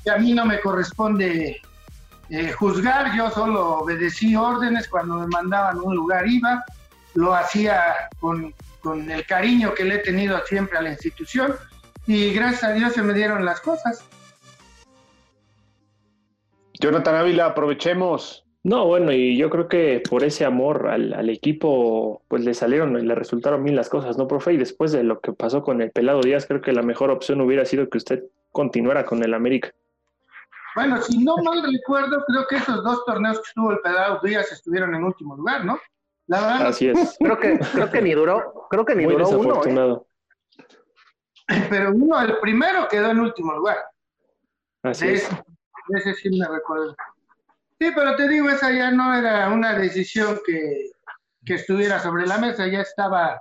Ya, 0.05 0.15
a 0.15 0.19
mí 0.19 0.33
no 0.33 0.45
me 0.45 0.61
corresponde 0.61 1.61
eh, 2.29 2.53
juzgar, 2.53 3.17
yo 3.17 3.31
solo 3.31 3.79
obedecí 3.79 4.37
órdenes, 4.37 4.89
cuando 4.89 5.17
me 5.21 5.27
mandaban 5.29 5.79
a 5.79 5.83
un 5.83 5.97
lugar 5.97 6.27
iba, 6.29 6.65
lo 7.15 7.35
hacía 7.35 7.95
con 8.21 8.55
con 8.87 9.11
el 9.11 9.27
cariño 9.27 9.75
que 9.75 9.83
le 9.83 9.97
he 9.97 9.99
tenido 9.99 10.39
siempre 10.47 10.79
a 10.79 10.83
la 10.83 10.91
institución 10.91 11.57
y 12.07 12.33
gracias 12.33 12.63
a 12.63 12.73
Dios 12.73 12.93
se 12.93 13.03
me 13.03 13.15
dieron 13.15 13.45
las 13.45 13.61
cosas. 13.61 14.09
Jonathan 16.79 17.17
Ávila, 17.17 17.47
aprovechemos. 17.47 18.45
No, 18.63 18.87
bueno, 18.87 19.11
y 19.11 19.37
yo 19.37 19.51
creo 19.51 19.67
que 19.67 20.01
por 20.09 20.23
ese 20.23 20.45
amor 20.45 20.87
al, 20.87 21.29
equipo, 21.31 22.23
pues 22.29 22.45
le 22.45 22.55
salieron 22.55 22.97
y 22.97 23.03
le 23.03 23.17
resultaron 23.17 23.65
bien 23.65 23.75
las 23.75 23.89
cosas, 23.89 24.17
¿no, 24.19 24.29
profe? 24.29 24.53
Y 24.53 24.57
después 24.57 24.93
de 24.93 25.03
lo 25.03 25.19
que 25.19 25.33
pasó 25.33 25.65
con 25.65 25.83
el 25.83 25.91
Pelado 25.91 26.21
Díaz, 26.21 26.47
creo 26.47 26.61
que 26.61 26.73
la 26.73 26.83
mejor 26.83 27.11
opción 27.11 27.41
hubiera 27.41 27.65
sido 27.65 27.89
que 27.89 27.99
usted 27.99 28.23
continuara 28.53 29.05
con 29.05 29.21
el 29.25 29.35
América. 29.35 29.73
Bueno, 30.77 31.03
si 31.03 31.19
no 31.25 31.37
mal 31.39 31.61
recuerdo, 31.61 32.23
creo 32.25 32.47
que 32.49 32.57
esos 32.57 32.85
dos 32.85 33.05
torneos 33.05 33.39
que 33.39 33.49
estuvo 33.49 33.73
el 33.73 33.79
Pelado 33.81 34.21
Díaz 34.23 34.53
estuvieron 34.53 34.95
en 34.95 35.03
último 35.03 35.35
lugar, 35.35 35.65
¿no? 35.65 35.77
Así 36.29 36.89
es. 36.89 37.17
Creo 37.19 37.39
que, 37.39 37.59
creo 37.59 37.91
que 37.91 38.03
ni 38.03 38.15
duró, 38.15 38.67
creo 38.71 38.85
que 38.85 38.95
ni 38.95 39.05
duró 39.05 39.29
uno. 39.29 39.63
¿eh? 39.65 39.97
Pero 41.71 41.93
uno, 41.93 42.21
el 42.21 42.39
primero 42.39 42.89
quedó 42.89 43.11
en 43.11 43.21
último 43.21 43.53
lugar. 43.53 43.79
Así 44.83 45.09
es. 45.09 45.29
Ese, 45.89 46.15
sí 46.15 46.31
me 46.37 46.49
recuerdo. 46.49 46.97
Sí, 47.79 47.93
pero 47.95 48.17
te 48.17 48.27
digo, 48.27 48.49
esa 48.49 48.73
ya 48.73 48.91
no 48.91 49.15
era 49.15 49.49
una 49.51 49.75
decisión 49.75 50.41
que, 50.45 50.91
que 51.45 51.55
estuviera 51.55 52.01
sobre 52.01 52.27
la 52.27 52.39
mesa, 52.39 52.67
ya 52.67 52.81
estaba, 52.81 53.41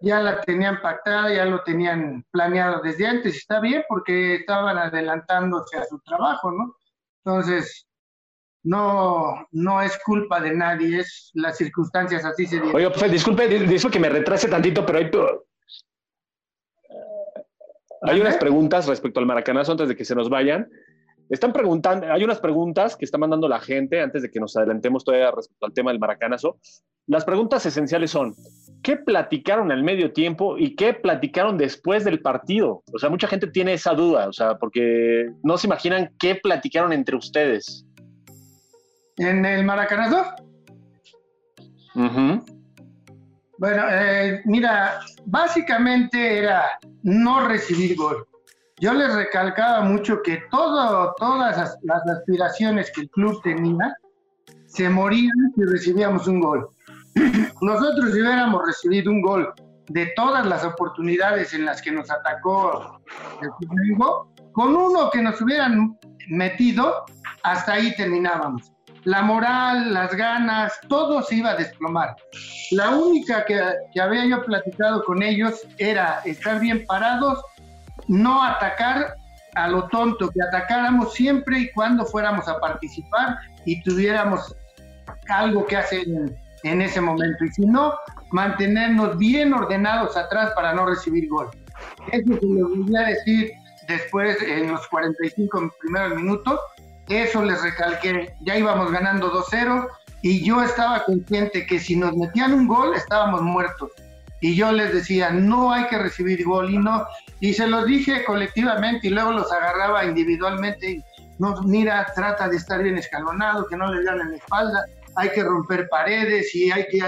ya 0.00 0.20
la 0.20 0.40
tenían 0.40 0.80
pactada, 0.80 1.32
ya 1.32 1.44
lo 1.44 1.62
tenían 1.62 2.24
planeado 2.32 2.80
desde 2.80 3.06
antes, 3.06 3.36
está 3.36 3.60
bien 3.60 3.84
porque 3.88 4.36
estaban 4.36 4.78
adelantándose 4.78 5.76
a 5.76 5.84
su 5.84 6.00
trabajo, 6.00 6.50
¿no? 6.50 6.74
Entonces, 7.24 7.86
no, 8.66 9.46
no 9.52 9.80
es 9.80 9.96
culpa 10.04 10.40
de 10.40 10.52
nadie, 10.52 10.98
es 10.98 11.30
las 11.34 11.56
circunstancias 11.56 12.24
así 12.24 12.46
se 12.46 12.56
dieron. 12.56 12.74
Oiga, 12.74 12.90
pues, 12.90 13.12
disculpe, 13.12 13.46
disculpe 13.46 13.94
que 13.94 14.00
me 14.00 14.08
retrase 14.08 14.48
tantito, 14.48 14.84
pero 14.84 14.98
hay, 14.98 15.08
hay 18.02 18.20
unas 18.20 18.36
preguntas 18.38 18.88
respecto 18.88 19.20
al 19.20 19.26
maracanazo 19.26 19.72
antes 19.72 19.88
de 19.88 19.94
que 19.94 20.04
se 20.04 20.16
nos 20.16 20.28
vayan. 20.28 20.68
Están 21.28 21.52
preguntando, 21.52 22.12
hay 22.12 22.24
unas 22.24 22.40
preguntas 22.40 22.96
que 22.96 23.04
está 23.04 23.18
mandando 23.18 23.48
la 23.48 23.60
gente 23.60 24.00
antes 24.00 24.22
de 24.22 24.30
que 24.30 24.40
nos 24.40 24.56
adelantemos 24.56 25.04
todavía 25.04 25.30
respecto 25.30 25.64
al 25.64 25.72
tema 25.72 25.92
del 25.92 26.00
maracanazo. 26.00 26.58
Las 27.06 27.24
preguntas 27.24 27.64
esenciales 27.66 28.10
son, 28.10 28.34
¿qué 28.82 28.96
platicaron 28.96 29.70
al 29.70 29.84
medio 29.84 30.12
tiempo 30.12 30.58
y 30.58 30.74
qué 30.74 30.92
platicaron 30.92 31.56
después 31.56 32.04
del 32.04 32.20
partido? 32.20 32.82
O 32.92 32.98
sea, 32.98 33.10
mucha 33.10 33.28
gente 33.28 33.46
tiene 33.46 33.74
esa 33.74 33.94
duda, 33.94 34.28
o 34.28 34.32
sea, 34.32 34.58
porque 34.58 35.30
no 35.44 35.56
se 35.56 35.68
imaginan 35.68 36.12
qué 36.18 36.34
platicaron 36.34 36.92
entre 36.92 37.14
ustedes. 37.14 37.85
¿En 39.18 39.44
el 39.44 39.64
maracanazo? 39.64 40.24
Bueno, 43.58 43.84
eh, 43.90 44.42
mira, 44.44 45.00
básicamente 45.24 46.38
era 46.38 46.78
no 47.02 47.48
recibir 47.48 47.96
gol. 47.96 48.26
Yo 48.78 48.92
les 48.92 49.14
recalcaba 49.14 49.80
mucho 49.80 50.20
que 50.22 50.42
todo, 50.50 51.14
todas 51.16 51.56
las, 51.56 51.78
las 51.82 52.06
aspiraciones 52.06 52.92
que 52.94 53.02
el 53.02 53.10
club 53.10 53.40
tenía 53.42 53.96
se 54.66 54.90
morían 54.90 55.52
si 55.54 55.64
recibíamos 55.64 56.28
un 56.28 56.40
gol. 56.40 56.68
Nosotros 57.62 58.12
si 58.12 58.20
hubiéramos 58.20 58.66
recibido 58.66 59.10
un 59.10 59.22
gol 59.22 59.54
de 59.88 60.12
todas 60.16 60.44
las 60.44 60.62
oportunidades 60.62 61.54
en 61.54 61.64
las 61.64 61.80
que 61.80 61.92
nos 61.92 62.10
atacó 62.10 63.00
el 63.40 63.48
Flamengo, 63.58 64.30
con 64.52 64.76
uno 64.76 65.08
que 65.10 65.22
nos 65.22 65.40
hubieran 65.40 65.96
metido, 66.28 67.04
hasta 67.42 67.74
ahí 67.74 67.96
terminábamos 67.96 68.75
la 69.06 69.22
moral, 69.22 69.94
las 69.94 70.12
ganas, 70.16 70.72
todo 70.88 71.22
se 71.22 71.36
iba 71.36 71.50
a 71.50 71.56
desplomar. 71.56 72.16
La 72.72 72.90
única 72.90 73.44
que, 73.44 73.60
había 74.00 74.26
yo 74.26 74.44
platicado 74.44 75.04
con 75.04 75.22
ellos 75.22 75.62
era 75.78 76.20
estar 76.24 76.58
bien 76.58 76.84
parados, 76.86 77.40
no 78.08 78.42
atacar 78.42 79.14
a 79.54 79.68
lo 79.68 79.86
tonto, 79.88 80.28
que 80.30 80.42
atacáramos 80.42 81.14
siempre 81.14 81.60
y 81.60 81.70
cuando 81.70 82.04
fuéramos 82.04 82.48
a 82.48 82.58
participar 82.58 83.38
y 83.64 83.80
tuviéramos 83.84 84.56
algo 85.28 85.64
que 85.66 85.76
hacer 85.76 86.04
en, 86.64 86.82
ese 86.82 87.00
momento. 87.00 87.44
Y 87.44 87.48
si 87.52 87.64
no, 87.64 87.94
mantenernos 88.32 89.16
bien 89.18 89.54
ordenados 89.54 90.16
atrás 90.16 90.50
para 90.56 90.74
no 90.74 90.84
recibir 90.84 91.28
gol. 91.28 91.48
Eso 92.10 92.40
se 92.40 92.46
lo 92.46 92.68
voy 92.70 92.96
a 92.96 93.06
decir 93.06 93.52
después 93.86 94.42
en 94.42 94.72
los 94.72 94.84
45 94.88 95.72
primeros 95.80 96.16
minutos 96.16 96.58
eso 97.08 97.42
les 97.42 97.62
recalqué, 97.62 98.34
ya 98.42 98.56
íbamos 98.56 98.90
ganando 98.90 99.32
2-0 99.32 99.88
y 100.22 100.44
yo 100.44 100.62
estaba 100.62 101.04
consciente 101.04 101.66
que 101.66 101.78
si 101.78 101.96
nos 101.96 102.16
metían 102.16 102.52
un 102.52 102.66
gol 102.66 102.94
estábamos 102.94 103.42
muertos. 103.42 103.90
Y 104.40 104.54
yo 104.54 104.70
les 104.72 104.92
decía, 104.92 105.30
no 105.30 105.72
hay 105.72 105.86
que 105.86 105.98
recibir 105.98 106.44
gol 106.44 106.70
y 106.70 106.78
no. 106.78 107.06
Y 107.40 107.54
se 107.54 107.66
los 107.66 107.86
dije 107.86 108.24
colectivamente 108.24 109.06
y 109.06 109.10
luego 109.10 109.32
los 109.32 109.50
agarraba 109.50 110.04
individualmente. 110.04 111.02
No, 111.38 111.62
mira, 111.62 112.06
trata 112.14 112.48
de 112.48 112.56
estar 112.56 112.82
bien 112.82 112.98
escalonado, 112.98 113.66
que 113.66 113.76
no 113.76 113.92
le 113.92 114.04
dan 114.04 114.20
en 114.20 114.30
la 114.32 114.36
espalda. 114.36 114.84
Hay 115.16 115.30
que 115.30 115.42
romper 115.42 115.88
paredes 115.88 116.54
y 116.54 116.70
hay 116.70 116.86
que 116.88 117.00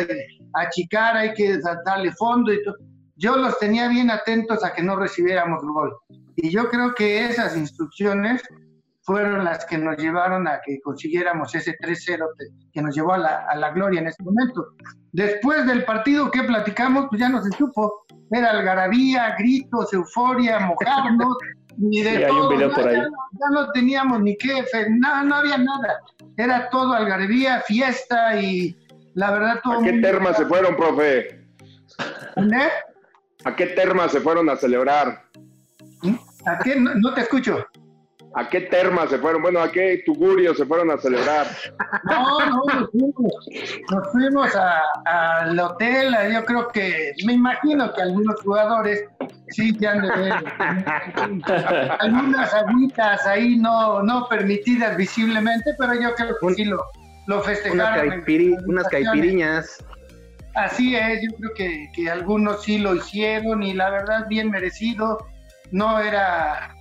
achicar, 0.54 1.16
hay 1.16 1.34
que 1.34 1.58
darle 1.84 2.12
fondo 2.12 2.52
y. 2.52 2.60
Yo 3.16 3.36
los 3.36 3.58
tenía 3.58 3.88
bien 3.88 4.10
atentos 4.10 4.64
a 4.64 4.72
que 4.72 4.82
no 4.82 4.96
recibiéramos 4.96 5.62
gol. 5.62 5.92
Y 6.36 6.50
yo 6.50 6.70
creo 6.70 6.94
que 6.94 7.26
esas 7.26 7.56
instrucciones 7.56 8.42
fueron 9.08 9.42
las 9.42 9.64
que 9.64 9.78
nos 9.78 9.96
llevaron 9.96 10.46
a 10.46 10.60
que 10.62 10.82
consiguiéramos 10.82 11.54
ese 11.54 11.74
3-0 11.78 12.26
que 12.70 12.82
nos 12.82 12.94
llevó 12.94 13.14
a 13.14 13.18
la, 13.18 13.46
a 13.48 13.56
la, 13.56 13.70
gloria 13.70 14.02
en 14.02 14.08
ese 14.08 14.22
momento. 14.22 14.66
Después 15.12 15.66
del 15.66 15.86
partido 15.86 16.30
que 16.30 16.42
platicamos, 16.42 17.06
pues 17.08 17.18
ya 17.18 17.30
no 17.30 17.42
se 17.42 17.50
supo. 17.52 18.04
Era 18.30 18.50
algarabía, 18.50 19.34
gritos, 19.38 19.94
euforia, 19.94 20.60
mojarnos. 20.60 21.38
Ni 21.78 22.02
de 22.02 22.26
todo. 22.26 22.52
Ya, 22.60 23.06
no 23.52 23.70
teníamos 23.72 24.20
ni 24.20 24.36
qué, 24.36 24.64
no, 24.90 25.24
no 25.24 25.36
había 25.36 25.56
nada. 25.56 26.00
Era 26.36 26.68
todo 26.70 26.92
algarabía, 26.92 27.60
fiesta 27.60 28.38
y 28.38 28.76
la 29.14 29.30
verdad 29.30 29.60
todo. 29.62 29.78
¿A 29.78 29.82
qué 29.84 29.92
termas 30.00 30.36
se 30.36 30.44
fueron, 30.44 30.76
profe? 30.76 31.28
¿Eh? 31.28 32.70
¿A 33.44 33.54
qué 33.54 33.66
termas 33.68 34.10
se 34.10 34.20
fueron 34.20 34.50
a 34.50 34.56
celebrar? 34.56 35.22
¿A 36.46 36.58
qué? 36.58 36.74
no 36.76 37.14
te 37.14 37.20
escucho. 37.20 37.64
¿A 38.34 38.48
qué 38.48 38.62
termas 38.62 39.10
se 39.10 39.18
fueron? 39.18 39.42
Bueno, 39.42 39.60
¿a 39.60 39.70
qué 39.70 40.02
tugurio 40.04 40.54
se 40.54 40.66
fueron 40.66 40.90
a 40.90 40.98
celebrar? 40.98 41.46
No, 42.04 42.38
no, 42.46 42.62
nos 42.80 42.90
fuimos, 42.90 43.48
nos 43.90 44.12
fuimos 44.12 44.50
al 45.06 45.58
hotel. 45.58 46.14
Yo 46.32 46.44
creo 46.44 46.68
que, 46.68 47.12
me 47.24 47.32
imagino 47.34 47.92
que 47.94 48.02
algunos 48.02 48.40
jugadores 48.42 49.04
sí 49.48 49.74
ya 49.78 49.92
han 49.92 50.02
de 50.02 50.10
ver 50.10 50.34
algunas 52.00 52.52
agüitas 52.52 53.26
ahí 53.26 53.56
no, 53.56 54.02
no 54.02 54.28
permitidas 54.28 54.96
visiblemente, 54.96 55.70
pero 55.78 55.94
yo 55.94 56.14
creo 56.14 56.36
que 56.40 56.54
sí 56.54 56.64
lo, 56.64 56.84
lo 57.26 57.42
festejaron. 57.42 58.24
unas 58.66 58.88
caipiriñas. 58.88 59.84
Así 60.54 60.96
es, 60.96 61.22
yo 61.22 61.36
creo 61.38 61.54
que, 61.54 61.86
que 61.94 62.10
algunos 62.10 62.62
sí 62.64 62.78
lo 62.78 62.94
hicieron 62.94 63.62
y 63.62 63.74
la 63.74 63.90
verdad 63.90 64.26
bien 64.28 64.50
merecido. 64.50 65.18
No 65.70 66.00
era 66.00 66.74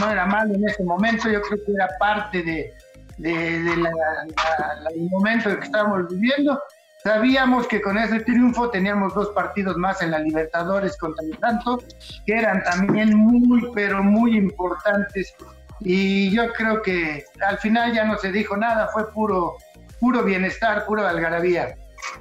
no 0.00 0.10
era 0.10 0.26
malo 0.26 0.54
en 0.54 0.68
ese 0.68 0.82
momento, 0.84 1.28
yo 1.28 1.40
creo 1.42 1.64
que 1.64 1.72
era 1.72 1.88
parte 1.98 2.42
de, 2.42 2.74
del 3.18 5.08
momento 5.10 5.58
que 5.58 5.64
estábamos 5.64 6.08
viviendo. 6.08 6.60
Sabíamos 7.02 7.68
que 7.68 7.80
con 7.80 7.96
ese 7.96 8.20
triunfo 8.20 8.70
teníamos 8.70 9.14
dos 9.14 9.28
partidos 9.30 9.76
más 9.76 10.02
en 10.02 10.10
la 10.10 10.18
Libertadores 10.18 10.96
contra 10.96 11.24
el 11.24 11.38
Santos, 11.38 11.84
que 12.26 12.34
eran 12.34 12.62
también 12.64 13.16
muy, 13.16 13.70
pero 13.74 14.02
muy 14.02 14.36
importantes. 14.36 15.34
Y 15.80 16.30
yo 16.30 16.52
creo 16.54 16.82
que 16.82 17.24
al 17.46 17.58
final 17.58 17.92
ya 17.92 18.04
no 18.04 18.18
se 18.18 18.32
dijo 18.32 18.56
nada, 18.56 18.88
fue 18.88 19.10
puro, 19.12 19.56
puro 20.00 20.24
bienestar, 20.24 20.84
puro 20.86 21.06
algarabía. 21.06 21.76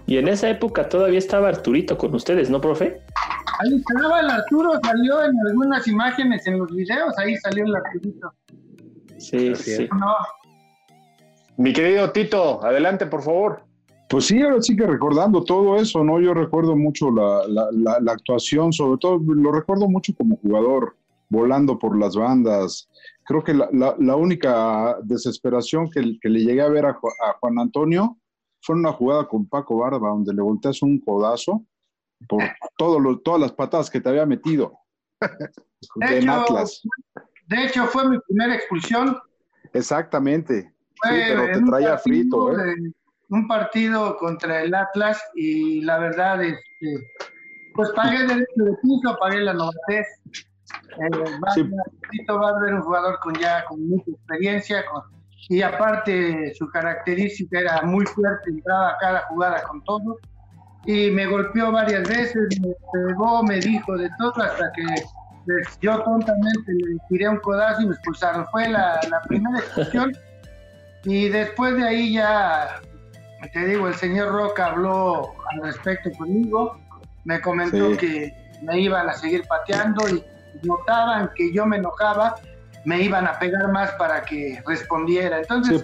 Y 0.06 0.18
en 0.18 0.28
esa 0.28 0.50
época 0.50 0.88
todavía 0.88 1.20
estaba 1.20 1.50
Arturito 1.50 1.98
con 1.98 2.16
ustedes, 2.16 2.50
¿no, 2.50 2.62
profe? 2.62 3.02
Ahí 3.60 3.76
estaba 3.76 4.20
el 4.22 4.30
Arturo, 4.30 4.80
salió 4.84 5.24
en 5.24 5.34
algunas 5.48 5.88
imágenes 5.88 6.46
en 6.48 6.60
los 6.60 6.74
videos, 6.74 7.18
ahí 7.18 7.36
salió 7.38 7.66
el 7.66 7.76
Arturito. 7.76 8.34
Sí, 9.18 9.56
sí. 9.56 9.90
Mi 11.58 11.74
querido 11.74 12.12
Tito, 12.12 12.64
adelante, 12.64 13.06
por 13.08 13.24
favor. 13.24 13.64
Pues 14.10 14.28
sí, 14.28 14.42
ahora 14.42 14.62
sí 14.62 14.76
que 14.76 14.86
recordando 14.86 15.44
todo 15.44 15.76
eso, 15.76 16.04
¿no? 16.04 16.22
Yo 16.22 16.34
recuerdo 16.34 16.78
mucho 16.78 17.12
la, 17.12 17.42
la, 18.00 18.12
actuación, 18.12 18.72
sobre 18.72 18.98
todo 19.00 19.20
lo 19.20 19.52
recuerdo 19.52 19.90
mucho 19.90 20.14
como 20.16 20.38
jugador, 20.38 20.96
volando 21.30 21.78
por 21.78 21.98
las 21.98 22.16
bandas. 22.16 22.88
Creo 23.26 23.44
que 23.44 23.54
la, 23.54 24.16
única 24.16 24.98
desesperación 25.04 25.90
que, 25.90 26.18
que, 26.22 26.30
le 26.30 26.40
llegué 26.46 26.62
a 26.62 26.70
ver 26.70 26.86
a, 26.86 26.92
a 26.92 27.34
Juan 27.42 27.60
Antonio 27.60 28.18
fue 28.62 28.76
una 28.76 28.92
jugada 28.92 29.28
con 29.28 29.48
Paco 29.48 29.78
Barba, 29.78 30.10
donde 30.10 30.34
le 30.34 30.42
volteas 30.42 30.82
un 30.82 31.00
codazo 31.00 31.64
por 32.28 32.42
todo 32.78 33.20
todas 33.20 33.42
las 33.42 33.52
patadas 33.52 33.90
que 33.90 34.02
te 34.02 34.10
había 34.10 34.26
metido 34.26 34.80
de 35.96 36.18
en 36.18 36.30
Atlas. 36.30 36.82
De 37.48 37.66
hecho, 37.66 37.86
fue 37.86 38.10
mi 38.10 38.20
primera 38.20 38.56
expulsión. 38.56 39.18
Exactamente. 39.74 40.74
pero 41.02 41.46
te 41.46 41.62
traía 41.62 41.98
frito. 41.98 42.52
¿eh? 42.60 42.76
un 43.30 43.48
partido 43.48 44.18
contra 44.18 44.64
el 44.64 44.74
Atlas 44.74 45.22
y 45.36 45.82
la 45.82 46.00
verdad, 46.00 46.42
este, 46.44 47.12
pues 47.76 47.92
pagué 47.92 48.26
derecho 48.26 48.64
de 48.64 48.74
piso, 48.82 49.18
pagué 49.20 49.42
la 49.42 49.54
novatez. 49.54 50.08
Eh, 51.00 51.10
sí. 51.54 51.64
va 52.30 52.50
a 52.50 52.76
un 52.76 52.82
jugador 52.82 53.20
con 53.20 53.36
ya 53.36 53.64
con 53.66 53.88
mucha 53.88 54.12
experiencia 54.12 54.86
y 55.50 55.62
aparte 55.62 56.54
su 56.56 56.68
característica 56.70 57.60
era 57.60 57.82
muy 57.84 58.06
fuerte, 58.06 58.50
entraba 58.50 58.92
a 58.92 58.98
cada 58.98 59.22
jugada 59.30 59.64
con 59.64 59.84
todo. 59.84 60.18
Y 60.86 61.12
me 61.12 61.26
golpeó 61.26 61.72
varias 61.72 62.08
veces, 62.08 62.60
me 62.62 62.74
pegó, 62.94 63.44
me 63.44 63.60
dijo 63.60 63.98
de 63.98 64.10
todo, 64.18 64.34
hasta 64.42 64.72
que 64.74 64.84
pues, 65.46 65.80
yo 65.82 66.02
tontamente 66.04 66.74
le 66.74 66.98
tiré 67.10 67.30
un 67.30 67.38
codazo 67.38 67.82
y 67.82 67.86
me 67.88 67.94
expulsaron. 67.94 68.46
Fue 68.52 68.68
la, 68.68 69.00
primera 69.28 69.60
expulsión 69.60 70.14
y 71.04 71.30
después 71.30 71.76
de 71.78 71.88
ahí 71.88 72.14
ya, 72.14 72.82
te 73.54 73.66
digo, 73.66 73.88
el 73.88 73.96
señor 73.96 74.34
Roca 74.34 74.68
habló 74.68 75.34
al 75.52 75.62
respecto 75.64 76.12
conmigo, 76.18 76.78
me 77.24 77.40
comentó 77.40 77.96
que 77.98 78.34
me 78.62 78.80
iban 78.80 79.10
a 79.10 79.14
seguir 79.14 79.44
pateando 79.48 80.08
y 80.10 80.24
notaban 80.64 81.30
que 81.36 81.54
yo 81.54 81.66
me 81.66 81.78
enojaba, 81.78 82.36
me 82.88 83.02
iban 83.02 83.28
a 83.28 83.38
pegar 83.38 83.70
más 83.74 83.92
para 83.96 84.24
que 84.24 84.64
respondiera. 84.66 85.40
Entonces, 85.40 85.84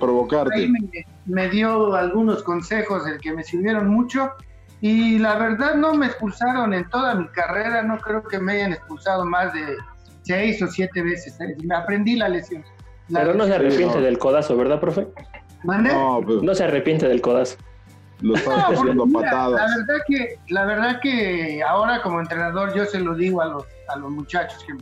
Ahí 0.54 0.70
me, 0.70 0.80
me 1.26 1.50
dio 1.50 1.94
algunos 1.96 2.42
consejos 2.44 3.04
del 3.04 3.20
que 3.20 3.34
me 3.34 3.44
sirvieron 3.44 3.90
mucho 3.90 4.32
y 4.80 5.20
la 5.20 5.36
verdad 5.36 5.76
no 5.76 5.96
me 5.96 6.06
expulsaron 6.06 6.74
en 6.74 6.88
toda 6.90 7.14
mi 7.16 7.28
carrera, 7.28 7.84
no 7.84 7.98
creo 7.98 8.24
que 8.24 8.40
me 8.40 8.54
hayan 8.54 8.72
expulsado 8.72 9.26
más 9.26 9.52
de 9.52 9.76
seis 10.22 10.62
o 10.62 10.68
siete 10.68 11.02
veces. 11.02 11.38
Me 11.62 11.76
aprendí 11.76 12.16
la 12.16 12.30
lesión. 12.30 12.64
Pero 13.12 13.34
no 13.34 13.48
se 13.48 13.56
arrepiente 13.56 14.00
del 14.00 14.18
codazo, 14.18 14.56
¿verdad, 14.56 14.80
profe? 14.80 15.06
No, 15.66 16.22
pues, 16.26 16.42
no 16.42 16.56
se 16.56 16.64
arrepiente 16.64 17.10
del 17.10 17.20
codazo. 17.20 17.58
Lo 18.22 18.36
está 18.36 18.68
haciendo 18.68 19.06
patadas. 19.12 19.60
La 19.60 19.76
verdad 19.76 20.04
que, 20.08 20.40
la 20.48 20.64
verdad 20.64 21.02
que 21.02 21.62
ahora 21.68 22.02
como 22.02 22.22
entrenador 22.22 22.74
yo 22.74 22.86
se 22.86 23.02
lo 23.02 23.14
digo 23.14 23.42
a 23.42 23.48
los, 23.48 23.66
a 23.90 23.98
los 23.98 24.10
muchachos 24.10 24.64
que, 24.64 24.74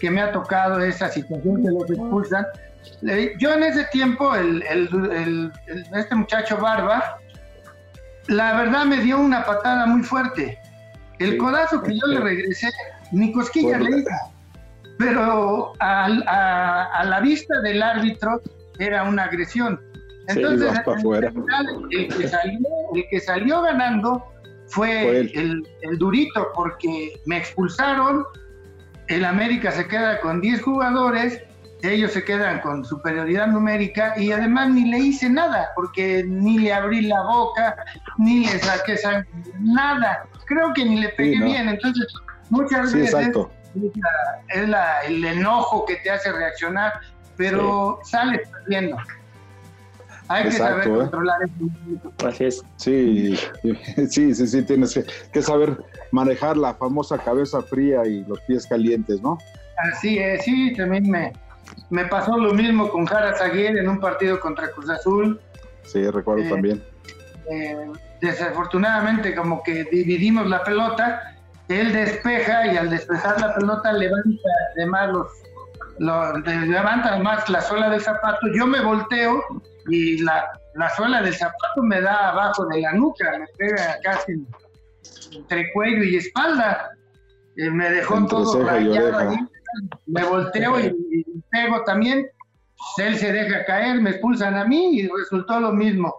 que 0.00 0.10
me 0.10 0.20
ha 0.20 0.32
tocado 0.32 0.80
esa 0.80 1.08
situación 1.08 1.62
que 1.62 1.70
los 1.70 1.90
expulsan. 1.90 2.46
Le- 3.02 3.34
Yo 3.38 3.52
en 3.52 3.62
ese 3.64 3.84
tiempo, 3.86 4.34
el, 4.34 4.62
el- 4.62 5.10
el- 5.12 5.52
este 5.94 6.14
muchacho 6.14 6.56
Barba, 6.58 7.18
la 8.28 8.56
verdad 8.60 8.84
me 8.84 8.98
dio 8.98 9.18
una 9.18 9.44
patada 9.44 9.86
muy 9.86 10.02
fuerte. 10.02 10.58
El 11.18 11.36
codazo 11.38 11.82
que 11.82 11.98
yo 11.98 12.06
le 12.06 12.20
regresé, 12.20 12.70
ni 13.12 13.32
cosquillas 13.32 13.80
le 13.80 13.98
hice. 14.00 14.10
Pero 14.98 15.72
al- 15.80 16.24
a, 16.28 16.84
a 16.84 17.04
la 17.04 17.20
vista 17.20 17.60
del 17.60 17.82
árbitro 17.82 18.40
era 18.78 19.02
una 19.04 19.24
agresión. 19.24 19.80
Sí, 20.28 20.40
Entonces, 20.40 20.72
realidad, 20.84 21.32
el, 21.90 22.08
que 22.08 22.28
salió, 22.28 22.58
el 22.94 23.04
que 23.10 23.20
salió 23.20 23.62
ganando 23.62 24.24
fue, 24.66 25.02
Fue 25.02 25.20
el 25.20 25.98
durito, 25.98 26.48
porque 26.54 27.18
me 27.24 27.38
expulsaron, 27.38 28.24
el 29.08 29.24
América 29.24 29.70
se 29.72 29.86
queda 29.86 30.20
con 30.20 30.40
10 30.40 30.62
jugadores, 30.62 31.42
ellos 31.82 32.12
se 32.12 32.24
quedan 32.24 32.60
con 32.60 32.84
superioridad 32.84 33.46
numérica 33.46 34.14
y 34.16 34.32
además 34.32 34.70
ni 34.70 34.90
le 34.90 34.98
hice 34.98 35.30
nada, 35.30 35.68
porque 35.76 36.24
ni 36.26 36.58
le 36.58 36.72
abrí 36.72 37.02
la 37.02 37.22
boca, 37.22 37.76
ni 38.18 38.46
le 38.46 38.58
saqué 38.58 38.96
sangre, 38.96 39.28
nada. 39.60 40.24
Creo 40.46 40.72
que 40.74 40.84
ni 40.84 41.00
le 41.00 41.08
pegué 41.10 41.38
no. 41.38 41.46
bien, 41.46 41.68
entonces 41.68 42.06
muchas 42.50 42.90
Sí, 42.90 42.98
veces 43.00 43.28
es, 43.28 43.34
la- 43.96 44.40
es 44.48 44.68
la- 44.68 45.00
el 45.02 45.24
enojo 45.24 45.84
que 45.86 45.96
te 45.96 46.10
hace 46.10 46.32
reaccionar, 46.32 46.94
pero 47.36 48.00
sales 48.02 48.40
perdiendo. 48.50 48.96
Hay 50.28 50.42
que 50.44 50.48
Exacto, 50.50 50.82
saber 50.82 50.88
¿eh? 50.88 50.98
controlar 51.00 51.38
eso. 51.42 52.28
Así 52.28 52.44
es. 52.44 52.64
Sí, 52.76 53.36
sí, 54.10 54.34
sí, 54.34 54.46
sí, 54.46 54.62
tienes 54.62 54.94
que, 54.94 55.04
que 55.32 55.42
saber 55.42 55.76
manejar 56.10 56.56
la 56.56 56.74
famosa 56.74 57.18
cabeza 57.18 57.62
fría 57.62 58.06
y 58.06 58.24
los 58.24 58.40
pies 58.42 58.66
calientes, 58.66 59.20
¿no? 59.22 59.38
Así 59.92 60.18
es, 60.18 60.44
sí, 60.44 60.74
también 60.76 61.08
me, 61.10 61.32
me 61.90 62.04
pasó 62.06 62.36
lo 62.36 62.52
mismo 62.52 62.90
con 62.90 63.06
Jara 63.06 63.36
Zaguer 63.36 63.78
en 63.78 63.88
un 63.88 64.00
partido 64.00 64.38
contra 64.40 64.70
Cruz 64.72 64.90
Azul. 64.90 65.40
Sí, 65.84 66.08
recuerdo 66.10 66.42
Eh, 66.44 66.48
también. 66.50 66.82
Eh, 67.50 67.86
desafortunadamente 68.20 69.34
como 69.34 69.62
que 69.62 69.84
dividimos 69.84 70.46
la 70.48 70.62
pelota, 70.64 71.34
él 71.68 71.92
despeja 71.92 72.66
y 72.72 72.76
al 72.76 72.90
despejar 72.90 73.40
la 73.40 73.54
pelota 73.54 73.92
levanta 73.92 74.48
además 74.76 75.10
los, 75.12 75.28
de- 75.98 76.66
levanta 76.66 77.14
además 77.14 77.48
la 77.48 77.60
suela 77.60 77.88
del 77.90 78.00
zapato, 78.00 78.46
yo 78.54 78.66
me 78.66 78.80
volteo 78.80 79.42
y 79.88 80.22
la, 80.22 80.44
la 80.74 80.88
suela 80.90 81.22
del 81.22 81.34
zapato 81.34 81.82
me 81.82 82.00
da 82.00 82.30
abajo 82.30 82.66
de 82.66 82.80
la 82.82 82.92
nuca, 82.92 83.24
me 83.38 83.46
pega 83.56 83.96
casi 84.02 84.32
entre 85.36 85.72
cuello 85.72 86.02
y 86.04 86.16
espalda, 86.16 86.90
Eh, 87.56 87.70
me 87.70 87.90
dejó 87.90 88.14
Entre 88.18 88.30
todo 88.36 88.64
rayado 88.64 89.18
ahí, 89.18 89.36
me 90.06 90.24
volteo 90.24 90.78
y, 90.78 90.86
y 91.10 91.24
pego 91.50 91.82
también, 91.82 92.24
él 92.98 93.16
se 93.18 93.32
deja 93.32 93.64
caer, 93.64 94.00
me 94.00 94.10
expulsan 94.10 94.54
a 94.56 94.64
mí 94.64 95.00
y 95.00 95.08
resultó 95.08 95.58
lo 95.58 95.72
mismo. 95.72 96.14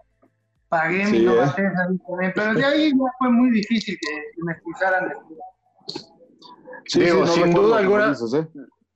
Pagué 0.68 1.06
mi 1.06 1.12
Sí, 1.12 1.18
¿eh? 1.18 1.26
novatez 1.26 1.66
ahí 1.66 1.98
también, 2.06 2.32
pero 2.36 2.54
de 2.56 2.66
ahí 2.66 2.90
ya 2.92 3.12
fue 3.20 3.30
muy 3.32 3.50
difícil 3.52 3.98
que, 4.02 4.12
que 4.36 4.44
me 4.44 4.52
expulsaran. 4.52 5.14
Sí, 6.86 7.00
Digo, 7.02 7.26
sí, 7.26 7.40
no 7.40 7.46
sin 7.46 7.54
duda 7.56 7.68
lo 7.70 7.76
alguna- 7.76 8.10
dices, 8.10 8.34
¿eh? 8.34 8.48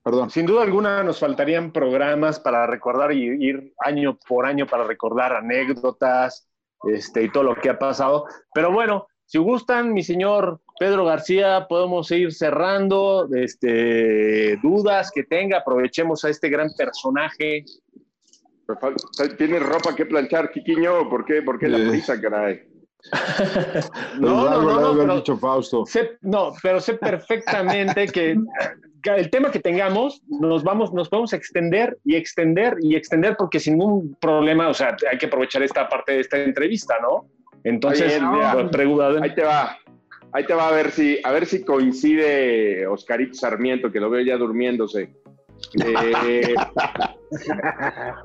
Perdón. 0.03 0.29
Sin 0.29 0.45
duda 0.45 0.63
alguna 0.63 1.01
nos 1.03 1.19
faltarían 1.19 1.71
programas 1.71 2.39
para 2.39 2.67
recordar 2.67 3.13
y 3.13 3.23
ir 3.45 3.73
año 3.79 4.17
por 4.27 4.45
año 4.45 4.67
para 4.67 4.83
recordar 4.83 5.33
anécdotas 5.33 6.49
este, 6.91 7.23
y 7.23 7.29
todo 7.31 7.43
lo 7.43 7.55
que 7.55 7.69
ha 7.69 7.79
pasado. 7.79 8.25
Pero 8.53 8.71
bueno, 8.73 9.07
si 9.25 9.37
gustan, 9.37 9.93
mi 9.93 10.03
señor 10.03 10.59
Pedro 10.77 11.05
García, 11.05 11.67
podemos 11.69 12.11
ir 12.11 12.33
cerrando 12.33 13.29
este, 13.33 14.57
dudas 14.57 15.09
que 15.09 15.23
tenga. 15.23 15.59
Aprovechemos 15.59 16.25
a 16.25 16.29
este 16.29 16.49
gran 16.49 16.67
personaje. 16.77 17.63
¿Tienes 19.37 19.63
ropa 19.63 19.95
que 19.95 20.05
planchar, 20.05 20.51
Quiquiño? 20.51 21.09
¿Por 21.09 21.23
qué, 21.25 21.41
¿Por 21.41 21.59
qué 21.59 21.67
la 21.69 21.77
Sí. 21.77 21.89
prisa, 21.89 22.19
caray? 22.19 22.61
No, 24.19 24.49
no, 24.49 24.61
no, 24.61 24.79
no, 24.93 24.97
pero- 24.99 25.15
dicho 25.15 25.37
Fausto. 25.37 25.85
Sé- 25.85 26.17
no, 26.21 26.53
pero 26.61 26.79
sé 26.81 26.93
perfectamente 26.95 28.07
que 28.07 28.35
el 29.05 29.29
tema 29.29 29.51
que 29.51 29.59
tengamos 29.59 30.21
nos 30.27 30.63
vamos, 30.63 30.93
nos 30.93 31.09
podemos 31.09 31.33
extender 31.33 31.97
y 32.03 32.15
extender 32.15 32.77
y 32.81 32.95
extender 32.95 33.35
porque 33.37 33.59
sin 33.59 33.77
ningún 33.77 34.15
problema, 34.19 34.69
o 34.69 34.73
sea, 34.73 34.95
hay 35.11 35.17
que 35.17 35.25
aprovechar 35.25 35.63
esta 35.63 35.87
parte 35.89 36.13
de 36.13 36.19
esta 36.21 36.41
entrevista, 36.41 36.95
¿no? 37.01 37.27
Entonces, 37.63 38.21
Oye, 38.21 38.49
pues, 38.53 38.69
pregunta- 38.69 39.21
Ahí 39.21 39.33
te 39.33 39.43
va. 39.43 39.77
Ahí 40.31 40.45
te 40.45 40.53
va 40.53 40.67
a 40.67 40.71
ver 40.71 40.91
si, 40.91 41.19
a 41.23 41.31
ver 41.31 41.45
si 41.45 41.63
coincide 41.63 42.87
Oscarito 42.87 43.35
Sarmiento, 43.35 43.91
que 43.91 43.99
lo 43.99 44.09
veo 44.09 44.21
ya 44.25 44.37
durmiéndose. 44.37 45.09
Eh, 45.85 46.53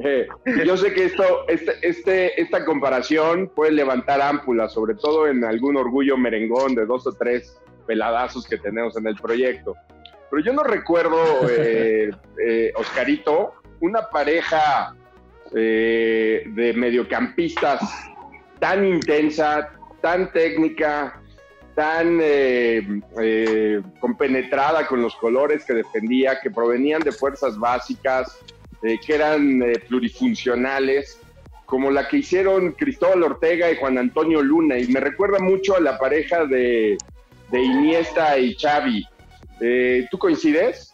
eh, 0.04 0.26
yo 0.66 0.76
sé 0.76 0.92
que 0.92 1.04
esto, 1.04 1.46
este, 1.48 1.72
este, 1.82 2.40
esta 2.40 2.64
comparación 2.64 3.50
puede 3.54 3.72
levantar 3.72 4.20
ámpulas, 4.20 4.72
sobre 4.72 4.96
todo 4.96 5.28
en 5.28 5.44
algún 5.44 5.76
orgullo 5.76 6.16
merengón 6.16 6.74
de 6.74 6.84
dos 6.84 7.06
o 7.06 7.12
tres 7.12 7.56
peladazos 7.86 8.46
que 8.46 8.58
tenemos 8.58 8.96
en 8.96 9.06
el 9.06 9.14
proyecto. 9.16 9.74
Pero 10.30 10.42
yo 10.42 10.52
no 10.52 10.62
recuerdo, 10.62 11.48
eh, 11.48 12.10
eh, 12.46 12.72
Oscarito, 12.74 13.54
una 13.80 14.08
pareja 14.08 14.94
eh, 15.54 16.44
de 16.46 16.72
mediocampistas 16.74 17.80
tan 18.58 18.84
intensa, 18.84 19.70
tan 20.00 20.32
técnica, 20.32 21.20
tan 21.74 22.20
compenetrada 24.00 24.84
con 24.88 25.00
los 25.00 25.14
colores 25.14 25.64
que 25.64 25.74
defendía, 25.74 26.40
que 26.40 26.50
provenían 26.50 27.00
de 27.02 27.12
fuerzas 27.12 27.56
básicas, 27.56 28.36
que 28.82 29.14
eran 29.14 29.62
plurifuncionales, 29.86 31.20
como 31.66 31.92
la 31.92 32.08
que 32.08 32.16
hicieron 32.16 32.72
Cristóbal 32.72 33.22
Ortega 33.22 33.70
y 33.70 33.76
Juan 33.76 33.96
Antonio 33.96 34.42
Luna. 34.42 34.78
Y 34.78 34.88
me 34.88 34.98
recuerda 34.98 35.38
mucho 35.38 35.76
a 35.76 35.80
la 35.80 35.98
pareja 35.98 36.46
de, 36.46 36.98
de 37.50 37.62
Iniesta 37.62 38.38
y 38.38 38.56
Xavi. 38.56 39.06
Eh, 39.60 40.06
¿Tú 40.10 40.18
coincides? 40.18 40.92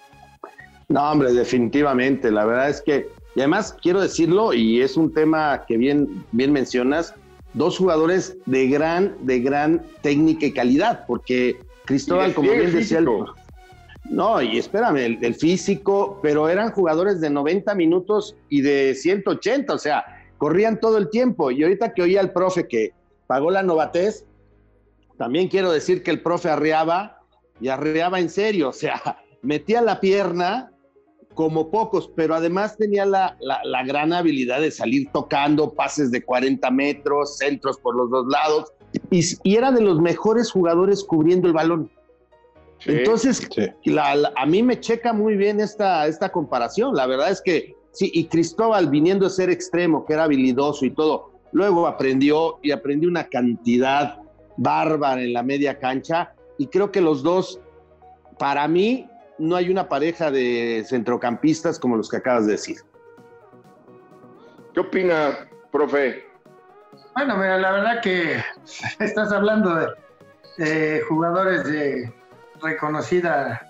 No, 0.88 1.10
hombre, 1.10 1.32
definitivamente. 1.32 2.30
La 2.30 2.44
verdad 2.44 2.68
es 2.70 2.80
que, 2.82 3.06
y 3.34 3.40
además 3.40 3.76
quiero 3.82 4.00
decirlo, 4.00 4.52
y 4.52 4.80
es 4.80 4.96
un 4.96 5.12
tema 5.12 5.64
que 5.66 5.76
bien, 5.76 6.24
bien 6.32 6.52
mencionas, 6.52 7.14
dos 7.52 7.78
jugadores 7.78 8.36
de 8.46 8.68
gran, 8.68 9.16
de 9.20 9.40
gran 9.40 9.82
técnica 10.02 10.46
y 10.46 10.52
calidad, 10.52 11.04
porque 11.06 11.56
Cristóbal, 11.86 12.34
como 12.34 12.50
bien 12.50 12.72
decía, 12.72 12.98
el- 12.98 13.08
no, 14.10 14.42
y 14.42 14.58
espérame, 14.58 14.96
el, 14.98 15.18
el 15.24 15.34
físico, 15.34 16.20
pero 16.22 16.48
eran 16.48 16.70
jugadores 16.72 17.20
de 17.20 17.30
90 17.30 17.74
minutos 17.74 18.36
y 18.50 18.60
de 18.60 18.94
180, 18.94 19.72
o 19.72 19.78
sea, 19.78 20.04
corrían 20.36 20.78
todo 20.78 20.98
el 20.98 21.08
tiempo. 21.08 21.50
Y 21.50 21.62
ahorita 21.62 21.94
que 21.94 22.02
oía 22.02 22.20
al 22.20 22.32
profe 22.32 22.68
que 22.68 22.90
pagó 23.26 23.50
la 23.50 23.62
novatez, 23.62 24.26
también 25.16 25.48
quiero 25.48 25.72
decir 25.72 26.02
que 26.02 26.10
el 26.10 26.20
profe 26.20 26.50
arreaba 26.50 27.13
y 27.60 27.68
arreaba 27.68 28.20
en 28.20 28.28
serio, 28.30 28.68
o 28.70 28.72
sea, 28.72 29.00
metía 29.42 29.80
la 29.82 30.00
pierna 30.00 30.70
como 31.34 31.70
pocos, 31.70 32.08
pero 32.14 32.34
además 32.36 32.76
tenía 32.76 33.04
la, 33.04 33.36
la- 33.40 33.60
la 33.64 33.84
gran 33.84 34.12
habilidad 34.12 34.60
de 34.60 34.70
salir 34.70 35.08
tocando 35.12 35.72
pases 35.74 36.10
de 36.12 36.22
40 36.22 36.70
metros, 36.70 37.38
centros 37.38 37.78
por 37.78 37.96
los 37.96 38.08
dos 38.10 38.26
lados, 38.28 38.72
y, 39.10 39.24
y 39.42 39.56
era 39.56 39.72
de 39.72 39.80
los 39.80 40.00
mejores 40.00 40.52
jugadores 40.52 41.02
cubriendo 41.02 41.48
el 41.48 41.52
balón. 41.52 41.90
Sí. 42.78 42.90
Entonces, 42.92 43.48
Sí. 43.52 43.90
la- 43.90 44.14
la- 44.14 44.32
a 44.36 44.46
mí 44.46 44.62
me 44.62 44.78
checa 44.78 45.12
muy 45.12 45.36
bien 45.36 45.58
esta, 45.58 46.06
esta 46.06 46.30
comparación. 46.30 46.94
La 46.94 47.06
verdad 47.06 47.30
es 47.30 47.40
que 47.42 47.74
sí, 47.92 48.10
y 48.14 48.26
Cristóbal 48.26 48.88
viniendo 48.88 49.26
a 49.26 49.30
ser 49.30 49.50
extremo, 49.50 50.04
que 50.04 50.12
era 50.12 50.24
habilidoso 50.24 50.84
y 50.84 50.90
todo, 50.90 51.32
luego 51.50 51.88
aprendió 51.88 52.58
y 52.62 52.70
aprendió 52.70 53.08
una 53.08 53.24
cantidad 53.24 54.18
bárbara 54.56 55.20
en 55.22 55.32
la 55.32 55.42
media 55.42 55.78
cancha. 55.80 56.32
Y 56.58 56.68
creo 56.68 56.90
que 56.92 57.00
los 57.00 57.22
dos, 57.22 57.60
para 58.38 58.66
mí, 58.68 59.08
no 59.38 59.56
hay 59.56 59.70
una 59.70 59.88
pareja 59.88 60.30
de 60.30 60.84
centrocampistas 60.86 61.78
como 61.78 61.96
los 61.96 62.08
que 62.08 62.18
acabas 62.18 62.46
de 62.46 62.52
decir. 62.52 62.76
¿Qué 64.72 64.80
opina, 64.80 65.48
profe? 65.72 66.24
Bueno, 67.14 67.36
mira, 67.36 67.58
la 67.58 67.72
verdad 67.72 68.00
que 68.00 68.42
estás 68.98 69.32
hablando 69.32 69.74
de, 69.74 69.88
de 70.58 71.00
jugadores 71.02 71.64
de 71.64 72.12
reconocida 72.60 73.60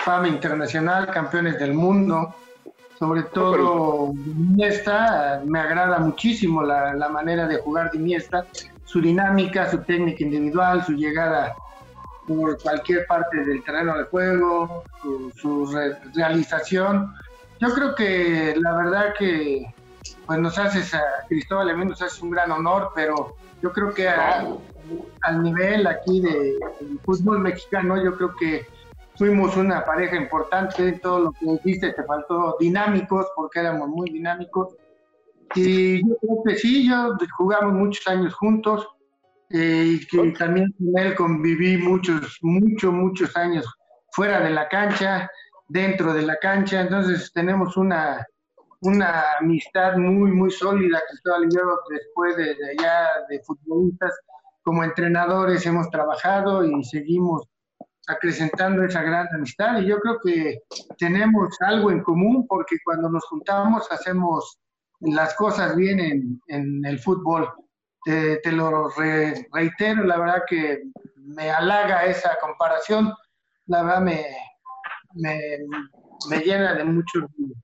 fama 0.00 0.28
internacional, 0.28 1.10
campeones 1.10 1.58
del 1.58 1.74
mundo. 1.74 2.34
Sobre 2.98 3.24
todo 3.24 4.12
Iniesta, 4.12 5.42
me 5.44 5.58
agrada 5.58 5.98
muchísimo 5.98 6.62
la, 6.62 6.94
la 6.94 7.08
manera 7.08 7.46
de 7.46 7.58
jugar 7.58 7.90
de 7.90 7.98
Iniesta, 7.98 8.46
su 8.84 9.00
dinámica, 9.00 9.70
su 9.70 9.78
técnica 9.78 10.22
individual, 10.22 10.84
su 10.84 10.92
llegada 10.92 11.54
por 12.26 12.60
cualquier 12.62 13.06
parte 13.06 13.44
del 13.44 13.62
terreno 13.64 13.96
de 13.98 14.04
juego, 14.04 14.84
su, 15.00 15.32
su 15.36 15.66
re- 15.72 15.98
realización. 16.14 17.12
Yo 17.60 17.72
creo 17.74 17.94
que 17.94 18.54
la 18.60 18.76
verdad 18.76 19.14
que 19.18 19.62
pues 20.26 20.38
nos 20.38 20.58
haces 20.58 20.92
a 20.94 21.02
Cristóbal 21.28 21.70
a 21.70 21.76
mí 21.76 21.84
nos 21.86 22.00
hace 22.02 22.24
un 22.24 22.30
gran 22.30 22.50
honor, 22.50 22.90
pero 22.94 23.36
yo 23.62 23.70
creo 23.72 23.92
que 23.94 24.08
a- 24.08 24.46
al 25.22 25.42
nivel 25.42 25.86
aquí 25.86 26.20
de, 26.20 26.30
del 26.80 27.00
fútbol 27.04 27.38
mexicano, 27.40 28.02
yo 28.02 28.16
creo 28.16 28.34
que 28.38 28.62
fuimos 29.16 29.56
una 29.56 29.84
pareja 29.84 30.16
importante, 30.16 30.98
todo 31.02 31.20
lo 31.20 31.32
que 31.32 31.46
dijiste 31.62 31.92
te 31.92 32.04
faltó 32.04 32.56
dinámicos, 32.58 33.26
porque 33.36 33.60
éramos 33.60 33.88
muy 33.88 34.10
dinámicos. 34.10 34.76
Y 35.54 36.00
yo 36.06 36.16
creo 36.20 36.36
que 36.46 36.56
sí, 36.56 36.88
yo 36.88 37.16
jugamos 37.38 37.74
muchos 37.74 38.06
años 38.08 38.34
juntos, 38.34 38.86
eh, 39.54 39.84
y 39.86 40.06
que 40.06 40.32
también 40.32 40.74
con 40.76 40.98
él 41.00 41.14
conviví 41.14 41.78
muchos, 41.78 42.38
muchos, 42.42 42.92
muchos 42.92 43.36
años 43.36 43.64
fuera 44.10 44.40
de 44.40 44.50
la 44.50 44.68
cancha, 44.68 45.30
dentro 45.68 46.12
de 46.12 46.22
la 46.22 46.36
cancha, 46.38 46.80
entonces 46.80 47.30
tenemos 47.32 47.76
una, 47.76 48.26
una 48.80 49.22
amistad 49.40 49.96
muy, 49.96 50.32
muy 50.32 50.50
sólida, 50.50 51.00
Cristóbal 51.08 51.44
y 51.44 51.54
yo, 51.54 51.62
después 51.88 52.36
de, 52.36 52.54
de 52.56 52.70
allá 52.70 53.08
de 53.28 53.40
futbolistas, 53.44 54.12
como 54.64 54.82
entrenadores 54.82 55.64
hemos 55.66 55.88
trabajado 55.88 56.64
y 56.64 56.82
seguimos 56.82 57.46
acrecentando 58.08 58.82
esa 58.82 59.02
gran 59.02 59.28
amistad. 59.34 59.78
Y 59.78 59.86
yo 59.86 60.00
creo 60.00 60.18
que 60.24 60.62
tenemos 60.98 61.56
algo 61.60 61.92
en 61.92 62.02
común 62.02 62.44
porque 62.48 62.76
cuando 62.84 63.08
nos 63.08 63.24
juntamos 63.26 63.86
hacemos 63.92 64.58
las 64.98 65.34
cosas 65.36 65.76
bien 65.76 66.00
en, 66.00 66.40
en 66.48 66.84
el 66.84 66.98
fútbol. 66.98 67.48
Te, 68.04 68.52
lo 68.52 68.88
re- 68.90 69.46
reitero, 69.52 70.04
la 70.04 70.18
verdad 70.18 70.42
que 70.46 70.82
me 71.16 71.50
halaga 71.50 72.04
esa 72.04 72.36
comparación, 72.40 73.12
la 73.66 73.82
verdad 73.82 74.00
me, 74.02 74.26
me, 75.14 75.40
me 76.28 76.38
llena 76.40 76.74
de 76.74 76.84
mucho 76.84 77.18
orgullo. 77.20 77.54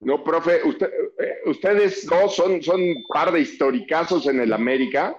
No, 0.00 0.22
profe, 0.24 0.62
usted- 0.64 0.90
eh, 1.18 1.38
ustedes 1.46 2.06
dos 2.06 2.34
son, 2.36 2.62
son 2.62 2.80
par 3.08 3.32
de 3.32 3.40
historicazos 3.40 4.26
en 4.26 4.40
el 4.40 4.52
América. 4.52 5.14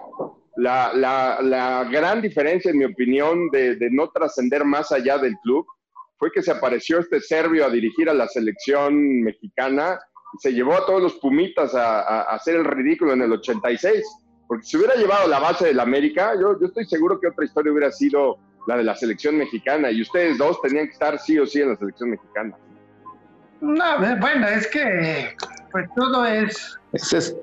La, 0.56 0.92
la- 0.94 1.38
la 1.42 1.84
gran 1.90 2.20
diferencia, 2.22 2.70
en 2.70 2.78
mi 2.78 2.84
opinión, 2.84 3.48
de, 3.50 3.76
de 3.76 3.90
no 3.90 4.10
trascender 4.10 4.64
más 4.64 4.92
allá 4.92 5.18
del 5.18 5.34
club 5.42 5.66
fue 6.18 6.30
que 6.30 6.42
se 6.42 6.52
apareció 6.52 7.00
este 7.00 7.20
serbio 7.20 7.64
a 7.66 7.70
dirigir 7.70 8.08
a 8.08 8.14
la 8.14 8.28
selección 8.28 9.22
mexicana 9.22 9.98
y 10.34 10.38
se 10.40 10.52
llevó 10.52 10.74
a 10.74 10.86
todos 10.86 11.02
los 11.02 11.14
pumitas 11.14 11.74
a, 11.74 12.00
a- 12.02 12.22
a 12.22 12.34
hacer 12.36 12.56
el 12.56 12.64
ridículo 12.64 13.12
en 13.12 13.22
el 13.22 13.32
86. 13.32 14.04
Porque 14.52 14.66
si 14.66 14.76
hubiera 14.76 14.96
llevado 14.96 15.26
la 15.28 15.38
base 15.38 15.68
del 15.68 15.80
América, 15.80 16.34
yo, 16.38 16.60
yo 16.60 16.66
estoy 16.66 16.84
seguro 16.84 17.18
que 17.18 17.26
otra 17.26 17.42
historia 17.42 17.72
hubiera 17.72 17.90
sido 17.90 18.36
la 18.66 18.76
de 18.76 18.84
la 18.84 18.94
selección 18.94 19.38
mexicana 19.38 19.90
y 19.90 20.02
ustedes 20.02 20.36
dos 20.36 20.60
tenían 20.60 20.88
que 20.88 20.92
estar 20.92 21.18
sí 21.18 21.38
o 21.38 21.46
sí 21.46 21.62
en 21.62 21.70
la 21.70 21.76
selección 21.76 22.10
mexicana. 22.10 22.54
No, 23.62 23.98
bueno, 24.20 24.46
es 24.48 24.66
que 24.66 25.34
pues 25.70 25.88
todo 25.96 26.26
es... 26.26 26.78
Esa 26.92 27.16
es, 27.16 27.36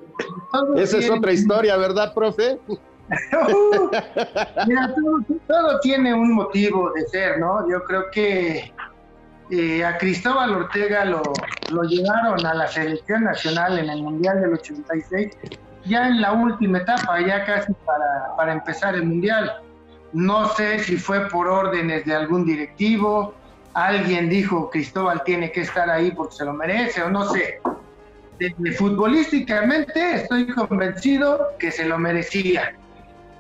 todo 0.51 0.75
esa 0.75 0.97
es 0.97 1.05
tiene- 1.05 1.17
otra 1.17 1.31
historia, 1.31 1.77
¿verdad, 1.77 2.13
profe? 2.13 2.59
Mira, 4.67 4.93
todo, 4.93 5.19
todo 5.47 5.79
tiene 5.79 6.13
un 6.13 6.33
motivo 6.35 6.91
de 6.93 7.07
ser, 7.07 7.39
¿no? 7.39 7.67
Yo 7.67 7.83
creo 7.85 8.11
que 8.11 8.71
eh, 9.49 9.83
a 9.83 9.97
Cristóbal 9.97 10.51
Ortega 10.53 11.05
lo, 11.05 11.23
lo 11.71 11.81
llevaron 11.85 12.45
a 12.45 12.53
la 12.53 12.67
selección 12.67 13.23
nacional 13.23 13.79
en 13.79 13.89
el 13.89 14.03
Mundial 14.03 14.41
del 14.41 14.53
86, 14.53 15.35
ya 15.85 16.07
en 16.07 16.21
la 16.21 16.33
última 16.33 16.79
etapa, 16.79 17.19
ya 17.21 17.45
casi 17.45 17.73
para, 17.85 18.35
para 18.37 18.53
empezar 18.53 18.95
el 18.95 19.05
Mundial. 19.05 19.51
No 20.13 20.47
sé 20.49 20.79
si 20.79 20.97
fue 20.97 21.27
por 21.29 21.47
órdenes 21.47 22.05
de 22.05 22.15
algún 22.15 22.45
directivo, 22.45 23.33
alguien 23.73 24.29
dijo 24.29 24.69
Cristóbal 24.69 25.23
tiene 25.23 25.51
que 25.51 25.61
estar 25.61 25.89
ahí 25.89 26.11
porque 26.11 26.35
se 26.35 26.45
lo 26.45 26.53
merece, 26.53 27.03
o 27.03 27.09
no 27.09 27.25
sé. 27.25 27.59
De- 28.39 28.53
de 28.57 28.71
futbolísticamente 28.71 30.15
estoy 30.15 30.47
convencido 30.47 31.47
que 31.59 31.71
se 31.71 31.85
lo 31.85 31.97
merecía. 31.99 32.73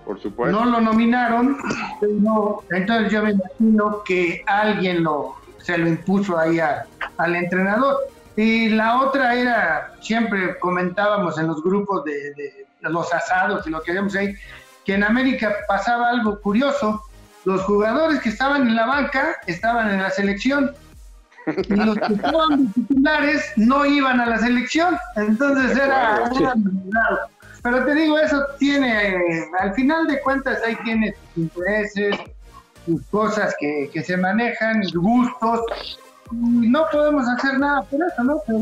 Por 0.05 0.19
supuesto. 0.19 0.57
No 0.59 0.65
lo 0.69 0.81
nominaron, 0.81 1.57
no, 2.21 2.61
entonces 2.71 3.11
yo 3.11 3.23
me 3.23 3.31
imagino 3.31 4.01
que 4.03 4.41
alguien 4.47 5.03
lo, 5.03 5.35
se 5.59 5.77
lo 5.77 5.87
impuso 5.87 6.37
ahí 6.37 6.59
a- 6.59 6.85
al 7.17 7.35
entrenador. 7.35 7.95
Y 8.39 8.69
la 8.69 9.01
otra 9.01 9.35
era, 9.35 9.91
siempre 9.99 10.57
comentábamos 10.59 11.37
en 11.37 11.47
los 11.47 11.61
grupos 11.61 12.05
de, 12.05 12.33
de 12.35 12.67
los 12.79 13.13
asados 13.13 13.67
y 13.67 13.69
lo 13.69 13.81
que 13.81 13.91
hacíamos 13.91 14.15
ahí, 14.15 14.33
que 14.85 14.93
en 14.93 15.03
América 15.03 15.53
pasaba 15.67 16.09
algo 16.09 16.39
curioso. 16.39 17.03
Los 17.43 17.63
jugadores 17.63 18.21
que 18.21 18.29
estaban 18.29 18.61
en 18.61 18.77
la 18.77 18.85
banca 18.85 19.35
estaban 19.45 19.89
en 19.89 20.01
la 20.01 20.09
selección 20.09 20.73
y 21.47 21.75
los 21.75 21.97
que 21.97 22.13
estaban 22.13 22.71
titulares 22.71 23.51
no 23.57 23.85
iban 23.85 24.21
a 24.21 24.25
la 24.25 24.37
selección. 24.37 24.97
Entonces 25.17 25.75
era, 25.75 26.31
era. 26.33 26.53
Pero 27.61 27.83
te 27.83 27.93
digo, 27.93 28.19
eso 28.19 28.41
tiene, 28.57 29.09
eh, 29.09 29.49
al 29.59 29.73
final 29.73 30.07
de 30.07 30.21
cuentas, 30.21 30.59
ahí 30.65 30.77
tiene 30.85 31.13
sus 31.33 31.43
intereses, 31.43 32.15
sus 32.85 33.05
cosas 33.07 33.53
que, 33.59 33.89
que 33.91 34.01
se 34.01 34.15
manejan, 34.15 34.81
sus 34.85 35.01
gustos. 35.01 35.99
No 36.31 36.85
podemos 36.91 37.27
hacer 37.27 37.59
nada 37.59 37.81
por 37.83 37.99
eso, 38.03 38.23
¿no? 38.23 38.41
Pero 38.45 38.61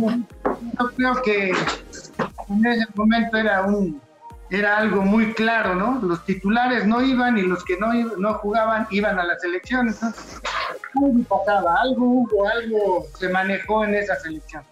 yo 0.80 0.90
creo 0.96 1.22
que 1.22 1.50
en 2.50 2.66
ese 2.66 2.86
momento 2.96 3.38
era 3.38 3.64
un 3.64 4.02
era 4.50 4.78
algo 4.78 5.02
muy 5.02 5.34
claro, 5.34 5.76
¿no? 5.76 6.00
Los 6.02 6.24
titulares 6.26 6.86
no 6.86 7.02
iban 7.02 7.38
y 7.38 7.42
los 7.42 7.66
que 7.66 7.78
no, 7.78 7.92
no 8.18 8.34
jugaban 8.36 8.88
iban 8.92 9.20
a 9.20 9.26
la 9.26 9.38
selección. 9.40 9.90
Entonces, 9.90 10.42
algo 10.96 11.24
pasaba, 11.28 11.76
algo 11.82 12.06
hubo, 12.06 12.48
algo 12.48 13.06
se 13.18 13.30
manejó 13.30 13.84
en 13.84 13.96
esa 13.96 14.16
selección. 14.16 14.64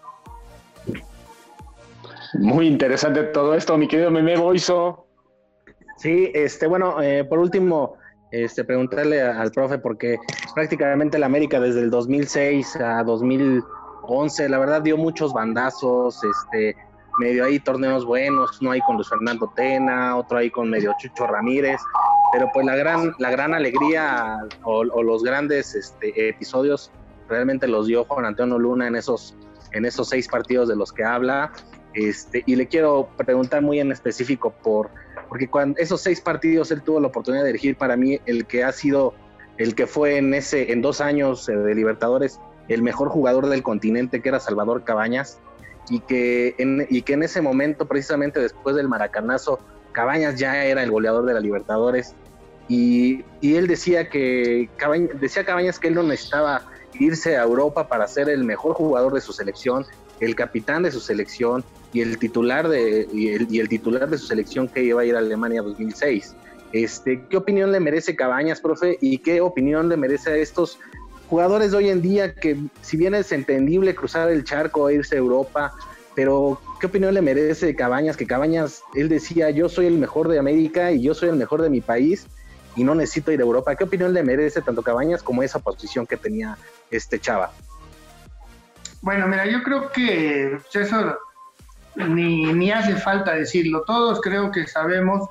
Muy 2.38 2.66
interesante 2.66 3.22
todo 3.24 3.54
esto, 3.54 3.76
mi 3.76 3.86
querido 3.86 4.10
Meme 4.10 4.36
Boiso. 4.36 5.06
Sí, 5.96 6.30
este, 6.34 6.66
bueno, 6.66 7.00
eh, 7.02 7.24
por 7.24 7.38
último, 7.38 7.96
este, 8.44 8.64
preguntarle 8.64 9.22
al 9.22 9.50
profe, 9.50 9.78
porque 9.78 10.18
prácticamente 10.54 11.18
la 11.18 11.26
América 11.26 11.60
desde 11.60 11.80
el 11.80 11.90
2006 11.90 12.76
a 12.76 13.02
2011, 13.04 14.48
la 14.48 14.58
verdad 14.58 14.82
dio 14.82 14.96
muchos 14.96 15.32
bandazos, 15.32 16.22
este, 16.24 16.76
medio 17.18 17.44
ahí 17.44 17.58
torneos 17.58 18.04
buenos, 18.04 18.60
uno 18.60 18.72
ahí 18.72 18.80
con 18.80 18.96
Luis 18.96 19.08
Fernando 19.08 19.52
Tena, 19.54 20.16
otro 20.16 20.38
ahí 20.38 20.50
con 20.50 20.70
medio 20.70 20.94
Chucho 20.98 21.26
Ramírez, 21.26 21.80
pero 22.32 22.48
pues 22.52 22.66
la 22.66 22.76
gran, 22.76 23.14
la 23.18 23.30
gran 23.30 23.54
alegría 23.54 24.38
o, 24.64 24.80
o 24.80 25.02
los 25.02 25.22
grandes 25.22 25.74
este, 25.74 26.28
episodios 26.28 26.90
realmente 27.28 27.66
los 27.66 27.86
dio 27.86 28.04
Juan 28.04 28.24
Antonio 28.24 28.58
Luna 28.58 28.86
en 28.86 28.96
esos, 28.96 29.34
en 29.72 29.84
esos 29.84 30.08
seis 30.08 30.28
partidos 30.28 30.68
de 30.68 30.76
los 30.76 30.92
que 30.92 31.04
habla. 31.04 31.52
Este, 31.94 32.42
y 32.46 32.56
le 32.56 32.68
quiero 32.68 33.08
preguntar 33.16 33.62
muy 33.62 33.80
en 33.80 33.90
específico 33.90 34.54
por, 34.62 34.90
porque 35.28 35.48
cuando 35.48 35.78
esos 35.78 36.00
seis 36.00 36.20
partidos 36.20 36.70
él 36.70 36.82
tuvo 36.82 37.00
la 37.00 37.08
oportunidad 37.08 37.42
de 37.42 37.48
dirigir 37.48 37.76
para 37.76 37.96
mí 37.96 38.20
el 38.26 38.46
que 38.46 38.64
ha 38.64 38.72
sido, 38.72 39.14
el 39.58 39.74
que 39.74 39.86
fue 39.86 40.18
en 40.18 40.34
ese, 40.34 40.72
en 40.72 40.82
dos 40.82 41.00
años 41.00 41.48
eh, 41.48 41.56
de 41.56 41.74
Libertadores, 41.74 42.40
el 42.68 42.82
mejor 42.82 43.08
jugador 43.08 43.48
del 43.48 43.62
continente, 43.62 44.20
que 44.20 44.28
era 44.28 44.40
Salvador 44.40 44.84
Cabañas, 44.84 45.38
y 45.88 46.00
que 46.00 46.54
en, 46.58 46.86
y 46.90 47.02
que 47.02 47.12
en 47.12 47.22
ese 47.22 47.40
momento, 47.40 47.86
precisamente 47.86 48.40
después 48.40 48.74
del 48.76 48.88
maracanazo, 48.88 49.60
Cabañas 49.92 50.38
ya 50.38 50.64
era 50.64 50.82
el 50.82 50.90
goleador 50.90 51.24
de 51.26 51.34
la 51.34 51.40
Libertadores. 51.40 52.14
Y, 52.68 53.24
y 53.40 53.54
él 53.54 53.68
decía 53.68 54.08
que 54.08 54.68
Cabañas, 54.76 55.10
decía 55.20 55.44
Cabañas 55.44 55.78
que 55.78 55.88
él 55.88 55.94
no 55.94 56.02
necesitaba 56.02 56.62
irse 56.98 57.36
a 57.36 57.42
Europa 57.42 57.88
para 57.88 58.08
ser 58.08 58.28
el 58.28 58.44
mejor 58.44 58.74
jugador 58.74 59.14
de 59.14 59.20
su 59.20 59.32
selección, 59.32 59.86
el 60.20 60.34
capitán 60.34 60.82
de 60.82 60.90
su 60.90 61.00
selección 61.00 61.64
y 61.96 62.02
el 62.02 62.18
titular 62.18 62.68
de 62.68 63.08
y 63.10 63.58
el, 63.58 63.68
titular 63.70 64.10
de 64.10 64.18
su 64.18 64.26
selección 64.26 64.68
que 64.68 64.84
iba 64.84 65.00
a 65.00 65.04
ir 65.06 65.16
a 65.16 65.18
Alemania 65.18 65.62
2006. 65.62 66.36
Este, 66.72 67.24
¿qué 67.30 67.38
opinión 67.38 67.72
le 67.72 67.80
merece 67.80 68.14
Cabañas, 68.14 68.60
profe? 68.60 68.98
¿Y 69.00 69.16
qué 69.18 69.40
opinión 69.40 69.88
le 69.88 69.96
merece 69.96 70.30
a 70.30 70.36
estos 70.36 70.78
jugadores 71.30 71.70
de 71.70 71.78
hoy 71.78 71.88
en 71.88 72.02
día 72.02 72.34
que 72.34 72.58
si 72.82 72.98
bien 72.98 73.14
es 73.14 73.32
entendible 73.32 73.94
cruzar 73.94 74.28
el 74.30 74.44
charco 74.44 74.90
e 74.90 74.96
irse 74.96 75.14
a 75.14 75.18
Europa, 75.18 75.72
pero 76.14 76.60
¿qué 76.80 76.86
opinión 76.86 77.14
le 77.14 77.22
merece 77.22 77.74
Cabañas? 77.74 78.18
Que 78.18 78.26
Cabañas, 78.26 78.82
él 78.94 79.08
decía, 79.08 79.48
yo 79.48 79.70
soy 79.70 79.86
el 79.86 79.96
mejor 79.96 80.28
de 80.28 80.38
América 80.38 80.92
y 80.92 81.00
yo 81.00 81.14
soy 81.14 81.30
el 81.30 81.36
mejor 81.36 81.62
de 81.62 81.70
mi 81.70 81.80
país 81.80 82.26
y 82.74 82.84
no 82.84 82.94
necesito 82.94 83.32
ir 83.32 83.40
a 83.40 83.44
Europa. 83.44 83.74
¿Qué 83.74 83.84
opinión 83.84 84.12
le 84.12 84.22
merece 84.22 84.60
tanto 84.60 84.82
Cabañas 84.82 85.22
como 85.22 85.42
esa 85.42 85.60
posición 85.60 86.06
que 86.06 86.18
tenía 86.18 86.58
este 86.90 87.18
Chava? 87.18 87.52
Bueno, 89.00 89.26
mira, 89.28 89.46
yo 89.46 89.62
creo 89.62 89.90
que 89.92 90.58
pues, 90.60 90.86
eso 90.86 91.16
ni, 91.96 92.52
ni 92.52 92.70
hace 92.70 92.94
falta 92.96 93.34
decirlo. 93.34 93.82
Todos 93.86 94.20
creo 94.20 94.50
que 94.50 94.66
sabemos 94.66 95.28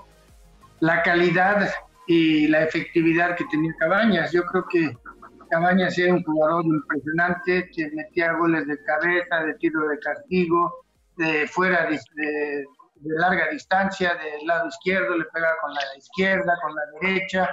la 0.80 1.01
calidad 1.03 1.70
y 2.07 2.47
la 2.47 2.63
efectividad 2.63 3.36
que 3.36 3.45
tenía 3.45 3.74
Cabañas. 3.80 4.32
Yo 4.32 4.43
creo 4.45 4.66
que 4.70 4.97
Cabañas 5.49 5.97
era 5.97 6.13
un 6.13 6.24
jugador 6.24 6.66
impresionante, 6.66 7.70
que 7.74 7.89
metía 7.91 8.34
goles 8.34 8.68
de 8.68 8.78
cabeza, 8.84 9.43
de 9.45 9.53
tiro 9.55 9.88
de 9.88 9.99
castigo, 9.99 10.86
de 11.18 11.47
fuera 11.47 11.86
de, 11.89 11.99
de- 12.16 12.66
larga 13.07 13.49
distancia, 13.51 14.16
del 14.16 14.47
lado 14.47 14.68
izquierdo, 14.68 15.18
le 15.18 15.26
pegaba 15.26 15.53
con 15.61 15.74
la 15.74 15.82
izquierda, 15.97 16.53
con 16.61 16.74
la 16.74 16.82
derecha. 17.01 17.49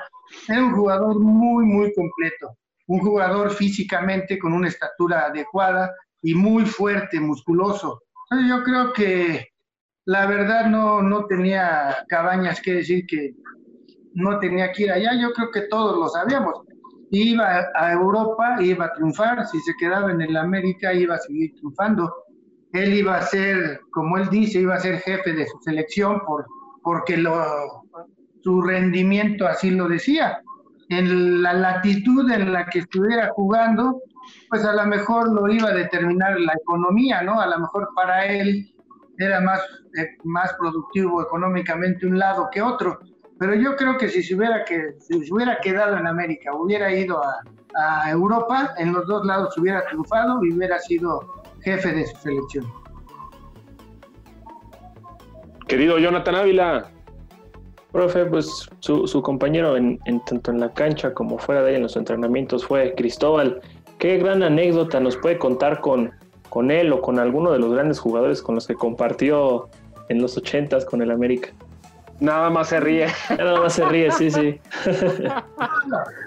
Era 0.49 0.63
un 0.65 0.73
jugador 0.73 1.19
muy, 1.21 1.65
muy 1.67 1.93
completo. 1.95 2.57
Un 2.87 3.01
jugador 3.01 3.51
físicamente 3.51 4.39
con 4.39 4.53
una 4.55 4.69
estatura 4.69 5.27
adecuada 5.27 5.93
y 6.23 6.35
muy 6.35 6.65
fuerte, 6.65 7.21
musculoso. 7.21 8.03
Entonces 8.33 8.49
yo 8.49 8.65
creo 8.65 8.93
que 8.95 9.49
la 10.07 10.25
verdad 10.25 10.65
no, 10.65 11.03
no 11.03 11.27
tenía 11.27 11.99
Cabañas 12.09 12.63
que 12.63 12.77
decir 12.77 13.05
que 13.07 13.35
no 14.15 14.39
tenía 14.39 14.73
que 14.73 14.85
ir 14.85 14.91
allá. 14.91 15.11
Yo 15.21 15.33
creo 15.35 15.51
que 15.51 15.69
todos 15.69 15.99
lo 15.99 16.09
sabíamos. 16.09 16.55
iba 17.11 17.67
a 17.75 17.93
Europa, 17.93 18.57
iba 18.61 18.87
a 18.87 18.93
triunfar, 18.95 19.47
si 19.47 19.61
se 19.61 19.75
quedaba 19.79 20.11
en 20.13 20.23
el 20.23 20.35
América, 20.39 20.95
iba 20.95 21.17
a 21.17 21.19
seguir 21.19 21.53
triunfando. 21.57 22.11
Él 22.73 22.95
iba 22.95 23.19
a 23.19 23.23
ser, 23.23 23.81
como 23.91 24.17
él 24.17 24.31
dice, 24.31 24.61
iba 24.61 24.77
a 24.77 24.81
ser 24.81 25.01
jefe 25.01 25.35
de 25.35 25.47
su 25.47 25.59
selección 25.59 26.23
por, 26.27 26.47
porque 26.83 27.19
lo, 27.19 27.35
su 28.43 28.63
rendimiento 28.63 29.47
así 29.47 29.73
lo 29.73 29.89
decía. 29.89 30.41
En 30.89 31.43
la 31.43 31.53
latitud 31.53 32.31
en 32.31 32.51
la 32.51 32.65
que 32.65 32.79
estuviera 32.79 33.29
jugando, 33.35 34.01
pues 34.53 34.67
a 34.67 34.75
lo 34.75 34.85
mejor 34.85 35.33
lo 35.33 35.49
iba 35.49 35.71
a 35.71 35.73
determinar 35.73 36.39
la 36.39 36.53
economía, 36.53 37.23
¿no? 37.23 37.41
A 37.41 37.47
lo 37.47 37.59
mejor 37.59 37.89
para 37.97 38.27
él 38.27 38.71
era 39.17 39.41
más, 39.41 39.63
eh, 39.97 40.11
más 40.25 40.53
productivo 40.59 41.23
económicamente 41.23 42.07
un 42.07 42.19
lado 42.19 42.51
que 42.53 42.61
otro. 42.61 42.99
Pero 43.39 43.55
yo 43.55 43.75
creo 43.77 43.97
que 43.97 44.11
si 44.11 44.23
se 44.23 44.35
hubiera, 44.35 44.63
que, 44.67 44.93
si 45.01 45.33
hubiera 45.33 45.59
quedado 45.61 45.97
en 45.97 46.07
América, 46.07 46.55
hubiera 46.55 46.93
ido 46.93 47.19
a, 47.25 47.41
a 48.05 48.11
Europa, 48.11 48.75
en 48.77 48.93
los 48.93 49.07
dos 49.07 49.25
lados 49.25 49.57
hubiera 49.57 49.87
triunfado 49.87 50.45
y 50.45 50.53
hubiera 50.53 50.79
sido 50.81 51.43
jefe 51.63 51.91
de 51.91 52.07
su 52.09 52.17
selección. 52.19 52.67
Querido 55.67 55.99
Jonathan 55.99 56.35
Ávila. 56.35 56.91
Profe, 57.91 58.27
pues 58.27 58.69
su, 58.81 59.07
su 59.07 59.23
compañero 59.23 59.79
en, 59.79 59.99
en, 60.05 60.23
tanto 60.27 60.51
en 60.51 60.61
la 60.61 60.71
cancha 60.75 61.15
como 61.15 61.39
fuera 61.39 61.63
de 61.63 61.71
ahí 61.71 61.77
en 61.77 61.83
los 61.85 61.97
entrenamientos 61.97 62.67
fue 62.67 62.95
Cristóbal. 62.95 63.63
¿Qué 64.03 64.19
gran 64.19 64.43
anécdota 64.43 64.99
nos 64.99 65.17
puede 65.17 65.39
contar 65.39 65.81
con, 65.81 66.11
con 66.49 66.73
él 66.73 66.93
o 66.93 67.01
con 67.01 67.21
alguno 67.21 67.53
de 67.53 67.61
los 67.61 67.73
grandes 67.73 68.01
jugadores 68.01 68.43
con 68.43 68.57
los 68.57 68.67
que 68.67 68.75
compartió 68.75 69.69
en 70.09 70.21
los 70.21 70.37
ochentas 70.37 70.85
con 70.85 71.03
el 71.03 71.13
América? 71.13 71.51
Nada 72.19 72.51
más 72.51 72.71
se 72.71 72.81
ríe. 72.81 73.07
Nada 73.39 73.61
más 73.61 73.75
se 73.75 73.85
ríe, 73.85 74.11
sí, 74.11 74.29
sí. 74.29 74.61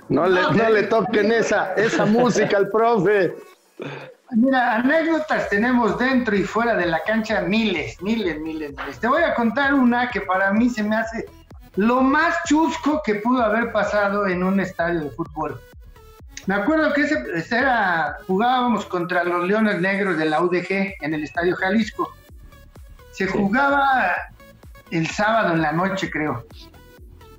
No 0.07 0.25
le, 0.25 0.41
no 0.53 0.69
le 0.69 0.83
toquen 0.83 1.33
esa, 1.33 1.73
esa 1.73 2.05
música 2.05 2.55
al 2.55 2.69
profe. 2.69 3.35
Mira, 4.31 4.75
anécdotas 4.75 5.49
tenemos 5.49 5.99
dentro 5.99 6.33
y 6.33 6.43
fuera 6.43 6.77
de 6.77 6.85
la 6.85 7.03
cancha 7.03 7.41
miles, 7.41 8.01
miles, 8.01 8.39
miles, 8.39 8.71
miles. 8.71 8.99
Te 9.01 9.09
voy 9.09 9.23
a 9.23 9.35
contar 9.35 9.73
una 9.73 10.09
que 10.11 10.21
para 10.21 10.53
mí 10.53 10.69
se 10.69 10.81
me 10.81 10.95
hace 10.95 11.25
lo 11.75 11.99
más 11.99 12.35
chusco 12.47 13.01
que 13.03 13.15
pudo 13.15 13.43
haber 13.43 13.73
pasado 13.73 14.27
en 14.27 14.43
un 14.43 14.61
estadio 14.61 15.01
de 15.01 15.09
fútbol. 15.09 15.59
Me 16.47 16.55
acuerdo 16.55 16.93
que 16.93 17.01
ese, 17.01 17.23
ese 17.33 17.57
era, 17.57 18.17
jugábamos 18.27 18.85
contra 18.85 19.23
los 19.23 19.47
Leones 19.47 19.81
Negros 19.81 20.17
de 20.17 20.25
la 20.25 20.41
UDG 20.41 20.95
en 21.01 21.13
el 21.13 21.23
Estadio 21.23 21.55
Jalisco. 21.55 22.13
Se 23.11 23.27
jugaba 23.27 24.11
el 24.91 25.07
sábado 25.07 25.53
en 25.53 25.61
la 25.61 25.71
noche, 25.71 26.09
creo. 26.09 26.45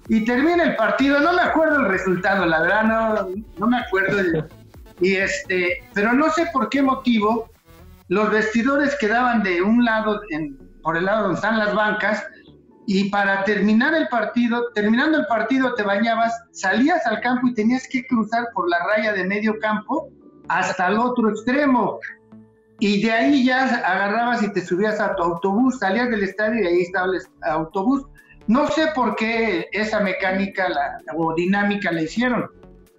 Y 0.08 0.24
termina 0.24 0.64
el 0.64 0.76
partido, 0.76 1.20
no 1.20 1.32
me 1.32 1.42
acuerdo 1.42 1.80
el 1.80 1.88
resultado, 1.88 2.46
la 2.46 2.60
verdad 2.60 2.84
no, 2.84 3.28
no 3.58 3.66
me 3.66 3.78
acuerdo. 3.78 4.46
y 5.00 5.16
este, 5.16 5.84
pero 5.94 6.12
no 6.12 6.30
sé 6.30 6.46
por 6.52 6.68
qué 6.68 6.82
motivo 6.82 7.50
los 8.08 8.30
vestidores 8.30 8.96
quedaban 9.00 9.42
de 9.42 9.62
un 9.62 9.84
lado, 9.84 10.20
en, 10.30 10.56
por 10.82 10.96
el 10.96 11.06
lado 11.06 11.22
donde 11.22 11.36
están 11.36 11.58
las 11.58 11.74
bancas, 11.74 12.24
y 12.86 13.10
para 13.10 13.42
terminar 13.44 13.94
el 13.94 14.06
partido, 14.08 14.70
terminando 14.72 15.18
el 15.18 15.26
partido 15.26 15.74
te 15.74 15.82
bañabas, 15.82 16.32
salías 16.52 17.04
al 17.06 17.20
campo 17.20 17.48
y 17.48 17.54
tenías 17.54 17.86
que 17.88 18.06
cruzar 18.06 18.46
por 18.54 18.70
la 18.70 18.78
raya 18.86 19.12
de 19.12 19.24
medio 19.24 19.58
campo 19.58 20.08
hasta 20.48 20.86
el 20.86 20.98
otro 20.98 21.30
extremo. 21.30 21.98
Y 22.78 23.02
de 23.02 23.10
ahí 23.10 23.44
ya 23.44 23.64
agarrabas 23.64 24.42
y 24.42 24.52
te 24.52 24.64
subías 24.64 25.00
a 25.00 25.16
tu 25.16 25.22
autobús, 25.24 25.78
salías 25.80 26.10
del 26.10 26.22
estadio 26.22 26.62
y 26.62 26.66
ahí 26.66 26.80
estaba 26.82 27.12
el 27.12 27.20
autobús. 27.42 28.04
No 28.46 28.68
sé 28.68 28.86
por 28.94 29.16
qué 29.16 29.66
esa 29.72 29.98
mecánica 30.00 30.68
la, 30.68 31.00
o 31.16 31.34
dinámica 31.34 31.90
la 31.90 32.02
hicieron, 32.02 32.48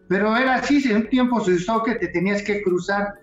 pero 0.09 0.35
era 0.35 0.55
así, 0.55 0.83
en 0.89 0.97
un 0.97 1.09
tiempo 1.09 1.39
se 1.39 1.53
usó 1.53 1.83
que 1.83 1.95
te 1.95 2.09
tenías 2.09 2.41
que 2.41 2.61
cruzar 2.61 3.13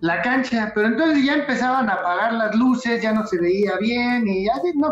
la 0.00 0.20
cancha, 0.20 0.72
pero 0.74 0.88
entonces 0.88 1.24
ya 1.24 1.34
empezaban 1.34 1.88
a 1.88 1.94
apagar 1.94 2.34
las 2.34 2.54
luces, 2.54 3.00
ya 3.00 3.12
no 3.12 3.26
se 3.26 3.40
veía 3.40 3.76
bien 3.78 4.28
y 4.28 4.44
ya 4.44 4.54
no. 4.74 4.88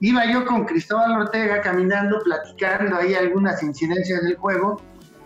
Iba 0.00 0.26
yo 0.26 0.44
con 0.46 0.64
Cristóbal 0.64 1.22
Ortega 1.22 1.60
caminando, 1.60 2.20
platicando 2.22 2.96
ahí 2.96 3.14
algunas 3.14 3.62
incidencias 3.62 4.22
del 4.22 4.36
juego 4.36 4.80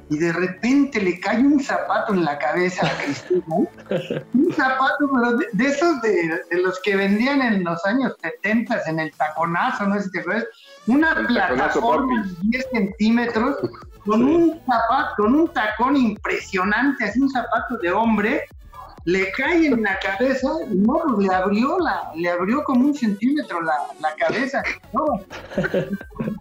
y 0.09 0.19
de 0.19 0.33
repente 0.33 1.01
le 1.01 1.19
cae 1.21 1.41
un 1.41 1.61
zapato 1.61 2.13
en 2.13 2.25
la 2.25 2.39
cabeza 2.39 2.87
a 2.87 3.03
Cristóbal. 3.03 3.69
un 4.35 4.53
zapato, 4.53 5.11
pero 5.13 5.37
de, 5.37 5.47
de 5.53 5.65
esos 5.65 6.03
de, 6.03 6.41
de, 6.51 6.63
los 6.63 6.81
que 6.81 6.97
vendían 6.97 7.41
en 7.41 7.65
los 7.65 7.85
años 7.87 8.15
70 8.23 8.83
en 8.87 9.01
el 9.01 9.13
taconazo, 9.13 9.87
no 9.87 9.97
sé 9.97 10.05
si 10.05 10.11
te 10.11 10.21
acuerdas, 10.21 10.45
una 10.87 11.13
El 11.13 11.27
plataforma 11.27 12.25
de 12.25 12.35
10 12.43 12.67
centímetros 12.73 13.57
con 14.05 14.25
un 14.25 14.61
zapato, 14.67 15.23
con 15.23 15.35
un 15.35 15.49
tacón 15.53 15.97
impresionante, 15.97 17.05
así 17.05 17.21
un 17.21 17.31
zapato 17.31 17.77
de 17.79 17.93
hombre, 17.93 18.45
le 19.05 19.31
cae 19.33 19.67
en 19.67 19.83
la 19.83 19.99
cabeza, 19.99 20.49
y 20.71 20.75
no, 20.77 21.19
le 21.19 21.33
abrió 21.35 21.79
la, 21.79 22.11
le 22.15 22.29
abrió 22.31 22.63
como 22.65 22.87
un 22.87 22.95
centímetro 22.95 23.61
la, 23.63 23.75
la 24.01 24.15
cabeza. 24.15 24.63
No. 24.93 25.21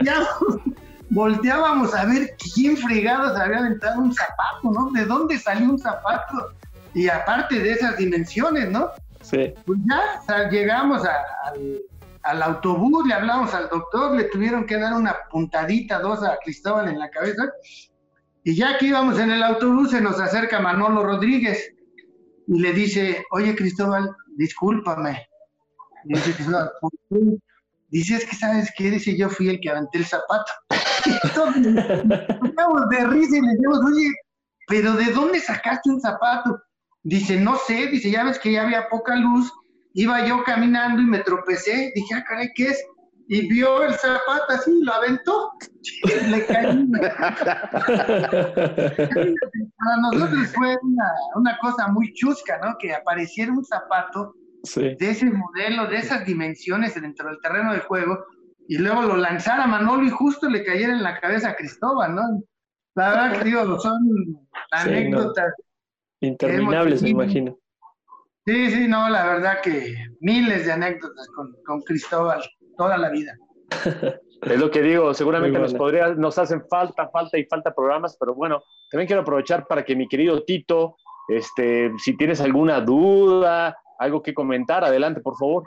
Ya, 0.04 0.28
volteábamos 1.10 1.94
a 1.94 2.06
ver 2.06 2.36
quién 2.54 2.78
fregados 2.78 3.38
había 3.38 3.58
aventado 3.60 4.02
un 4.02 4.14
zapato, 4.14 4.72
¿no? 4.72 4.92
¿De 4.92 5.06
dónde 5.06 5.38
salió 5.38 5.70
un 5.70 5.80
zapato? 5.80 6.52
Y 6.94 7.08
aparte 7.08 7.60
de 7.60 7.72
esas 7.72 7.98
dimensiones, 7.98 8.70
¿no? 8.70 8.90
Sí. 9.22 9.54
Pues 9.66 9.80
ya 9.90 10.20
o 10.22 10.26
sea, 10.26 10.50
llegamos 10.50 11.06
a- 11.06 11.24
al, 11.50 11.82
al 12.24 12.44
autobús, 12.44 13.08
le 13.08 13.14
hablamos 13.14 13.54
al 13.54 13.70
doctor, 13.70 14.16
le 14.16 14.26
tuvieron 14.26 14.66
que 14.66 14.78
dar 14.78 14.94
una 14.94 15.16
puntadita, 15.30 16.00
dos 16.00 16.24
a 16.24 16.38
Cristóbal 16.44 16.88
en 16.90 17.00
la 17.00 17.10
cabeza. 17.10 17.44
Y 18.44 18.56
ya 18.56 18.78
que 18.78 18.88
íbamos 18.88 19.20
en 19.20 19.32
el 19.32 19.44
autobús, 19.44 19.92
se 19.92 20.02
nos 20.02 20.20
acerca 20.20 20.60
Manolo 20.60 21.04
Rodríguez 21.04 21.74
y 22.54 22.60
le 22.60 22.74
dice, 22.74 23.26
oye 23.32 23.56
Cristóbal, 23.56 24.14
discúlpame. 24.36 25.26
Y 26.04 26.16
dice 26.16 26.34
Cristóbal, 26.34 26.70
¿por 26.82 26.92
qué? 26.92 27.38
Dice, 27.88 28.16
es 28.16 28.26
que 28.26 28.36
sabes 28.36 28.70
qué, 28.78 28.92
dice, 28.92 29.18
yo 29.18 29.30
fui 29.30 29.48
el 29.48 29.60
que 29.62 29.70
aventé 29.70 30.00
el 30.00 30.06
zapato. 30.06 30.52
Entonces, 31.24 31.76
quedamos 32.44 32.90
de 32.90 33.08
risa 33.08 33.38
y 33.38 33.42
le 33.42 33.52
decimos, 33.52 33.80
oye, 33.86 34.12
pero 34.68 34.94
¿de 34.94 35.06
dónde 35.14 35.40
sacaste 35.40 35.90
un 35.90 36.02
zapato? 36.02 36.62
Dice, 37.04 37.40
no 37.40 37.56
sé, 37.56 37.88
dice, 37.88 38.12
ya 38.12 38.26
ves 38.26 38.38
que 38.38 38.52
ya 38.52 38.64
había 38.64 38.90
poca 38.90 39.16
luz, 39.16 39.50
iba 39.94 40.26
yo 40.28 40.44
caminando 40.44 41.02
y 41.02 41.06
me 41.06 41.20
tropecé, 41.20 41.94
dije, 41.96 42.16
ah, 42.16 42.26
caray, 42.28 42.50
¿qué 42.54 42.68
es? 42.68 42.84
Y 43.34 43.48
vio 43.48 43.82
el 43.84 43.94
zapato 43.94 44.44
así, 44.50 44.84
lo 44.84 44.94
aventó, 44.94 45.52
le 46.30 46.46
caí. 46.48 46.86
Para 49.78 49.98
nosotros 50.02 50.48
fue 50.54 50.78
una, 50.84 51.14
una 51.36 51.58
cosa 51.60 51.88
muy 51.88 52.12
chusca, 52.12 52.60
¿no? 52.62 52.76
Que 52.78 52.94
apareciera 52.94 53.54
un 53.54 53.64
zapato 53.64 54.36
Sí. 54.64 54.96
de 55.00 55.10
ese 55.10 55.26
modelo, 55.32 55.88
de 55.88 55.96
esas 55.98 56.26
dimensiones 56.26 56.94
dentro 56.94 57.30
del 57.30 57.40
terreno 57.42 57.74
de 57.74 57.80
juego, 57.80 58.26
y 58.68 58.78
luego 58.78 59.02
lo 59.04 59.16
lanzara 59.16 59.66
Manolo 59.66 60.04
y 60.04 60.10
justo 60.10 60.50
le 60.50 60.64
cayera 60.66 60.94
en 60.94 61.02
la 61.02 61.20
cabeza 61.20 61.52
a 61.52 61.56
Cristóbal, 61.56 62.14
¿no? 62.14 62.44
La 62.96 63.10
verdad 63.10 63.38
que 63.40 63.46
digo, 63.46 63.80
son 63.80 63.98
anécdotas. 64.72 65.54
Interminables, 66.20 67.02
me 67.02 67.10
imagino. 67.10 67.58
Sí, 68.46 68.72
sí, 68.72 68.88
no, 68.90 69.10
la 69.10 69.26
verdad 69.26 69.62
que 69.64 69.96
miles 70.20 70.66
de 70.66 70.74
anécdotas 70.74 71.28
con, 71.30 71.56
con 71.66 71.82
Cristóbal 71.82 72.42
toda 72.82 72.98
la 72.98 73.10
vida. 73.10 73.38
Es 74.42 74.60
lo 74.60 74.72
que 74.72 74.82
digo, 74.82 75.14
seguramente 75.14 75.60
nos 75.60 75.76
podría, 75.76 76.16
nos 76.16 76.40
hacen 76.40 76.64
falta, 76.68 77.08
falta 77.10 77.38
y 77.38 77.46
falta 77.46 77.76
programas, 77.76 78.18
pero 78.20 78.34
bueno, 78.34 78.64
también 78.90 79.06
quiero 79.06 79.22
aprovechar 79.22 79.68
para 79.68 79.86
que 79.86 79.96
mi 79.96 80.08
querido 80.08 80.44
Tito, 80.44 80.96
este, 81.28 81.92
si 82.00 82.18
tienes 82.18 82.42
alguna 82.42 82.82
duda, 82.82 83.78
algo 84.00 84.24
que 84.24 84.34
comentar, 84.34 84.84
adelante, 84.84 85.22
por 85.22 85.38
favor. 85.38 85.64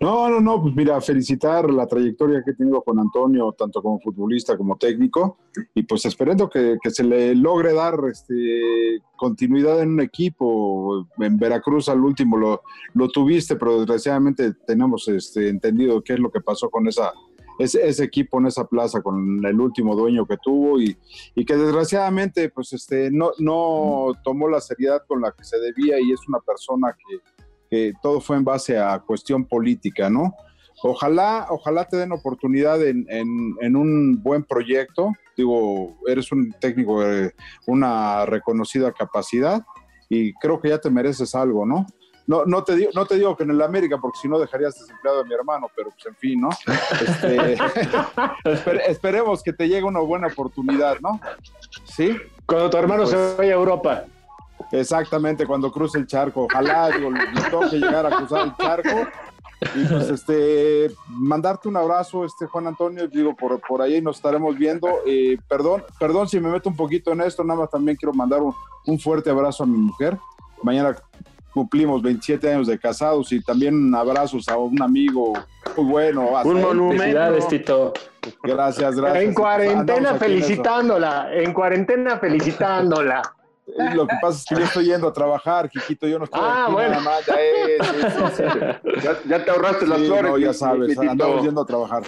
No, 0.00 0.28
no, 0.28 0.40
no, 0.40 0.60
pues 0.60 0.74
mira, 0.74 1.00
felicitar 1.00 1.70
la 1.70 1.86
trayectoria 1.86 2.42
que 2.44 2.50
he 2.50 2.54
tenido 2.54 2.82
con 2.82 2.98
Antonio, 2.98 3.52
tanto 3.52 3.80
como 3.80 4.00
futbolista 4.00 4.56
como 4.56 4.76
técnico, 4.76 5.38
y 5.74 5.84
pues 5.84 6.04
esperando 6.04 6.50
que, 6.50 6.76
que 6.82 6.90
se 6.90 7.04
le 7.04 7.34
logre 7.34 7.72
dar 7.72 7.98
este, 8.10 9.00
continuidad 9.16 9.80
en 9.80 9.90
un 9.90 10.00
equipo. 10.00 11.06
En 11.18 11.38
Veracruz 11.38 11.88
al 11.88 12.00
último 12.00 12.36
lo, 12.36 12.62
lo 12.94 13.08
tuviste, 13.08 13.56
pero 13.56 13.78
desgraciadamente 13.78 14.52
tenemos 14.66 15.06
este, 15.08 15.48
entendido 15.48 16.02
qué 16.02 16.14
es 16.14 16.18
lo 16.18 16.30
que 16.30 16.40
pasó 16.40 16.68
con 16.70 16.88
esa, 16.88 17.12
ese, 17.58 17.86
ese 17.86 18.04
equipo 18.04 18.40
en 18.40 18.46
esa 18.46 18.66
plaza, 18.66 19.00
con 19.00 19.44
el 19.46 19.60
último 19.60 19.94
dueño 19.94 20.26
que 20.26 20.36
tuvo, 20.42 20.80
y, 20.80 20.96
y 21.34 21.44
que 21.44 21.56
desgraciadamente 21.56 22.50
pues 22.50 22.72
este, 22.72 23.10
no, 23.10 23.30
no 23.38 24.12
tomó 24.24 24.48
la 24.48 24.60
seriedad 24.60 25.02
con 25.06 25.20
la 25.20 25.32
que 25.32 25.44
se 25.44 25.58
debía 25.58 26.00
y 26.00 26.12
es 26.12 26.20
una 26.28 26.40
persona 26.40 26.94
que 26.94 27.20
que 27.74 27.92
todo 28.00 28.20
fue 28.20 28.36
en 28.36 28.44
base 28.44 28.78
a 28.78 29.00
cuestión 29.00 29.44
política, 29.46 30.08
¿no? 30.08 30.32
Ojalá, 30.84 31.46
ojalá 31.50 31.84
te 31.86 31.96
den 31.96 32.12
oportunidad 32.12 32.80
en, 32.86 33.04
en- 33.08 33.56
en 33.60 33.74
un 33.76 34.22
buen 34.22 34.44
proyecto. 34.44 35.10
Digo, 35.36 35.96
eres 36.06 36.30
un 36.30 36.52
técnico 36.60 37.00
de 37.02 37.32
una 37.66 38.24
reconocida 38.26 38.92
capacidad 38.92 39.62
y 40.08 40.32
creo 40.34 40.60
que 40.60 40.68
ya 40.68 40.78
te 40.78 40.90
mereces 40.90 41.34
algo, 41.34 41.66
¿no? 41.66 41.84
no, 42.26 42.46
no, 42.46 42.62
te 42.64 42.74
digo, 42.76 42.90
no 42.94 43.04
te 43.06 43.16
digo 43.16 43.36
que 43.36 43.42
en 43.42 43.50
el 43.50 43.60
América, 43.60 43.98
porque 44.00 44.18
si 44.22 44.28
no 44.28 44.38
dejarías 44.38 44.78
desempleado 44.78 45.20
a 45.20 45.24
mi 45.24 45.34
hermano, 45.34 45.66
pero 45.76 45.90
pues 45.90 46.06
en 46.06 46.14
fin, 46.14 46.40
¿no? 46.40 46.48
Este, 47.06 47.56
esperemos 48.88 49.42
que 49.42 49.52
te 49.52 49.68
llegue 49.68 49.82
una 49.84 50.00
buena 50.00 50.28
oportunidad, 50.28 51.00
¿no? 51.00 51.20
¿Sí? 51.84 52.16
Cuando 52.46 52.70
tu 52.70 52.76
hermano 52.78 53.04
se 53.06 53.14
pues 53.16 53.36
vaya 53.36 53.52
a 53.52 53.56
Europa. 53.56 54.04
Exactamente, 54.72 55.46
cuando 55.46 55.70
cruce 55.70 55.98
el 55.98 56.06
charco. 56.06 56.44
Ojalá, 56.44 56.90
digo, 56.90 57.10
le 57.10 57.50
toque 57.50 57.76
llegar 57.76 58.06
a 58.06 58.16
cruzar 58.16 58.46
el 58.46 58.56
charco. 58.56 59.08
Y 59.74 59.84
pues 59.86 60.10
este, 60.10 60.90
mandarte 61.08 61.68
un 61.68 61.76
abrazo, 61.76 62.24
este 62.24 62.46
Juan 62.46 62.66
Antonio, 62.66 63.08
digo, 63.08 63.34
por, 63.34 63.60
por 63.60 63.80
ahí 63.80 64.00
nos 64.02 64.16
estaremos 64.16 64.56
viendo. 64.56 64.88
Eh, 65.06 65.38
perdón, 65.48 65.84
perdón 65.98 66.28
si 66.28 66.40
me 66.40 66.50
meto 66.50 66.68
un 66.68 66.76
poquito 66.76 67.12
en 67.12 67.22
esto, 67.22 67.44
nada 67.44 67.60
más 67.60 67.70
también 67.70 67.96
quiero 67.96 68.12
mandar 68.12 68.42
un, 68.42 68.54
un 68.86 68.98
fuerte 68.98 69.30
abrazo 69.30 69.62
a 69.62 69.66
mi 69.66 69.78
mujer. 69.78 70.18
Mañana 70.62 70.96
cumplimos 71.52 72.02
27 72.02 72.52
años 72.52 72.66
de 72.66 72.78
casados 72.78 73.30
y 73.32 73.40
también 73.40 73.94
abrazos 73.94 74.48
a 74.48 74.58
un 74.58 74.82
amigo 74.82 75.32
muy 75.76 75.86
bueno. 75.86 76.28
Un 76.44 76.60
monumento. 76.60 77.46
Tito. 77.48 77.92
Gracias, 78.42 78.96
gracias. 78.96 79.24
En 79.24 79.34
cuarentena 79.34 80.14
felicitándola, 80.14 81.28
en 81.32 81.52
cuarentena 81.52 82.18
felicitándola. 82.18 83.22
Lo 83.66 84.06
que 84.06 84.16
pasa 84.20 84.38
es 84.38 84.44
que 84.44 84.54
yo 84.56 84.64
estoy 84.64 84.84
yendo 84.86 85.08
a 85.08 85.12
trabajar, 85.12 85.70
Quiquito, 85.70 86.06
yo 86.06 86.18
no 86.18 86.24
estoy 86.24 86.40
ah, 86.42 86.66
aquí 86.66 86.74
nada 86.74 87.00
más, 87.00 87.26
ya, 89.02 89.18
ya, 89.26 89.44
te 89.44 89.50
ahorraste 89.50 89.86
las 89.86 90.02
flores. 90.02 90.30
No, 90.30 90.38
ya 90.38 90.52
sabes, 90.52 90.98
andamos 90.98 91.42
yendo 91.42 91.62
a 91.62 91.66
trabajar. 91.66 92.02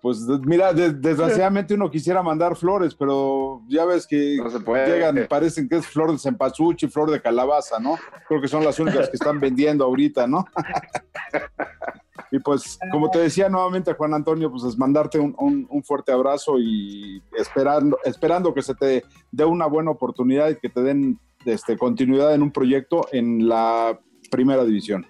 Pues 0.00 0.20
mira, 0.20 0.72
desgraciadamente 0.72 1.74
uno 1.74 1.90
quisiera 1.90 2.22
mandar 2.22 2.54
flores, 2.54 2.94
pero 2.94 3.62
ya 3.68 3.84
ves 3.84 4.06
que 4.06 4.38
llegan, 4.86 5.26
parecen 5.28 5.68
que 5.68 5.76
es 5.76 5.86
flor 5.86 6.12
de 6.12 6.18
cempasúchil, 6.18 6.88
flor 6.88 7.10
de 7.10 7.20
calabaza, 7.20 7.80
¿no? 7.80 7.98
Creo 8.28 8.40
que 8.40 8.46
son 8.46 8.64
las 8.64 8.78
únicas 8.78 9.08
que 9.08 9.16
están 9.16 9.40
vendiendo 9.40 9.84
ahorita, 9.84 10.28
¿no? 10.28 10.46
y 12.30 12.38
pues, 12.38 12.78
como 12.90 13.10
te 13.10 13.18
decía 13.18 13.48
nuevamente, 13.48 13.94
Juan 13.94 14.14
Antonio, 14.14 14.50
pues 14.50 14.64
es 14.64 14.76
mandarte 14.76 15.18
un, 15.18 15.34
un, 15.38 15.82
fuerte 15.82 16.12
abrazo 16.12 16.58
y 16.58 17.22
esperando, 17.36 17.98
esperando 18.04 18.52
que 18.52 18.62
se 18.62 18.74
te 18.74 19.04
dé 19.30 19.44
una 19.44 19.66
buena 19.66 19.90
oportunidad 19.90 20.50
y 20.50 20.56
que 20.56 20.68
te 20.68 20.82
den 20.82 21.18
este, 21.44 21.78
continuidad 21.78 22.34
en 22.34 22.42
un 22.42 22.52
proyecto 22.52 23.08
en 23.12 23.48
la 23.48 23.98
primera 24.30 24.64
división. 24.64 25.06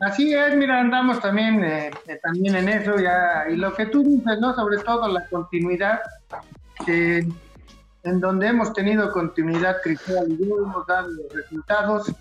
Así 0.00 0.32
es, 0.32 0.56
mira, 0.56 0.80
andamos 0.80 1.20
también, 1.20 1.64
eh, 1.64 1.90
eh, 2.06 2.20
también 2.22 2.54
en 2.54 2.68
eso 2.68 2.96
ya, 2.98 3.46
y 3.50 3.56
lo 3.56 3.74
que 3.74 3.86
tú 3.86 4.02
dices, 4.02 4.38
¿no? 4.40 4.54
Sobre 4.54 4.78
todo 4.78 5.08
la 5.08 5.26
continuidad, 5.28 6.00
en 6.86 8.20
donde 8.20 8.46
hemos 8.46 8.72
tenido 8.72 9.10
continuidad 9.10 9.76
cristiana 9.82 10.26
y 10.28 10.42
hemos 10.42 10.86
dado 10.86 11.08
resultados, 11.34 12.14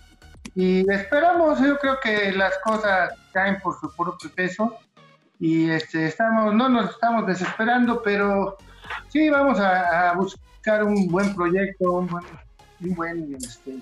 y 0.60 0.92
esperamos, 0.92 1.60
yo 1.60 1.78
creo 1.78 2.00
que 2.00 2.32
las 2.32 2.58
cosas 2.64 3.14
caen 3.32 3.60
por 3.62 3.80
su 3.80 3.96
propio 3.96 4.28
peso, 4.34 4.76
y 5.40 5.70
este, 5.70 6.08
estamos, 6.08 6.52
no 6.56 6.68
nos 6.68 6.90
estamos 6.90 7.28
desesperando, 7.28 8.02
pero 8.02 8.58
sí 9.10 9.30
vamos 9.30 9.60
a, 9.60 10.14
buscar 10.16 10.84
un 10.84 11.10
buen 11.10 11.36
proyecto, 11.36 11.92
un 11.92 12.08
buen, 12.08 12.26
un 12.80 12.96
buen 12.96 13.36
este, 13.36 13.78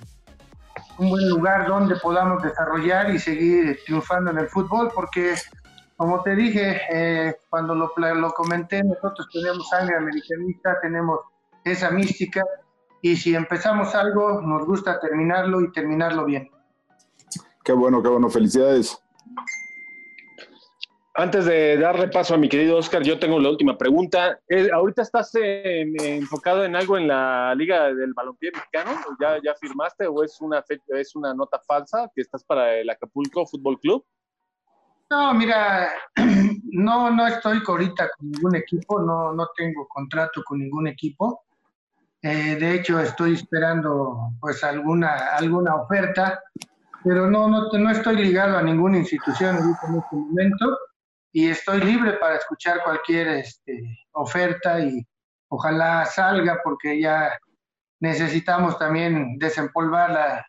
un 0.98 1.10
buen 1.12 1.30
lugar 1.30 1.66
donde 1.66 1.96
podamos 1.96 2.44
desarrollar 2.44 3.10
y 3.10 3.20
seguir 3.20 3.80
triunfando 3.86 4.32
en 4.32 4.40
el 4.40 4.50
fútbol, 4.50 4.92
porque 4.94 5.36
como 5.96 6.24
te 6.24 6.36
dije, 6.36 6.82
eh, 6.92 7.38
cuando 7.50 7.74
lo, 7.74 7.94
lo 7.96 8.32
comenté, 8.34 8.84
nosotros 8.84 9.30
tenemos 9.32 9.70
sangre 9.70 9.96
americanista, 9.96 10.78
tenemos 10.82 11.22
esa 11.64 11.90
mística, 11.90 12.44
y 13.02 13.16
si 13.16 13.34
empezamos 13.34 13.96
algo, 13.96 14.42
nos 14.42 14.66
gusta 14.66 15.00
terminarlo 15.00 15.62
y 15.62 15.72
terminarlo 15.72 16.26
bien. 16.26 16.50
Qué 17.66 17.74
bueno, 17.74 18.04
qué 18.04 18.10
bueno, 18.10 18.30
felicidades. 18.30 18.96
Antes 21.16 21.46
de 21.46 21.78
darle 21.78 22.10
paso 22.10 22.36
a 22.36 22.38
mi 22.38 22.48
querido 22.48 22.78
Oscar, 22.78 23.02
yo 23.02 23.18
tengo 23.18 23.40
la 23.40 23.50
última 23.50 23.76
pregunta. 23.76 24.40
Eh, 24.48 24.70
¿Ahorita 24.72 25.02
estás 25.02 25.32
enfocado 25.34 26.64
en 26.64 26.76
algo 26.76 26.96
en 26.96 27.08
la 27.08 27.56
Liga 27.56 27.92
del 27.92 28.14
Balompié 28.14 28.52
Mexicano? 28.54 28.92
¿Ya, 29.20 29.40
¿Ya 29.44 29.56
firmaste 29.56 30.06
o 30.06 30.24
es 30.24 30.40
una, 30.42 30.64
es 30.90 31.16
una 31.16 31.34
nota 31.34 31.60
falsa 31.66 32.12
que 32.14 32.22
estás 32.22 32.44
para 32.44 32.76
el 32.76 32.88
Acapulco 32.88 33.48
Fútbol 33.48 33.80
Club? 33.80 34.06
No, 35.10 35.34
mira, 35.34 35.90
no, 36.72 37.10
no 37.10 37.28
estoy 37.28 37.64
ahorita 37.66 38.10
con 38.16 38.30
ningún 38.30 38.56
equipo, 38.58 39.00
no, 39.02 39.34
no 39.34 39.48
tengo 39.56 39.88
contrato 39.88 40.44
con 40.46 40.60
ningún 40.60 40.88
equipo. 40.88 41.46
Eh, 42.22 42.58
de 42.60 42.76
hecho, 42.76 43.00
estoy 43.00 43.34
esperando 43.34 44.34
pues 44.40 44.64
alguna, 44.64 45.36
alguna 45.36 45.76
oferta, 45.76 46.42
pero 47.06 47.30
no, 47.30 47.48
no, 47.48 47.70
no 47.72 47.92
estoy 47.92 48.16
ligado 48.16 48.58
a 48.58 48.64
ninguna 48.64 48.98
institución 48.98 49.58
en 49.58 49.70
este 49.70 50.16
momento 50.16 50.78
y 51.32 51.50
estoy 51.50 51.82
libre 51.82 52.14
para 52.14 52.38
escuchar 52.38 52.84
cualquier 52.84 53.28
este, 53.28 54.00
oferta 54.14 54.80
y 54.80 55.06
ojalá 55.50 56.04
salga 56.06 56.60
porque 56.64 57.00
ya 57.00 57.32
necesitamos 58.00 58.80
también 58.80 59.38
desempolvar 59.38 60.46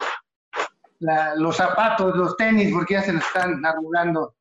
los 1.37 1.57
zapatos, 1.57 2.17
los 2.17 2.35
tenis, 2.39 2.73
porque 2.73 2.95
ya 2.95 3.03
se 3.03 3.13
nos 3.13 3.27
están 3.27 3.65
arrugando. 3.65 4.35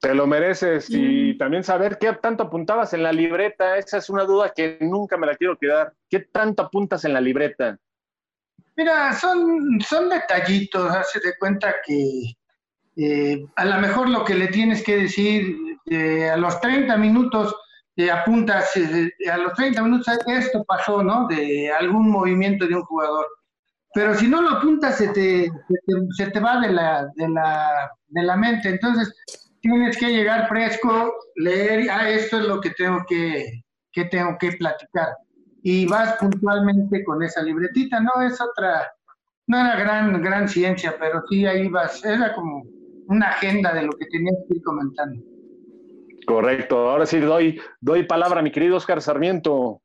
Te 0.00 0.14
lo 0.14 0.26
mereces 0.26 0.86
y 0.88 1.36
también 1.36 1.64
saber 1.64 1.98
qué 1.98 2.14
tanto 2.14 2.44
apuntabas 2.44 2.94
en 2.94 3.02
la 3.02 3.12
libreta, 3.12 3.76
esa 3.76 3.98
es 3.98 4.08
una 4.08 4.24
duda 4.24 4.52
que 4.54 4.78
nunca 4.80 5.18
me 5.18 5.26
la 5.26 5.36
quiero 5.36 5.58
quedar. 5.58 5.92
¿Qué 6.08 6.20
tanto 6.20 6.62
apuntas 6.62 7.04
en 7.04 7.12
la 7.12 7.20
libreta? 7.20 7.78
Mira, 8.76 9.12
son, 9.12 9.80
son 9.80 10.08
detallitos, 10.08 10.90
hace 10.90 11.20
de 11.20 11.34
cuenta 11.38 11.74
que 11.86 12.34
eh, 12.96 13.46
a 13.56 13.64
lo 13.64 13.80
mejor 13.80 14.08
lo 14.08 14.24
que 14.24 14.34
le 14.34 14.48
tienes 14.48 14.82
que 14.82 14.96
decir 14.96 15.56
eh, 15.86 16.30
a 16.30 16.36
los 16.36 16.60
30 16.60 16.96
minutos, 16.96 17.54
eh, 17.96 18.10
apuntas, 18.10 18.72
a 19.30 19.38
los 19.38 19.52
30 19.54 19.82
minutos 19.82 20.18
esto 20.26 20.64
pasó, 20.64 21.02
¿no? 21.02 21.28
De 21.28 21.70
algún 21.70 22.10
movimiento 22.10 22.66
de 22.66 22.74
un 22.74 22.82
jugador. 22.82 23.26
Pero 23.94 24.14
si 24.16 24.26
no 24.26 24.42
lo 24.42 24.50
apuntas, 24.50 24.98
se 24.98 25.08
te, 25.08 25.48
se 26.16 26.26
te, 26.30 26.40
va 26.40 26.60
de 26.60 26.72
la, 26.72 27.06
de, 27.14 27.28
la, 27.28 27.90
de 28.08 28.22
la 28.24 28.36
mente. 28.36 28.70
Entonces, 28.70 29.14
tienes 29.60 29.96
que 29.96 30.08
llegar 30.08 30.48
fresco, 30.48 31.14
leer, 31.36 31.88
ah, 31.90 32.10
esto 32.10 32.38
es 32.38 32.44
lo 32.44 32.60
que 32.60 32.70
tengo 32.70 33.04
que, 33.08 33.62
que 33.92 34.06
tengo 34.06 34.36
que 34.38 34.50
platicar. 34.52 35.14
Y 35.64 35.86
vas 35.86 36.16
puntualmente 36.18 37.02
con 37.02 37.22
esa 37.22 37.42
libretita, 37.42 37.98
¿no? 37.98 38.22
Es 38.22 38.40
otra, 38.40 38.92
no 39.48 39.58
era 39.58 39.76
gran, 39.76 40.22
gran 40.22 40.48
ciencia, 40.48 40.94
pero 41.00 41.22
sí 41.28 41.44
ahí 41.46 41.68
vas, 41.68 42.04
era 42.04 42.34
como 42.34 42.62
una 43.08 43.30
agenda 43.30 43.74
de 43.74 43.82
lo 43.82 43.92
que 43.92 44.06
tenías 44.06 44.36
que 44.46 44.58
ir 44.58 44.62
comentando. 44.62 45.20
Correcto. 46.26 46.90
Ahora 46.90 47.06
sí 47.06 47.18
doy, 47.18 47.60
doy 47.80 48.04
palabra 48.04 48.40
a 48.40 48.42
mi 48.42 48.52
querido 48.52 48.76
Oscar 48.76 49.02
Sarmiento. 49.02 49.80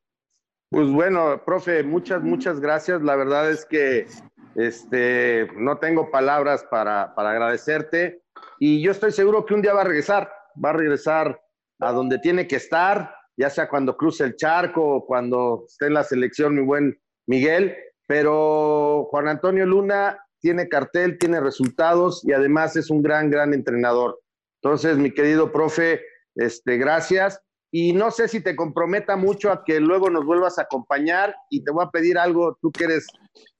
Pues 0.70 0.88
bueno, 0.88 1.42
profe, 1.44 1.82
muchas, 1.82 2.22
muchas 2.22 2.60
gracias. 2.60 3.02
La 3.02 3.16
verdad 3.16 3.50
es 3.50 3.64
que 3.64 4.06
este, 4.54 5.48
no 5.56 5.78
tengo 5.78 6.10
palabras 6.10 6.64
para, 6.70 7.14
para 7.14 7.30
agradecerte 7.30 8.22
y 8.58 8.82
yo 8.82 8.90
estoy 8.90 9.12
seguro 9.12 9.46
que 9.46 9.54
un 9.54 9.62
día 9.62 9.74
va 9.74 9.82
a 9.82 9.84
regresar, 9.84 10.30
va 10.62 10.70
a 10.70 10.74
regresar 10.74 11.42
a 11.80 11.92
donde 11.92 12.18
tiene 12.18 12.46
que 12.46 12.56
estar, 12.56 13.14
ya 13.40 13.48
sea 13.48 13.70
cuando 13.70 13.96
cruce 13.96 14.22
el 14.24 14.36
charco 14.36 14.96
o 14.96 15.06
cuando 15.06 15.64
esté 15.66 15.86
en 15.86 15.94
la 15.94 16.04
selección, 16.04 16.54
mi 16.54 16.60
buen 16.60 17.00
Miguel. 17.26 17.74
Pero 18.06 19.06
Juan 19.10 19.28
Antonio 19.28 19.64
Luna 19.64 20.18
tiene 20.40 20.68
cartel, 20.68 21.16
tiene 21.18 21.40
resultados 21.40 22.22
y 22.22 22.32
además 22.32 22.76
es 22.76 22.90
un 22.90 23.02
gran, 23.02 23.30
gran 23.30 23.54
entrenador. 23.54 24.20
Entonces, 24.62 24.98
mi 24.98 25.12
querido 25.12 25.52
profe, 25.52 26.02
este, 26.34 26.76
gracias. 26.76 27.40
Y 27.72 27.94
no 27.94 28.10
sé 28.10 28.28
si 28.28 28.42
te 28.42 28.54
comprometa 28.54 29.16
mucho 29.16 29.50
a 29.50 29.64
que 29.64 29.80
luego 29.80 30.10
nos 30.10 30.26
vuelvas 30.26 30.58
a 30.58 30.62
acompañar 30.62 31.34
y 31.48 31.64
te 31.64 31.70
voy 31.70 31.84
a 31.86 31.90
pedir 31.90 32.18
algo, 32.18 32.58
tú 32.60 32.70
que 32.70 32.84
eres 32.84 33.06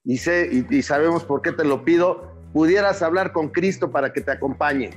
y, 0.04 0.18
sé, 0.18 0.50
y, 0.68 0.82
sabemos 0.82 1.24
por 1.24 1.40
qué 1.40 1.52
te 1.52 1.64
lo 1.64 1.84
pido, 1.86 2.34
pudieras 2.52 3.00
hablar 3.00 3.32
con 3.32 3.48
Cristo 3.48 3.90
para 3.90 4.12
que 4.12 4.20
te 4.20 4.32
acompañe. 4.32 4.90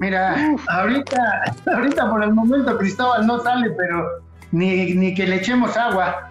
Mira, 0.00 0.56
ahorita, 0.68 1.54
ahorita 1.74 2.10
por 2.10 2.24
el 2.24 2.32
momento 2.32 2.78
Cristóbal 2.78 3.26
no 3.26 3.38
sale, 3.40 3.70
pero 3.72 4.22
ni, 4.50 4.94
ni 4.94 5.14
que 5.14 5.26
le 5.26 5.36
echemos 5.36 5.76
agua. 5.76 6.30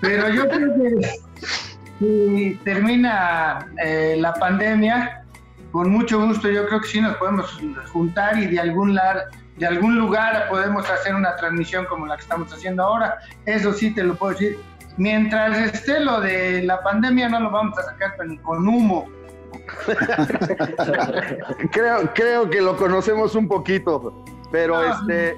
Pero 0.00 0.30
yo 0.30 0.48
creo 0.48 0.74
que 0.74 1.18
si 1.98 2.58
termina 2.64 3.66
eh, 3.84 4.16
la 4.18 4.32
pandemia, 4.32 5.22
con 5.72 5.90
mucho 5.90 6.24
gusto 6.26 6.48
yo 6.48 6.66
creo 6.68 6.80
que 6.80 6.88
sí 6.88 7.00
nos 7.02 7.16
podemos 7.18 7.60
juntar 7.92 8.38
y 8.38 8.46
de 8.46 8.60
algún, 8.60 8.94
lar, 8.94 9.24
de 9.58 9.66
algún 9.66 9.98
lugar 9.98 10.48
podemos 10.48 10.88
hacer 10.88 11.14
una 11.14 11.36
transmisión 11.36 11.84
como 11.84 12.06
la 12.06 12.16
que 12.16 12.22
estamos 12.22 12.50
haciendo 12.50 12.82
ahora. 12.82 13.18
Eso 13.44 13.74
sí 13.74 13.90
te 13.90 14.04
lo 14.04 14.14
puedo 14.14 14.32
decir. 14.32 14.58
Mientras 14.96 15.58
esté 15.58 16.00
lo 16.00 16.22
de 16.22 16.62
la 16.62 16.82
pandemia 16.82 17.28
no 17.28 17.40
lo 17.40 17.50
vamos 17.50 17.78
a 17.78 17.82
sacar 17.82 18.16
con 18.42 18.66
humo. 18.66 19.06
creo, 21.72 22.10
creo 22.14 22.50
que 22.50 22.60
lo 22.60 22.76
conocemos 22.76 23.34
un 23.34 23.48
poquito, 23.48 24.24
pero 24.50 24.76
ah. 24.76 24.98
este 25.00 25.36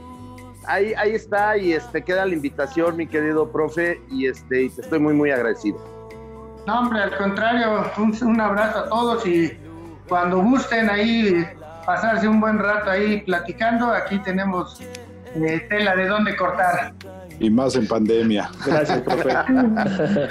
ahí, 0.66 0.94
ahí 0.94 1.12
está 1.12 1.56
y 1.56 1.72
este 1.72 2.02
queda 2.02 2.26
la 2.26 2.34
invitación, 2.34 2.96
mi 2.96 3.06
querido 3.06 3.50
profe, 3.50 4.00
y 4.10 4.26
este 4.26 4.64
y 4.64 4.70
te 4.70 4.82
estoy 4.82 4.98
muy 4.98 5.14
muy 5.14 5.30
agradecido. 5.30 5.78
No, 6.66 6.80
hombre, 6.80 7.02
al 7.02 7.16
contrario, 7.16 7.90
un, 7.96 8.16
un 8.22 8.40
abrazo 8.40 8.80
a 8.80 8.88
todos 8.88 9.26
y 9.26 9.52
cuando 10.08 10.38
gusten 10.42 10.90
ahí 10.90 11.46
pasarse 11.86 12.28
un 12.28 12.40
buen 12.40 12.58
rato 12.58 12.90
ahí 12.90 13.22
platicando, 13.22 13.90
aquí 13.90 14.18
tenemos 14.18 14.80
eh, 15.34 15.66
tela 15.68 15.96
de 15.96 16.06
dónde 16.06 16.36
cortar. 16.36 16.92
Y 17.40 17.50
más 17.50 17.76
en 17.76 17.86
pandemia. 17.86 18.50
Gracias, 18.66 19.00
profe. 19.00 19.30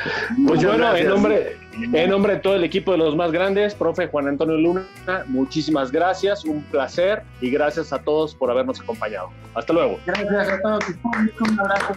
Pues 0.48 0.64
bueno, 0.64 0.96
en 0.96 1.08
nombre, 1.08 1.58
en 1.84 2.10
nombre 2.10 2.36
de 2.36 2.40
todo 2.40 2.56
el 2.56 2.64
equipo 2.64 2.92
de 2.92 2.98
los 2.98 3.16
más 3.16 3.32
grandes, 3.32 3.76
profe 3.76 4.08
Juan 4.08 4.28
Antonio 4.28 4.58
Luna, 4.58 4.86
muchísimas 5.28 5.92
gracias, 5.92 6.46
un 6.46 6.64
placer 6.64 7.24
y 7.42 7.50
gracias 7.50 7.94
a 7.94 8.00
todos 8.00 8.34
por 8.36 8.50
habernos 8.50 8.80
acompañado. 8.80 9.30
Hasta 9.54 9.74
luego. 9.74 10.00
Gracias 10.06 10.50
a 10.50 10.62
todos, 10.62 10.84
un 11.04 11.60
abrazo. 11.60 11.94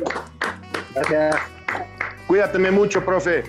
Gracias. 0.95 1.37
Cuídateme 2.27 2.71
mucho, 2.71 3.05
profe. 3.05 3.45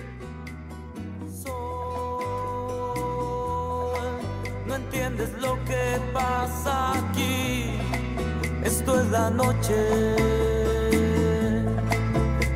No 4.66 4.76
entiendes 4.76 5.32
lo 5.40 5.54
que 5.64 6.00
pasa 6.12 6.92
aquí. 6.98 7.78
Esto 8.64 9.00
es 9.00 9.10
la 9.10 9.30
noche. 9.30 10.71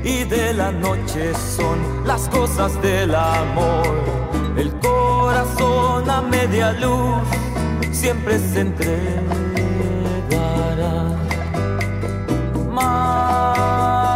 Y 0.06 0.22
de 0.22 0.54
la 0.54 0.70
noche 0.70 1.34
son 1.34 2.06
las 2.06 2.28
cosas 2.28 2.80
del 2.80 3.12
amor. 3.12 3.88
El 4.56 4.72
corazón 4.78 6.08
a 6.08 6.22
media 6.22 6.70
luz 6.74 7.24
siempre 7.90 8.38
se 8.38 8.60
entregará. 8.60 9.26
Mar, 12.70 14.15